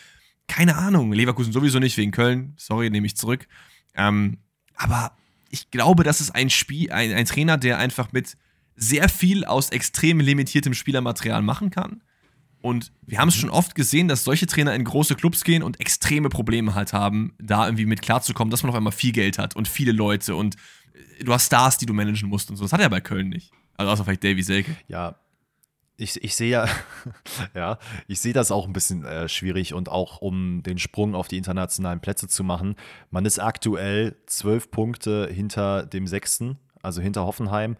[0.47, 1.11] keine Ahnung.
[1.11, 2.53] Leverkusen sowieso nicht wegen Köln.
[2.55, 3.45] Sorry, nehme ich zurück.
[3.93, 4.37] Ähm,
[4.75, 5.11] aber
[5.49, 8.37] ich glaube, das ist ein Spiel, ein, ein Trainer, der einfach mit
[8.77, 12.01] sehr viel aus extrem limitiertem Spielermaterial machen kann.
[12.61, 15.81] Und wir haben es schon oft gesehen, dass solche Trainer in große Clubs gehen und
[15.81, 19.57] extreme Probleme halt haben, da irgendwie mit klarzukommen, dass man auf einmal viel Geld hat
[19.57, 20.55] und viele Leute und
[21.23, 22.63] du hast Stars, die du managen musst und so.
[22.63, 23.51] Das hat er bei Köln nicht.
[23.77, 24.75] Also außer vielleicht Davy Selke.
[24.87, 25.15] Ja,
[25.99, 26.67] ich, ich sehe ja,
[27.53, 27.77] ja,
[28.07, 31.37] ich sehe das auch ein bisschen äh, schwierig und auch um den Sprung auf die
[31.37, 32.75] internationalen Plätze zu machen.
[33.11, 37.75] Man ist aktuell zwölf Punkte hinter dem Sechsten, also hinter Hoffenheim.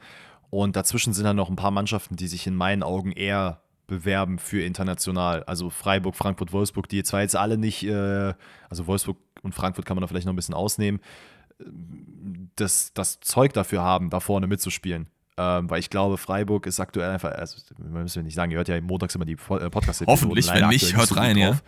[0.50, 4.38] Und dazwischen sind dann noch ein paar Mannschaften, die sich in meinen Augen eher bewerben
[4.38, 5.44] für international.
[5.44, 8.34] Also Freiburg, Frankfurt, Wolfsburg, die zwar jetzt alle nicht, äh,
[8.70, 11.00] also Wolfsburg und Frankfurt kann man da vielleicht noch ein bisschen ausnehmen,
[12.56, 15.08] das, das Zeug dafür haben, da vorne mitzuspielen.
[15.38, 18.68] Ähm, weil ich glaube, Freiburg ist aktuell einfach, also wir müssen nicht sagen, ihr hört
[18.68, 21.52] ja montags immer die äh, podcast Hoffentlich, wenn nicht, hört rein, ja.
[21.52, 21.64] Drauf.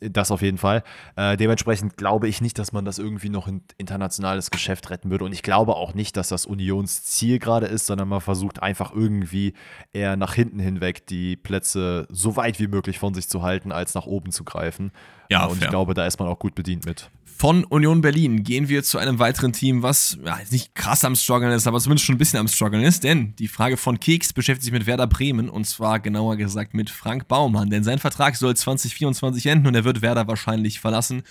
[0.00, 0.82] Das auf jeden Fall.
[1.16, 5.24] Äh, dementsprechend glaube ich nicht, dass man das irgendwie noch in internationales Geschäft retten würde.
[5.24, 9.54] Und ich glaube auch nicht, dass das Unionsziel gerade ist, sondern man versucht einfach irgendwie
[9.92, 13.94] eher nach hinten hinweg die Plätze so weit wie möglich von sich zu halten, als
[13.94, 14.92] nach oben zu greifen.
[15.30, 15.66] Ja, und fair.
[15.66, 17.10] ich glaube, da ist man auch gut bedient mit.
[17.38, 21.52] Von Union Berlin gehen wir zu einem weiteren Team, was ja, nicht krass am Struggeln
[21.52, 24.64] ist, aber zumindest schon ein bisschen am Struggeln ist, denn die Frage von Keks beschäftigt
[24.64, 28.56] sich mit Werder Bremen und zwar genauer gesagt mit Frank Baumann, denn sein Vertrag soll
[28.56, 31.24] 2024 enden und er wird Werder wahrscheinlich verlassen.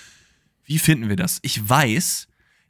[0.63, 1.39] Wie finden wir das?
[1.41, 2.27] Ich weiß,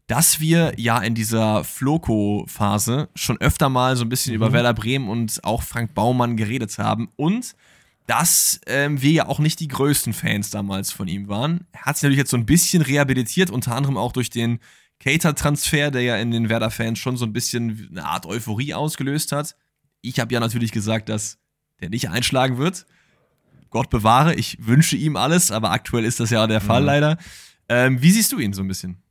[0.07, 4.37] dass wir ja in dieser Floco-Phase schon öfter mal so ein bisschen mhm.
[4.37, 7.53] über Werder Bremen und auch Frank Baumann geredet haben und
[8.07, 11.65] dass ähm, wir ja auch nicht die größten Fans damals von ihm waren.
[11.71, 14.59] Er hat sich natürlich jetzt so ein bisschen rehabilitiert, unter anderem auch durch den
[14.99, 19.55] Cater-Transfer, der ja in den Werder-Fans schon so ein bisschen eine Art Euphorie ausgelöst hat.
[20.01, 21.39] Ich habe ja natürlich gesagt, dass
[21.81, 22.85] der nicht einschlagen wird.
[23.71, 26.87] Gott bewahre, ich wünsche ihm alles, aber aktuell ist das ja der Fall mhm.
[26.87, 27.17] leider.
[27.67, 29.01] Ähm, wie siehst du ihn so ein bisschen?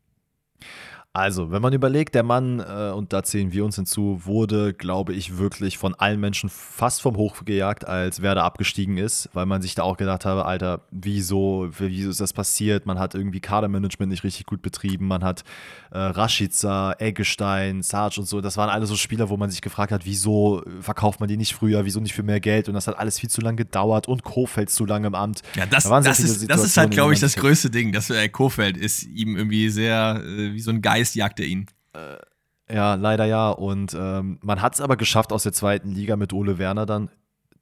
[1.16, 5.12] Also, wenn man überlegt, der Mann, äh, und da zählen wir uns hinzu, wurde, glaube
[5.12, 9.62] ich, wirklich von allen Menschen fast vom Hof gejagt, als Werder abgestiegen ist, weil man
[9.62, 12.84] sich da auch gedacht habe, Alter, wieso, wieso ist das passiert?
[12.86, 15.44] Man hat irgendwie Kadermanagement nicht richtig gut betrieben, man hat
[15.92, 19.92] äh, Rashica, Eggestein, Sarge und so, das waren alle so Spieler, wo man sich gefragt
[19.92, 22.66] hat, wieso verkauft man die nicht früher, wieso nicht für mehr Geld?
[22.66, 25.42] Und das hat alles viel zu lange gedauert und Kofeld zu lange im Amt.
[25.54, 28.28] Ja, das, da das, ist, das ist halt, glaube ich, das größte Ding, dass äh,
[28.28, 31.66] Kofeld ist ihm irgendwie sehr äh, wie so ein Geist Geist jagt er ihn.
[31.92, 33.50] Äh, ja, leider ja.
[33.50, 37.10] Und ähm, man hat es aber geschafft aus der zweiten Liga mit Ole Werner dann.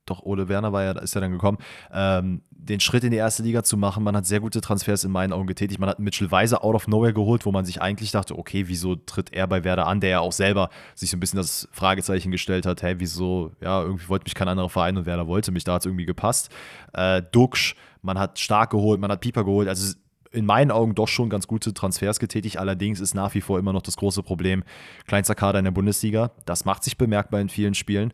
[0.07, 1.59] Doch, Ole Werner war ja, ist ja dann gekommen,
[1.93, 4.05] ähm, den Schritt in die erste Liga zu machen.
[4.05, 5.80] Man hat sehr gute Transfers in meinen Augen getätigt.
[5.80, 8.95] Man hat Mitchell Weiser out of nowhere geholt, wo man sich eigentlich dachte, okay, wieso
[8.95, 12.30] tritt er bei Werder an, der ja auch selber sich so ein bisschen das Fragezeichen
[12.30, 15.64] gestellt hat, hey, wieso, ja, irgendwie wollte mich kein anderer Verein und Werder wollte mich,
[15.64, 16.51] da hat es irgendwie gepasst.
[16.93, 19.95] Äh, Duxch, man hat Stark geholt, man hat Pieper geholt, also
[20.33, 22.59] in meinen Augen doch schon ganz gute Transfers getätigt.
[22.59, 24.64] Allerdings ist nach wie vor immer noch das große Problem
[25.07, 26.33] kleinster Kader in der Bundesliga.
[26.45, 28.12] Das macht sich bemerkbar in vielen Spielen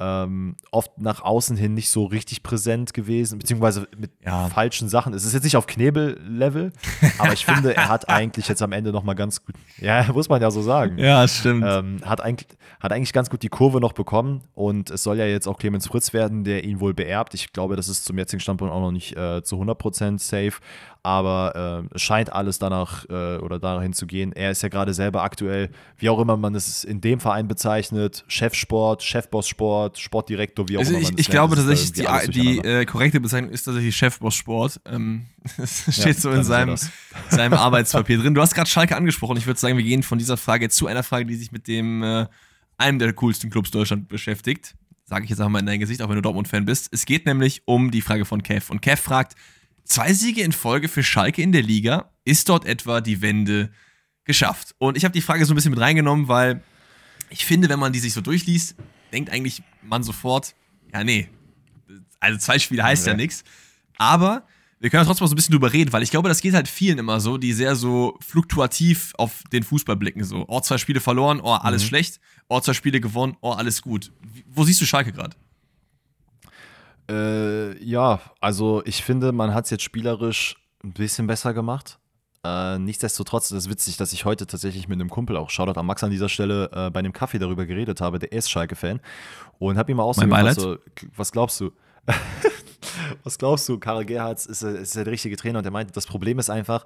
[0.00, 4.48] ähm, oft nach außen hin nicht so richtig präsent gewesen, beziehungsweise mit ja.
[4.48, 5.12] falschen Sachen.
[5.12, 6.72] Es ist jetzt nicht auf Knebel-Level,
[7.18, 10.40] aber ich finde, er hat eigentlich jetzt am Ende nochmal ganz gut, ja, muss man
[10.40, 10.98] ja so sagen.
[10.98, 11.64] Ja, stimmt.
[11.66, 12.46] Ähm, hat, eigentlich,
[12.78, 15.88] hat eigentlich ganz gut die Kurve noch bekommen und es soll ja jetzt auch Clemens
[15.88, 17.34] Fritz werden, der ihn wohl beerbt.
[17.34, 20.60] Ich glaube, das ist zum jetzigen Standpunkt auch noch nicht äh, zu 100% safe,
[21.08, 24.32] aber äh, es scheint alles danach äh, oder dahin zu gehen.
[24.32, 28.24] Er ist ja gerade selber aktuell, wie auch immer man es in dem Verein bezeichnet,
[28.28, 31.00] Chefsport, Chefboss-Sport, Sport, Sportdirektor, wie auch also immer.
[31.00, 34.82] Ich, ich glaube tatsächlich, die, die äh, korrekte Bezeichnung ist tatsächlich Chefboss Sport.
[34.84, 35.24] Ähm,
[35.56, 36.76] das steht ja, so in seinem,
[37.30, 38.34] seinem Arbeitspapier drin.
[38.34, 39.38] Du hast gerade Schalke angesprochen.
[39.38, 42.02] Ich würde sagen, wir gehen von dieser Frage zu einer Frage, die sich mit dem
[42.02, 42.26] äh,
[42.76, 44.74] einem der coolsten Clubs Deutschland beschäftigt.
[45.06, 46.90] Sage ich jetzt einfach mal in dein Gesicht, auch wenn du Dortmund-Fan bist.
[46.92, 48.70] Es geht nämlich um die Frage von Kev.
[48.70, 49.36] Und Kev fragt:
[49.88, 52.12] Zwei Siege in Folge für Schalke in der Liga.
[52.24, 53.70] Ist dort etwa die Wende
[54.24, 54.74] geschafft?
[54.76, 56.62] Und ich habe die Frage so ein bisschen mit reingenommen, weil
[57.30, 58.76] ich finde, wenn man die sich so durchliest,
[59.12, 60.54] denkt eigentlich man sofort,
[60.92, 61.30] ja, nee,
[62.20, 63.44] also zwei Spiele heißt ja, ja nichts.
[63.96, 64.46] Aber
[64.78, 66.54] wir können ja trotzdem mal so ein bisschen drüber reden, weil ich glaube, das geht
[66.54, 70.22] halt vielen immer so, die sehr so fluktuativ auf den Fußball blicken.
[70.22, 71.88] So, oh, zwei Spiele verloren, oh, alles mhm.
[71.88, 72.20] schlecht.
[72.48, 74.12] Oh, zwei Spiele gewonnen, oh, alles gut.
[74.46, 75.34] Wo siehst du Schalke gerade?
[77.08, 81.98] Äh, ja, also ich finde, man hat es jetzt spielerisch ein bisschen besser gemacht.
[82.44, 85.86] Äh, nichtsdestotrotz ist es witzig, dass ich heute tatsächlich mit einem Kumpel, auch Shoutout an
[85.86, 89.00] Max an dieser Stelle, äh, bei einem Kaffee darüber geredet habe, der ist Schalke-Fan.
[89.58, 90.76] Und habe ihm mal ausgegeben, also,
[91.16, 91.72] was glaubst du?
[93.24, 93.78] was glaubst du?
[93.78, 96.84] Karel Gerhards ist, ist der richtige Trainer und er meinte, das Problem ist einfach,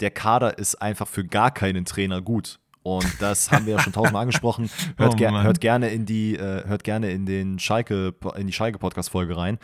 [0.00, 2.58] der Kader ist einfach für gar keinen Trainer gut.
[2.96, 4.70] Und das haben wir ja schon tausendmal angesprochen.
[4.96, 8.52] Hört, oh, ger hört, gerne in die, äh, hört gerne in den Schalke, in die
[8.52, 9.58] Schalke-Podcast-Folge rein.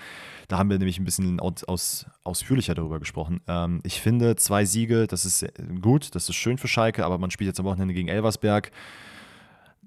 [0.49, 3.41] Da haben wir nämlich ein bisschen aus, aus, ausführlicher darüber gesprochen.
[3.49, 5.47] Ähm, ich finde, zwei Siege, das ist
[5.81, 8.71] gut, das ist schön für Schalke, aber man spielt jetzt am Wochenende gegen Elversberg.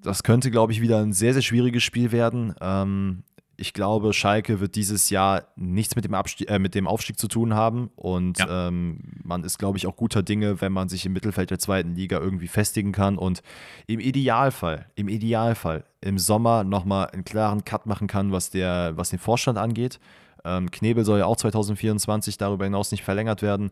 [0.02, 2.56] Das könnte, glaube ich, wieder ein sehr, sehr schwieriges Spiel werden.
[2.60, 3.24] Ähm,
[3.58, 7.28] ich glaube, Schalke wird dieses Jahr nichts mit dem, Abstieg, äh, mit dem Aufstieg zu
[7.28, 7.90] tun haben.
[7.96, 8.68] Und ja.
[8.68, 11.96] ähm, man ist, glaube ich, auch guter Dinge, wenn man sich im Mittelfeld der zweiten
[11.96, 13.42] Liga irgendwie festigen kann und
[13.88, 19.10] im Idealfall, im Idealfall im Sommer nochmal einen klaren Cut machen kann, was, der, was
[19.10, 20.00] den Vorstand angeht.
[20.46, 23.72] Ähm, Knebel soll ja auch 2024 darüber hinaus nicht verlängert werden.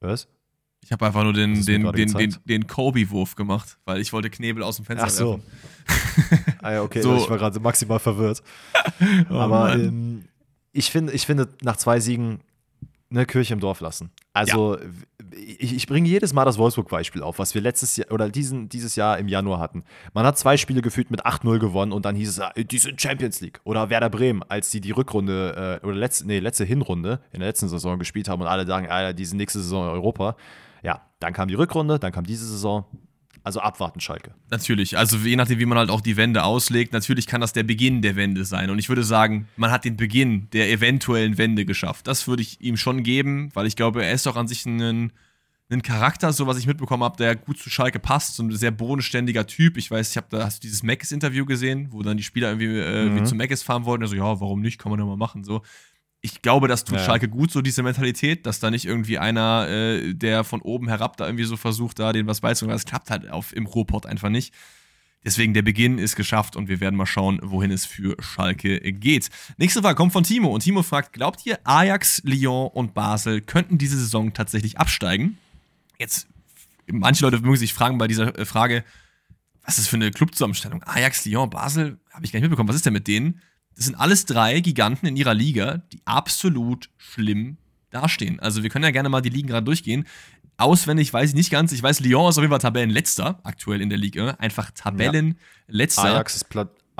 [0.00, 0.28] Was?
[0.82, 4.62] Ich habe einfach nur den, den, den, den, den Kobe-Wurf gemacht, weil ich wollte Knebel
[4.62, 5.40] aus dem Fenster Ach so.
[6.62, 7.16] ah ja, okay, so.
[7.16, 8.42] ich war gerade maximal verwirrt.
[9.30, 10.24] oh, Aber ähm,
[10.72, 12.40] ich, find, ich finde, nach zwei Siegen
[13.10, 14.10] eine Kirche im Dorf lassen.
[14.32, 14.84] Also ja.
[15.58, 18.94] ich, ich, bringe jedes Mal das Wolfsburg-Beispiel auf, was wir letztes Jahr oder diesen, dieses
[18.94, 19.84] Jahr im Januar hatten.
[20.14, 23.00] Man hat zwei Spiele gefühlt mit 8-0 gewonnen und dann hieß es, ah, die sind
[23.00, 23.60] Champions League.
[23.64, 27.48] Oder Werder Bremen, als die die Rückrunde äh, oder letzte, nee, letzte Hinrunde in der
[27.48, 30.36] letzten Saison gespielt haben und alle sagen, ah, die sind nächste Saison in Europa.
[30.82, 32.84] Ja, dann kam die Rückrunde, dann kam diese Saison.
[33.42, 34.34] Also abwarten, Schalke.
[34.50, 34.98] Natürlich.
[34.98, 38.02] Also je nachdem, wie man halt auch die Wende auslegt, natürlich kann das der Beginn
[38.02, 38.68] der Wende sein.
[38.68, 42.06] Und ich würde sagen, man hat den Beginn der eventuellen Wende geschafft.
[42.06, 45.10] Das würde ich ihm schon geben, weil ich glaube, er ist doch an sich ein,
[45.70, 48.36] ein Charakter, so was ich mitbekommen habe, der gut zu Schalke passt.
[48.36, 49.78] So ein sehr bodenständiger Typ.
[49.78, 52.78] Ich weiß, ich habe da, hast du dieses Mackes-Interview gesehen, wo dann die Spieler irgendwie,
[52.78, 53.24] äh, mhm.
[53.24, 54.02] zu Mackes fahren wollten.
[54.02, 54.78] Also, ja, warum nicht?
[54.78, 55.44] Kann man ja mal machen.
[55.44, 55.62] So
[56.22, 57.04] ich glaube, das tut ja.
[57.04, 61.16] Schalke gut, so diese Mentalität, dass da nicht irgendwie einer, äh, der von oben herab
[61.16, 62.76] da irgendwie so versucht, da den was beizubringen.
[62.76, 64.54] Das klappt halt auf, im Ruhrpott einfach nicht.
[65.24, 69.28] Deswegen der Beginn ist geschafft und wir werden mal schauen, wohin es für Schalke geht.
[69.58, 73.76] Nächste Frage kommt von Timo und Timo fragt: Glaubt ihr, Ajax, Lyon und Basel könnten
[73.76, 75.36] diese Saison tatsächlich absteigen?
[75.98, 76.26] Jetzt,
[76.86, 78.82] manche Leute mögen sich fragen bei dieser äh, Frage,
[79.62, 80.82] was ist das für eine Clubzusammenstellung?
[80.84, 82.68] Ajax, Lyon, Basel, habe ich gar nicht mitbekommen.
[82.70, 83.42] Was ist denn mit denen?
[83.76, 87.56] Das sind alles drei Giganten in ihrer Liga, die absolut schlimm
[87.90, 88.40] dastehen.
[88.40, 90.06] Also wir können ja gerne mal die Ligen gerade durchgehen.
[90.56, 91.72] Auswendig weiß ich nicht ganz.
[91.72, 94.36] Ich weiß, Lyon ist auf jeden Fall Tabellenletzter aktuell in der Liga.
[94.38, 96.04] Einfach Tabellenletzter.
[96.04, 96.14] Ja.
[96.14, 96.48] Ajax, ist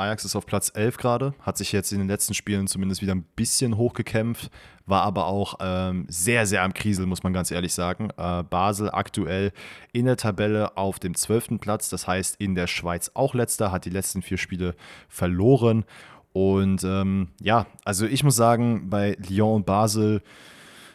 [0.01, 3.14] Ajax ist auf Platz 11 gerade, hat sich jetzt in den letzten Spielen zumindest wieder
[3.14, 4.51] ein bisschen hochgekämpft,
[4.87, 8.09] war aber auch ähm, sehr, sehr am Krisel, muss man ganz ehrlich sagen.
[8.16, 9.53] Äh, Basel aktuell
[9.93, 11.61] in der Tabelle auf dem 12.
[11.61, 14.75] Platz, das heißt in der Schweiz auch letzter, hat die letzten vier Spiele
[15.09, 15.85] verloren
[16.33, 20.22] und ähm, ja, also ich muss sagen, bei Lyon und Basel,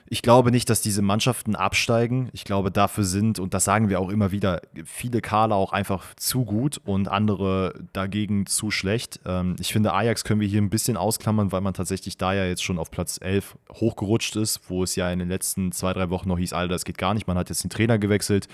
[0.07, 2.29] ich glaube nicht, dass diese Mannschaften absteigen.
[2.31, 6.13] Ich glaube, dafür sind, und das sagen wir auch immer wieder, viele Kader auch einfach
[6.15, 9.19] zu gut und andere dagegen zu schlecht.
[9.25, 12.45] Ähm, ich finde, Ajax können wir hier ein bisschen ausklammern, weil man tatsächlich da ja
[12.45, 16.09] jetzt schon auf Platz 11 hochgerutscht ist, wo es ja in den letzten zwei, drei
[16.11, 17.27] Wochen noch hieß, Alter, das geht gar nicht.
[17.27, 18.47] Man hat jetzt den Trainer gewechselt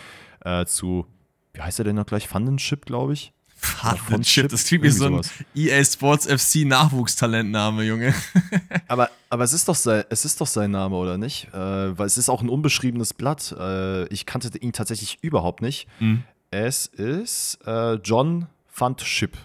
[0.45, 1.05] äh, zu,
[1.53, 2.29] wie heißt er denn noch gleich?
[2.29, 3.33] Fundenship, glaube ich.
[3.61, 5.21] Partnership, das klingt wie so ein
[5.55, 8.13] EA Sports FC Nachwuchstalentname, Junge.
[8.87, 11.47] aber, aber es, ist doch sein, es ist doch sein Name, oder nicht?
[11.53, 13.55] Äh, weil es ist auch ein unbeschriebenes Blatt.
[13.57, 15.87] Äh, ich kannte ihn tatsächlich überhaupt nicht.
[15.99, 16.23] Mhm.
[16.49, 19.37] Es ist äh, John Fundship.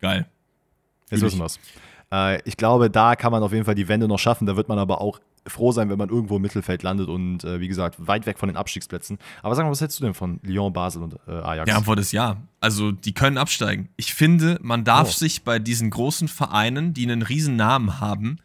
[0.00, 0.26] Geil.
[1.10, 1.58] Jetzt wissen wir es.
[2.12, 4.46] Äh, ich glaube, da kann man auf jeden Fall die Wende noch schaffen.
[4.46, 7.60] Da wird man aber auch froh sein, wenn man irgendwo im Mittelfeld landet und äh,
[7.60, 9.18] wie gesagt, weit weg von den Abstiegsplätzen.
[9.42, 11.66] Aber sag mal, was hältst du denn von Lyon, Basel und äh, Ajax?
[11.66, 12.36] Die Antwort ist ja.
[12.60, 13.88] Also, die können absteigen.
[13.96, 15.12] Ich finde, man darf oh.
[15.12, 18.38] sich bei diesen großen Vereinen, die einen riesen Namen haben,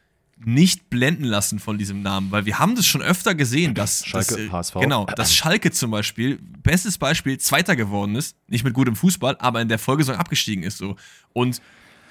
[0.45, 4.35] nicht blenden lassen von diesem Namen, weil wir haben das schon öfter gesehen, dass Schalke,
[4.35, 4.73] das, HSV.
[4.81, 9.61] genau, dass Schalke zum Beispiel, bestes Beispiel, Zweiter geworden ist, nicht mit gutem Fußball, aber
[9.61, 10.95] in der Folgesaison abgestiegen ist so.
[11.33, 11.61] Und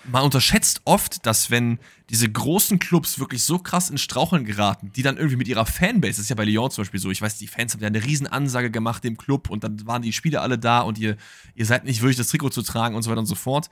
[0.04, 1.78] man unterschätzt oft, dass wenn
[2.10, 6.12] diese großen Clubs wirklich so krass in Straucheln geraten, die dann irgendwie mit ihrer Fanbase,
[6.12, 8.04] das ist ja bei Lyon zum Beispiel so, ich weiß, die Fans haben ja eine
[8.04, 11.16] riesen Ansage gemacht dem Club und dann waren die Spieler alle da und ihr,
[11.54, 13.70] ihr seid nicht würdig, das Trikot zu tragen und so weiter und so fort.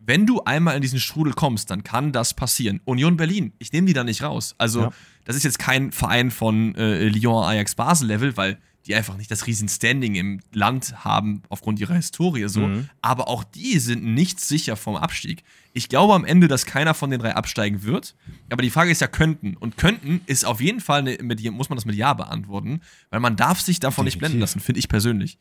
[0.00, 2.80] Wenn du einmal in diesen Strudel kommst, dann kann das passieren.
[2.84, 4.54] Union Berlin, ich nehme die da nicht raus.
[4.58, 4.92] Also, ja.
[5.24, 9.30] das ist jetzt kein Verein von äh, Lyon, Ajax, Basel Level, weil die einfach nicht
[9.30, 12.60] das riesen Standing im Land haben aufgrund ihrer Historie so.
[12.60, 12.88] Mhm.
[13.02, 15.42] Aber auch die sind nicht sicher vom Abstieg.
[15.72, 18.14] Ich glaube am Ende, dass keiner von den drei absteigen wird.
[18.50, 19.56] Aber die Frage ist ja könnten.
[19.56, 22.80] Und könnten ist auf jeden Fall, eine, mit, muss man das mit Ja beantworten,
[23.10, 24.14] weil man darf sich davon definitiv.
[24.14, 25.38] nicht blenden lassen, finde ich persönlich.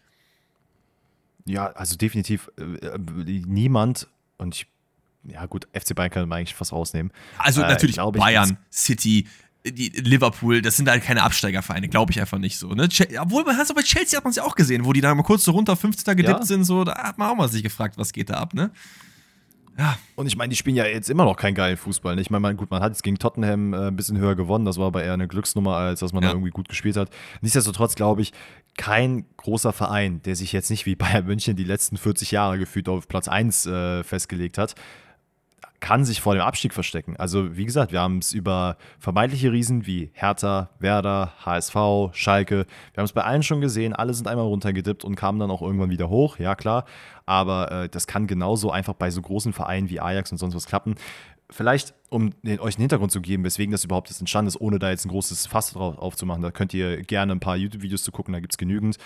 [1.46, 3.00] Ja, also definitiv äh, äh
[3.46, 4.68] niemand, und ich
[5.28, 7.12] ja gut, FC Bayern kann man eigentlich fast rausnehmen.
[7.38, 9.28] Also äh, natürlich äh, Bayern, City,
[9.66, 12.70] die Liverpool, das sind halt keine Absteigervereine, glaube ich einfach nicht so.
[12.70, 12.88] Ne?
[13.20, 15.13] Obwohl, man hat es bei Chelsea hat man es ja auch gesehen, wo die da
[15.16, 16.45] mal kurz so runter 50er gedippt ja.
[16.45, 18.72] sind, so, da hat man auch mal sich gefragt, was geht da ab, ne?
[19.78, 19.97] Ja.
[20.16, 22.16] Und ich meine, die spielen ja jetzt immer noch keinen geilen Fußball.
[22.16, 22.22] Ne?
[22.22, 24.88] Ich meine, gut, man hat jetzt gegen Tottenham äh, ein bisschen höher gewonnen, das war
[24.88, 26.30] aber eher eine Glücksnummer, als dass man ja.
[26.30, 27.09] da irgendwie gut gespielt hat.
[27.41, 28.32] Nichtsdestotrotz glaube ich,
[28.78, 32.88] kein großer Verein, der sich jetzt nicht wie Bayern München die letzten 40 Jahre gefühlt
[32.88, 34.76] auf Platz 1 äh, festgelegt hat,
[35.80, 37.16] kann sich vor dem Abstieg verstecken.
[37.18, 41.76] Also, wie gesagt, wir haben es über vermeintliche Riesen wie Hertha, Werder, HSV,
[42.13, 42.66] Schalke.
[42.93, 43.93] Wir haben es bei allen schon gesehen.
[43.93, 46.39] Alle sind einmal runtergedippt und kamen dann auch irgendwann wieder hoch.
[46.39, 46.86] Ja, klar.
[47.26, 50.66] Aber äh, das kann genauso einfach bei so großen Vereinen wie Ajax und sonst was
[50.66, 50.95] klappen.
[51.51, 54.80] Vielleicht, um den, euch einen Hintergrund zu geben, weswegen das überhaupt jetzt entstanden ist, ohne
[54.80, 58.11] da jetzt ein großes Fass drauf aufzumachen, da könnt ihr gerne ein paar YouTube-Videos zu
[58.11, 58.97] gucken, da gibt es genügend.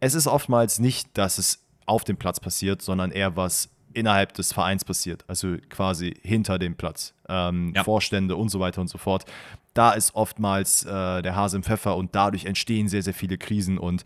[0.00, 4.52] Es ist oftmals nicht, dass es auf dem Platz passiert, sondern eher was innerhalb des
[4.52, 7.82] Vereins passiert, also quasi hinter dem Platz, ähm, ja.
[7.82, 9.24] Vorstände und so weiter und so fort.
[9.72, 13.78] Da ist oftmals äh, der Hase im Pfeffer und dadurch entstehen sehr, sehr viele Krisen
[13.78, 14.04] und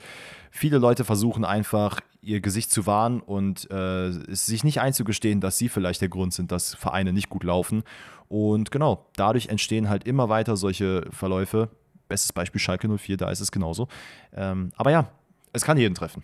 [0.50, 5.68] viele Leute versuchen einfach ihr Gesicht zu wahren und äh, sich nicht einzugestehen, dass sie
[5.68, 7.82] vielleicht der Grund sind, dass Vereine nicht gut laufen.
[8.28, 11.68] Und genau, dadurch entstehen halt immer weiter solche Verläufe.
[12.08, 13.88] Bestes Beispiel Schalke 04, da ist es genauso.
[14.34, 15.08] Ähm, aber ja,
[15.52, 16.22] es kann jeden treffen.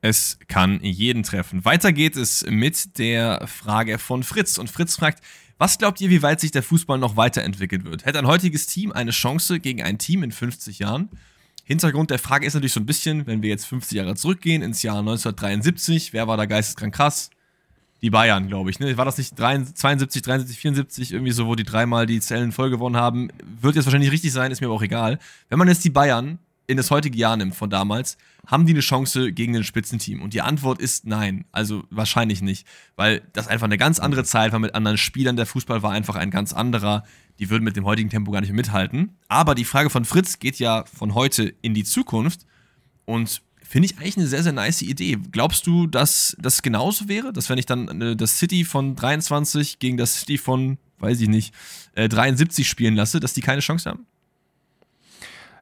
[0.00, 1.64] Es kann jeden treffen.
[1.64, 4.58] Weiter geht es mit der Frage von Fritz.
[4.58, 5.24] Und Fritz fragt,
[5.58, 8.06] was glaubt ihr, wie weit sich der Fußball noch weiterentwickeln wird?
[8.06, 11.08] Hätte ein heutiges Team eine Chance gegen ein Team in 50 Jahren?
[11.64, 14.82] Hintergrund der Frage ist natürlich so ein bisschen, wenn wir jetzt 50 Jahre zurückgehen, ins
[14.82, 17.30] Jahr 1973, wer war da geisteskrank krass?
[18.00, 18.78] Die Bayern, glaube ich.
[18.78, 18.96] Ne?
[18.96, 22.96] War das nicht 72, 73, 74, irgendwie so, wo die dreimal die Zellen voll gewonnen
[22.96, 23.28] haben?
[23.60, 25.18] Wird jetzt wahrscheinlich richtig sein, ist mir aber auch egal.
[25.48, 26.38] Wenn man jetzt die Bayern
[26.68, 30.20] in das heutige Jahr nimmt von damals, haben die eine Chance gegen ein Spitzenteam?
[30.20, 31.46] Und die Antwort ist nein.
[31.50, 32.66] Also wahrscheinlich nicht.
[32.94, 35.36] Weil das einfach eine ganz andere Zeit war mit anderen Spielern.
[35.36, 37.04] Der Fußball war einfach ein ganz anderer.
[37.38, 39.16] Die würden mit dem heutigen Tempo gar nicht mehr mithalten.
[39.28, 42.44] Aber die Frage von Fritz geht ja von heute in die Zukunft.
[43.06, 45.16] Und finde ich eigentlich eine sehr, sehr nice Idee.
[45.32, 47.32] Glaubst du, dass das genauso wäre?
[47.32, 51.28] Dass wenn ich dann äh, das City von 23 gegen das City von, weiß ich
[51.28, 51.54] nicht,
[51.94, 54.06] 73 äh, spielen lasse, dass die keine Chance haben?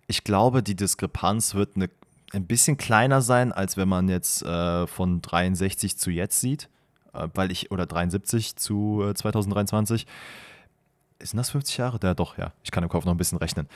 [0.06, 1.90] Ich glaube, die Diskrepanz wird eine,
[2.32, 6.68] ein bisschen kleiner sein, als wenn man jetzt äh, von 63 zu jetzt sieht,
[7.12, 10.06] äh, weil ich, oder 73 zu äh, 2023.
[11.18, 11.98] Sind das 50 Jahre?
[12.02, 12.52] Ja, doch, ja.
[12.62, 13.68] Ich kann im Kopf noch ein bisschen rechnen.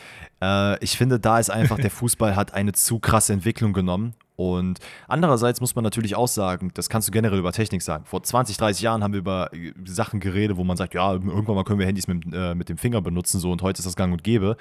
[0.42, 4.14] Äh, ich finde, da ist einfach, der Fußball hat eine zu krasse Entwicklung genommen.
[4.36, 4.78] Und
[5.08, 8.04] andererseits muss man natürlich auch sagen, das kannst du generell über Technik sagen.
[8.06, 11.56] Vor 20, 30 Jahren haben wir über äh, Sachen geredet, wo man sagt, ja, irgendwann
[11.56, 13.96] mal können wir Handys mit, äh, mit dem Finger benutzen, so und heute ist das
[13.96, 14.56] gang und gäbe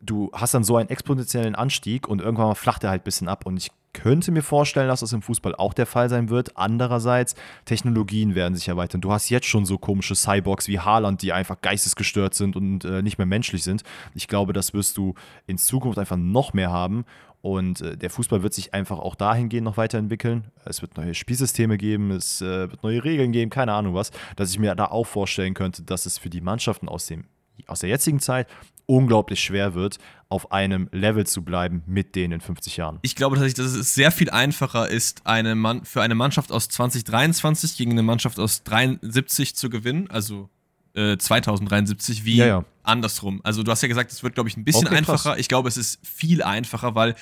[0.00, 3.46] du hast dann so einen exponentiellen Anstieg und irgendwann flacht er halt ein bisschen ab.
[3.46, 6.56] Und ich könnte mir vorstellen, dass das im Fußball auch der Fall sein wird.
[6.56, 7.34] Andererseits,
[7.64, 9.00] Technologien werden sich erweitern.
[9.00, 13.02] Du hast jetzt schon so komische Cyborgs wie Haaland, die einfach geistesgestört sind und äh,
[13.02, 13.84] nicht mehr menschlich sind.
[14.14, 15.14] Ich glaube, das wirst du
[15.46, 17.06] in Zukunft einfach noch mehr haben.
[17.40, 20.50] Und äh, der Fußball wird sich einfach auch dahingehend noch weiterentwickeln.
[20.64, 24.50] Es wird neue Spielsysteme geben, es äh, wird neue Regeln geben, keine Ahnung was, dass
[24.50, 27.24] ich mir da auch vorstellen könnte, dass es für die Mannschaften aus dem
[27.66, 28.48] aus der jetzigen Zeit
[28.86, 29.98] unglaublich schwer wird,
[30.28, 32.98] auf einem Level zu bleiben mit denen in 50 Jahren.
[33.02, 36.68] Ich glaube tatsächlich, dass es sehr viel einfacher ist, eine Mann für eine Mannschaft aus
[36.68, 40.48] 2023 gegen eine Mannschaft aus 73 zu gewinnen, also
[40.94, 42.64] äh, 2073, wie ja, ja.
[42.82, 43.40] andersrum.
[43.44, 45.30] Also du hast ja gesagt, es wird, glaube ich, ein bisschen okay, einfacher.
[45.30, 45.40] Krass.
[45.40, 47.14] Ich glaube, es ist viel einfacher, weil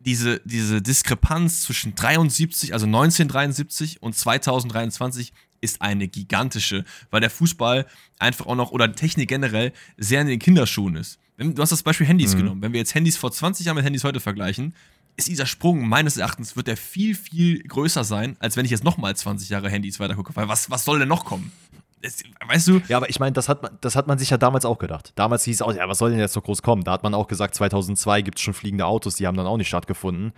[0.00, 5.32] diese, diese Diskrepanz zwischen 73, also 1973 und 2023
[5.62, 7.86] ist eine gigantische, weil der Fußball
[8.18, 11.18] einfach auch noch oder Technik generell sehr in den Kinderschuhen ist.
[11.38, 12.38] Du hast das Beispiel Handys mhm.
[12.38, 12.62] genommen.
[12.62, 14.74] Wenn wir jetzt Handys vor 20 Jahren mit Handys heute vergleichen,
[15.16, 18.84] ist dieser Sprung meines Erachtens wird der viel, viel größer sein, als wenn ich jetzt
[18.84, 20.34] nochmal 20 Jahre Handys weitergucke.
[20.36, 21.52] Weil was, was soll denn noch kommen?
[22.00, 22.82] Das, weißt du?
[22.88, 25.12] Ja, aber ich meine, das hat, man, das hat man sich ja damals auch gedacht.
[25.14, 26.82] Damals hieß es auch, ja, was soll denn jetzt so groß kommen?
[26.82, 29.56] Da hat man auch gesagt, 2002 gibt es schon fliegende Autos, die haben dann auch
[29.56, 30.32] nicht stattgefunden.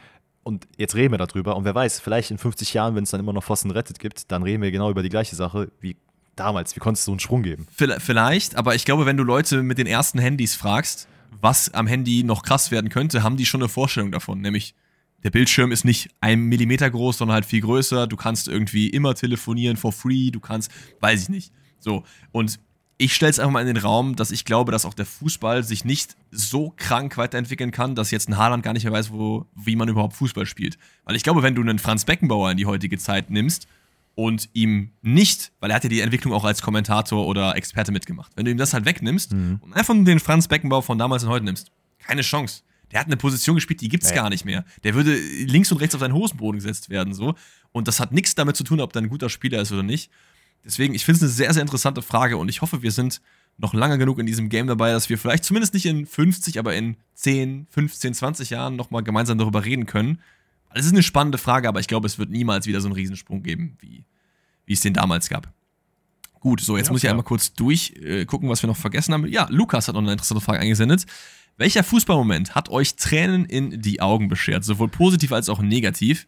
[0.45, 1.57] Und jetzt reden wir darüber.
[1.57, 4.31] Und wer weiß, vielleicht in 50 Jahren, wenn es dann immer noch Pfosten rettet gibt,
[4.31, 5.97] dann reden wir genau über die gleiche Sache wie
[6.37, 6.77] damals.
[6.77, 7.67] Wie konntest du so einen Sprung geben?
[7.71, 11.09] Vielleicht, aber ich glaube, wenn du Leute mit den ersten Handys fragst,
[11.41, 14.41] was am Handy noch krass werden könnte, haben die schon eine Vorstellung davon.
[14.41, 14.75] Nämlich,
[15.23, 18.07] der Bildschirm ist nicht ein Millimeter groß, sondern halt viel größer.
[18.07, 20.31] Du kannst irgendwie immer telefonieren for free.
[20.31, 21.53] Du kannst, weiß ich nicht.
[21.79, 22.05] So.
[22.33, 22.61] Und
[22.97, 25.65] ich stelle es einfach mal in den Raum, dass ich glaube, dass auch der Fußball
[25.65, 29.47] sich nicht so krank weiterentwickeln kann, dass jetzt ein Haaland gar nicht mehr weiß, wo,
[29.57, 30.79] wie man überhaupt Fußball spielt.
[31.05, 33.67] Weil ich glaube, wenn du einen Franz Beckenbauer in die heutige Zeit nimmst
[34.15, 38.33] und ihm nicht, weil er hat ja die Entwicklung auch als Kommentator oder Experte mitgemacht,
[38.37, 39.59] wenn du ihm das halt wegnimmst mhm.
[39.61, 42.63] und einfach nur den Franz Beckenbauer von damals und heute nimmst, keine Chance.
[42.93, 44.17] Der hat eine Position gespielt, die gibt's ja.
[44.17, 44.65] gar nicht mehr.
[44.85, 47.35] Der würde links und rechts auf seinen Hosenboden gesetzt werden, so.
[47.73, 50.13] Und das hat nichts damit zu tun, ob der ein guter Spieler ist oder nicht.
[50.65, 53.21] Deswegen, ich finde es eine sehr, sehr interessante Frage und ich hoffe, wir sind
[53.59, 56.75] noch lange genug in diesem Game dabei, dass wir vielleicht zumindest nicht in 50, aber
[56.75, 60.21] in 10, 15, 20 Jahren nochmal gemeinsam darüber reden können.
[60.71, 63.43] Es ist eine spannende Frage, aber ich glaube, es wird niemals wieder so einen Riesensprung
[63.43, 64.05] geben, wie,
[64.67, 65.53] wie es den damals gab.
[66.41, 69.27] Gut, so, jetzt ja, muss ich einmal kurz durchgucken, äh, was wir noch vergessen haben.
[69.27, 71.07] Ja, Lukas hat noch eine interessante Frage eingesendet.
[71.57, 76.27] Welcher Fußballmoment hat euch Tränen in die Augen beschert, sowohl positiv als auch negativ?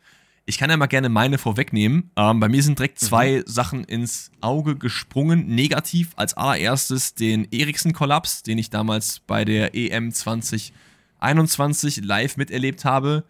[0.48, 2.12] Ich kann ja mal gerne meine vorwegnehmen.
[2.16, 3.42] Ähm, bei mir sind direkt zwei mhm.
[3.46, 5.48] Sachen ins Auge gesprungen.
[5.48, 13.24] Negativ als allererstes den Eriksen-Kollaps, den ich damals bei der EM 2021 live miterlebt habe.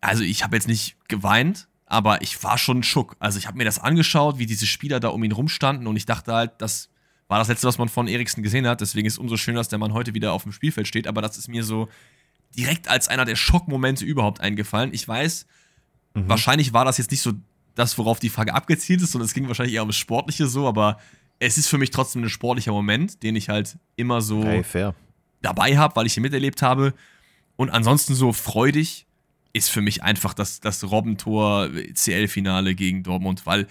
[0.00, 3.14] Also ich habe jetzt nicht geweint, aber ich war schon schock.
[3.20, 6.06] Also ich habe mir das angeschaut, wie diese Spieler da um ihn rumstanden und ich
[6.06, 6.88] dachte halt, das
[7.28, 8.80] war das letzte, was man von Eriksen gesehen hat.
[8.80, 11.06] Deswegen ist es umso schöner, dass der Mann heute wieder auf dem Spielfeld steht.
[11.06, 11.88] Aber das ist mir so
[12.56, 14.92] direkt als einer der Schockmomente überhaupt eingefallen.
[14.92, 15.46] Ich weiß,
[16.14, 16.28] Mhm.
[16.28, 17.32] Wahrscheinlich war das jetzt nicht so
[17.74, 20.68] das, worauf die Frage abgezielt ist, sondern es ging wahrscheinlich eher um das Sportliche so,
[20.68, 20.98] aber
[21.38, 24.92] es ist für mich trotzdem ein sportlicher Moment, den ich halt immer so hey,
[25.40, 26.94] dabei habe, weil ich ihn miterlebt habe.
[27.56, 29.06] Und ansonsten so freudig
[29.52, 33.66] ist für mich einfach das, das Robbentor CL-Finale gegen Dortmund, weil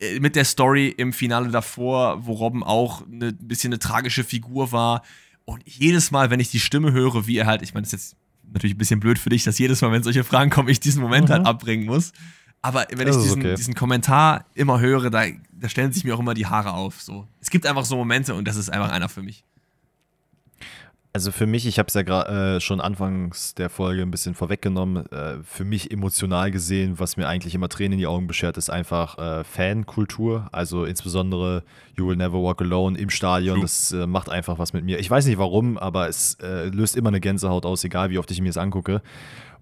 [0.00, 4.24] äh, mit der Story im Finale davor, wo Robben auch ein ne, bisschen eine tragische
[4.24, 5.02] Figur war.
[5.44, 8.12] Und jedes Mal, wenn ich die Stimme höre, wie er halt, ich meine, das ist
[8.12, 8.16] jetzt
[8.52, 11.02] natürlich ein bisschen blöd für dich, dass jedes Mal, wenn solche Fragen kommen, ich diesen
[11.02, 11.46] Moment halt mhm.
[11.46, 12.12] halt abbringen muss.
[12.60, 13.54] Aber wenn das ich diesen, okay.
[13.54, 17.00] diesen, Kommentar immer höre, da, da, stellen sich mir auch immer die Haare auf.
[17.00, 17.28] So.
[17.40, 19.44] Es gibt einfach so Momente und das ist einfach einer für mich.
[21.18, 24.36] Also für mich, ich habe es ja gerade äh, schon anfangs der Folge ein bisschen
[24.36, 28.56] vorweggenommen, äh, für mich emotional gesehen, was mir eigentlich immer Tränen in die Augen beschert,
[28.56, 30.48] ist einfach äh, Fankultur.
[30.52, 31.64] Also insbesondere
[31.96, 33.56] You Will Never Walk Alone im Stadion.
[33.56, 33.62] True.
[33.62, 35.00] Das äh, macht einfach was mit mir.
[35.00, 38.30] Ich weiß nicht warum, aber es äh, löst immer eine Gänsehaut aus, egal wie oft
[38.30, 39.02] ich mir es angucke.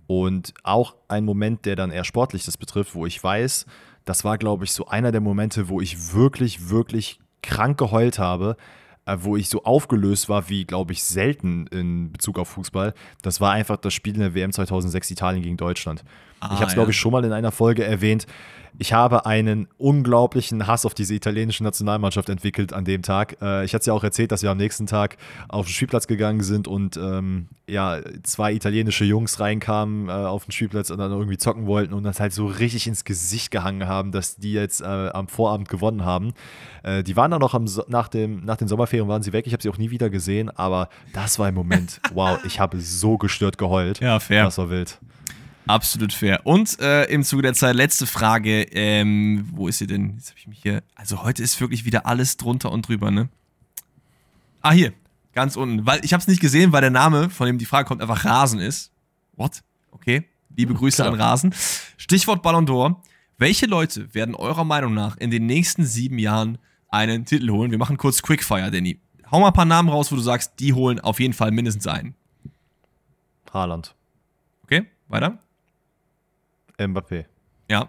[0.07, 3.65] Und auch ein Moment, der dann eher sportlich das betrifft, wo ich weiß,
[4.05, 8.59] das war, glaube ich, so einer der Momente, wo ich wirklich, wirklich krank geheult habe
[9.19, 12.95] wo ich so aufgelöst war, wie, glaube ich, selten in Bezug auf Fußball.
[13.23, 16.05] Das war einfach das Spiel in der WM 2006 Italien gegen Deutschland.
[16.41, 18.27] Ah, ich habe es, glaube ich, schon mal in einer Folge erwähnt
[18.79, 23.37] ich habe einen unglaublichen Hass auf diese italienische Nationalmannschaft entwickelt an dem Tag.
[23.41, 25.17] Äh, ich hatte es ja auch erzählt, dass wir am nächsten Tag
[25.49, 30.53] auf den Spielplatz gegangen sind und ähm, ja, zwei italienische Jungs reinkamen äh, auf den
[30.53, 34.13] Spielplatz und dann irgendwie zocken wollten und das halt so richtig ins Gesicht gehangen haben,
[34.13, 36.35] dass die jetzt äh, am Vorabend gewonnen haben.
[36.83, 39.47] Äh, die waren dann noch am, nach, dem, nach den Sommerferien waren sie weg.
[39.47, 42.01] Ich habe sie auch nie wieder gesehen, aber das war ein Moment.
[42.15, 44.01] wow, ich habe so gestört geheult.
[44.01, 44.45] Ja, fair.
[44.45, 44.99] Das war wild.
[45.67, 46.41] Absolut fair.
[46.45, 48.63] Und äh, im Zuge der Zeit, letzte Frage.
[48.71, 50.15] Ähm, wo ist sie denn?
[50.17, 50.83] Jetzt habe ich mich hier.
[50.95, 53.29] Also heute ist wirklich wieder alles drunter und drüber, ne?
[54.63, 54.93] Ah, hier.
[55.33, 55.85] Ganz unten.
[55.85, 58.25] Weil ich habe es nicht gesehen, weil der Name, von dem die Frage kommt, einfach
[58.25, 58.93] Rasen ist.
[59.35, 59.63] What?
[59.91, 60.25] Okay.
[60.57, 61.13] Liebe hm, Grüße Klar.
[61.13, 61.55] an Rasen.
[61.97, 62.97] Stichwort Ballon d'Or.
[63.37, 67.71] Welche Leute werden eurer Meinung nach in den nächsten sieben Jahren einen Titel holen?
[67.71, 69.01] Wir machen kurz Quickfire, Danny.
[69.31, 71.87] Hau mal ein paar Namen raus, wo du sagst, die holen auf jeden Fall mindestens
[71.87, 72.15] einen.
[73.53, 73.95] Haaland.
[74.63, 75.39] Okay, weiter.
[76.79, 77.25] Mbappé.
[77.71, 77.89] Ja.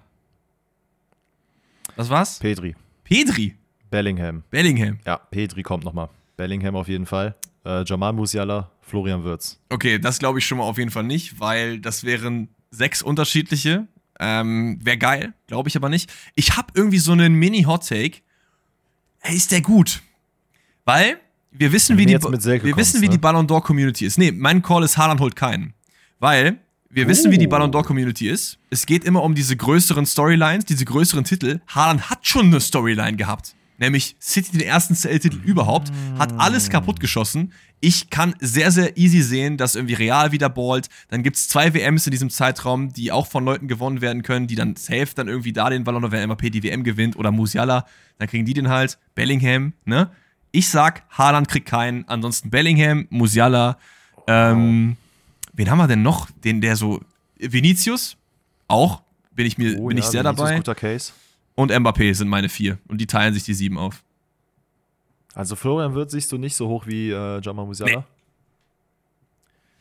[1.95, 2.39] Was war's?
[2.39, 2.75] Pedri.
[3.03, 3.55] Pedri?
[3.89, 4.43] Bellingham.
[4.49, 4.99] Bellingham.
[5.05, 6.09] Ja, Pedri kommt nochmal.
[6.35, 7.35] Bellingham auf jeden Fall.
[7.65, 9.59] Äh, Jamal Musiala, Florian Würz.
[9.69, 13.87] Okay, das glaube ich schon mal auf jeden Fall nicht, weil das wären sechs unterschiedliche.
[14.19, 16.11] Ähm, Wäre geil, glaube ich aber nicht.
[16.35, 18.19] Ich habe irgendwie so einen Mini-Hot-Take.
[19.19, 20.01] Hey, ist der gut?
[20.85, 21.19] Weil
[21.51, 23.11] wir wissen, wie die, wir wissen, wie ne?
[23.11, 24.17] die Ballon d'Or Community ist.
[24.17, 25.73] Nee, mein Call ist Haaland holt keinen.
[26.19, 26.59] Weil
[26.89, 27.09] wir oh.
[27.09, 28.57] wissen, wie die Ballon d'Or Community ist.
[28.69, 31.59] Es geht immer um diese größeren Storylines, diese größeren Titel.
[31.67, 33.55] Haaland hat schon eine Storyline gehabt.
[33.79, 37.53] Nämlich City den ersten CL-Titel überhaupt, hat alles kaputt geschossen.
[37.79, 40.89] Ich kann sehr, sehr easy sehen, dass irgendwie Real wieder ballt.
[41.09, 44.47] Dann gibt es zwei WMs in diesem Zeitraum, die auch von Leuten gewonnen werden können,
[44.47, 47.31] die dann safe dann irgendwie da den Ballon d'Or, wenn MAP die WM gewinnt oder
[47.31, 47.85] Musiala,
[48.17, 48.97] dann kriegen die den halt.
[49.13, 50.09] Bellingham, ne?
[50.51, 52.07] Ich sag, Haaland kriegt keinen.
[52.07, 53.77] Ansonsten Bellingham, Musiala,
[54.25, 54.97] ähm,
[55.57, 56.29] Wen haben wir denn noch?
[56.43, 57.01] Den, der so.
[57.37, 58.15] Vinicius,
[58.67, 59.01] auch.
[59.31, 60.55] Bin ich mir oh, bin ja, ich sehr Vinicius dabei.
[60.57, 61.11] Guter Case.
[61.55, 62.77] Und Mbappé sind meine vier.
[62.87, 64.03] Und die teilen sich die sieben auf.
[65.33, 68.05] Also Florian wird siehst du nicht so hoch wie äh, Jamal Musiala?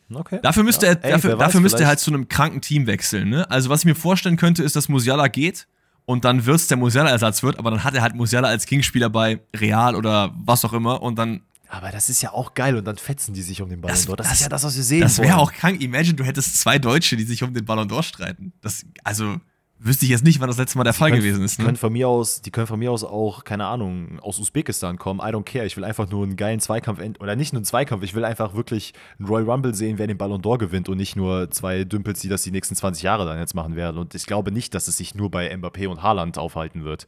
[0.09, 0.17] Nee.
[0.19, 0.39] Okay.
[0.41, 0.93] Dafür müsste ja.
[0.93, 3.29] er, Ey, dafür, dafür müsste er halt zu einem kranken Team wechseln.
[3.29, 3.49] Ne?
[3.49, 5.67] Also was ich mir vorstellen könnte, ist, dass Musiala geht
[6.05, 9.09] und dann wird es der Musiala-Ersatz wird, aber dann hat er halt Musiala als Gegenspieler
[9.09, 12.85] bei Real oder was auch immer und dann aber das ist ja auch geil und
[12.85, 14.15] dann fetzen die sich um den Ballon Das- d'Or.
[14.15, 15.81] Das, das- ist ja das, was wir sehen Das wäre auch krank.
[15.81, 18.53] Imagine, du hättest zwei Deutsche, die sich um den Ballon d'Or streiten.
[18.61, 19.37] Das, also,
[19.79, 21.57] wüsste ich jetzt nicht, wann das letzte Mal der Fall können, gewesen ist.
[21.59, 21.77] Die können Ne?
[21.77, 25.19] von mir aus, die können von mir aus auch, keine Ahnung, aus Usbekistan kommen.
[25.19, 25.67] I don't care.
[25.67, 28.01] Ich will einfach nur einen geilen Zweikampf oder nicht nur einen Zweikampf.
[28.03, 31.15] Ich will einfach wirklich einen Royal Rumble sehen, wer den Ballon d'Or gewinnt und nicht
[31.15, 33.99] nur zwei Dümpels, die das die nächsten 20 Jahre dann jetzt machen werden.
[33.99, 37.05] Und ich glaube nicht, dass es sich nur bei Mbappé und Haaland aufhalten wird.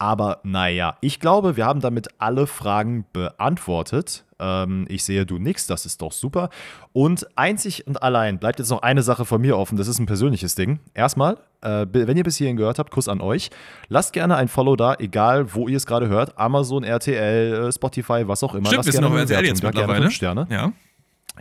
[0.00, 4.24] Aber naja, ich glaube, wir haben damit alle Fragen beantwortet.
[4.38, 6.48] Ähm, ich sehe du nix, das ist doch super.
[6.94, 9.76] Und einzig und allein bleibt jetzt noch eine Sache von mir offen.
[9.76, 10.80] Das ist ein persönliches Ding.
[10.94, 13.50] Erstmal, äh, wenn ihr bis hierhin gehört habt, Kuss an euch.
[13.88, 16.38] Lasst gerne ein Follow da, egal wo ihr es gerade hört.
[16.38, 18.68] Amazon, RTL, äh, Spotify, was auch immer.
[18.68, 20.10] Stimmt, Lasst wir sind gerne auf RTL jetzt mittlerweile.
[20.10, 20.46] Sterne.
[20.48, 20.72] Ja.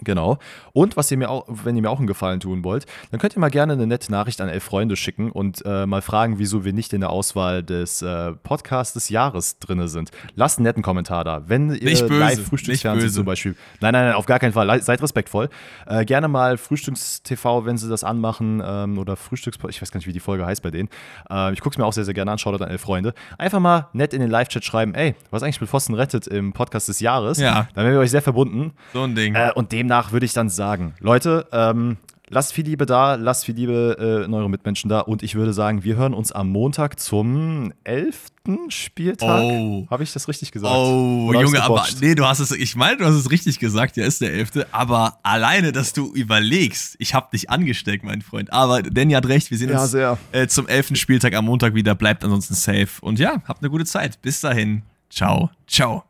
[0.04, 0.38] Genau.
[0.74, 3.36] Und was ihr mir auch, wenn ihr mir auch einen Gefallen tun wollt, dann könnt
[3.36, 6.66] ihr mal gerne eine nette Nachricht an elf Freunde schicken und äh, mal fragen, wieso
[6.66, 10.12] wir nicht in der Auswahl des äh, Podcasts des Jahres drin sind.
[10.36, 11.44] Lasst einen netten Kommentar da.
[11.48, 13.56] Wenn ihr Nicht böse, live Frühstücksfernsehen zum Beispiel.
[13.82, 14.82] Nein, nein, nein, auf gar keinen Fall.
[14.82, 15.50] Seid respektvoll.
[15.86, 20.08] Äh, gerne mal Frühstückstv, wenn sie das anmachen, ähm, oder Frühstücks, ich weiß gar nicht,
[20.08, 20.90] wie die Folge heißt bei denen.
[21.30, 22.38] Äh, ich gucke es mir auch sehr, sehr gerne an.
[22.38, 23.14] Schaut an elf Freunde.
[23.38, 26.88] Einfach mal nett in den Live-Chat schreiben, ey, was eigentlich mit Pfosten rettet im Podcast
[26.90, 27.40] des Jahres?
[27.40, 27.68] Ja.
[27.74, 28.74] Dann wären wir euch sehr verbunden.
[28.94, 29.36] So ein Ding.
[29.36, 31.98] Äh, und demnach würde ich dann sagen, Leute, ähm,
[32.28, 35.00] lasst viel Liebe da, lasst viel Liebe äh, in eure Mitmenschen da.
[35.00, 38.28] Und ich würde sagen, wir hören uns am Montag zum 11.
[38.70, 39.44] Spieltag.
[39.44, 39.88] Oh.
[39.90, 40.76] Habe ich das richtig gesagt?
[40.76, 44.06] Oh, Junge, aber nee, du hast es, ich meine, du hast es richtig gesagt, ja,
[44.06, 48.82] ist der Elfte, aber alleine, dass du überlegst, ich hab dich angesteckt, mein Freund, aber
[48.82, 49.94] Danny hat recht, wir sehen Ja, uns
[50.32, 53.86] äh, zum elften Spieltag am Montag wieder, bleibt ansonsten safe und ja, habt eine gute
[53.86, 56.04] Zeit, bis dahin, ciao, ciao.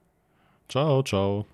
[0.69, 1.45] Ciao, ciao.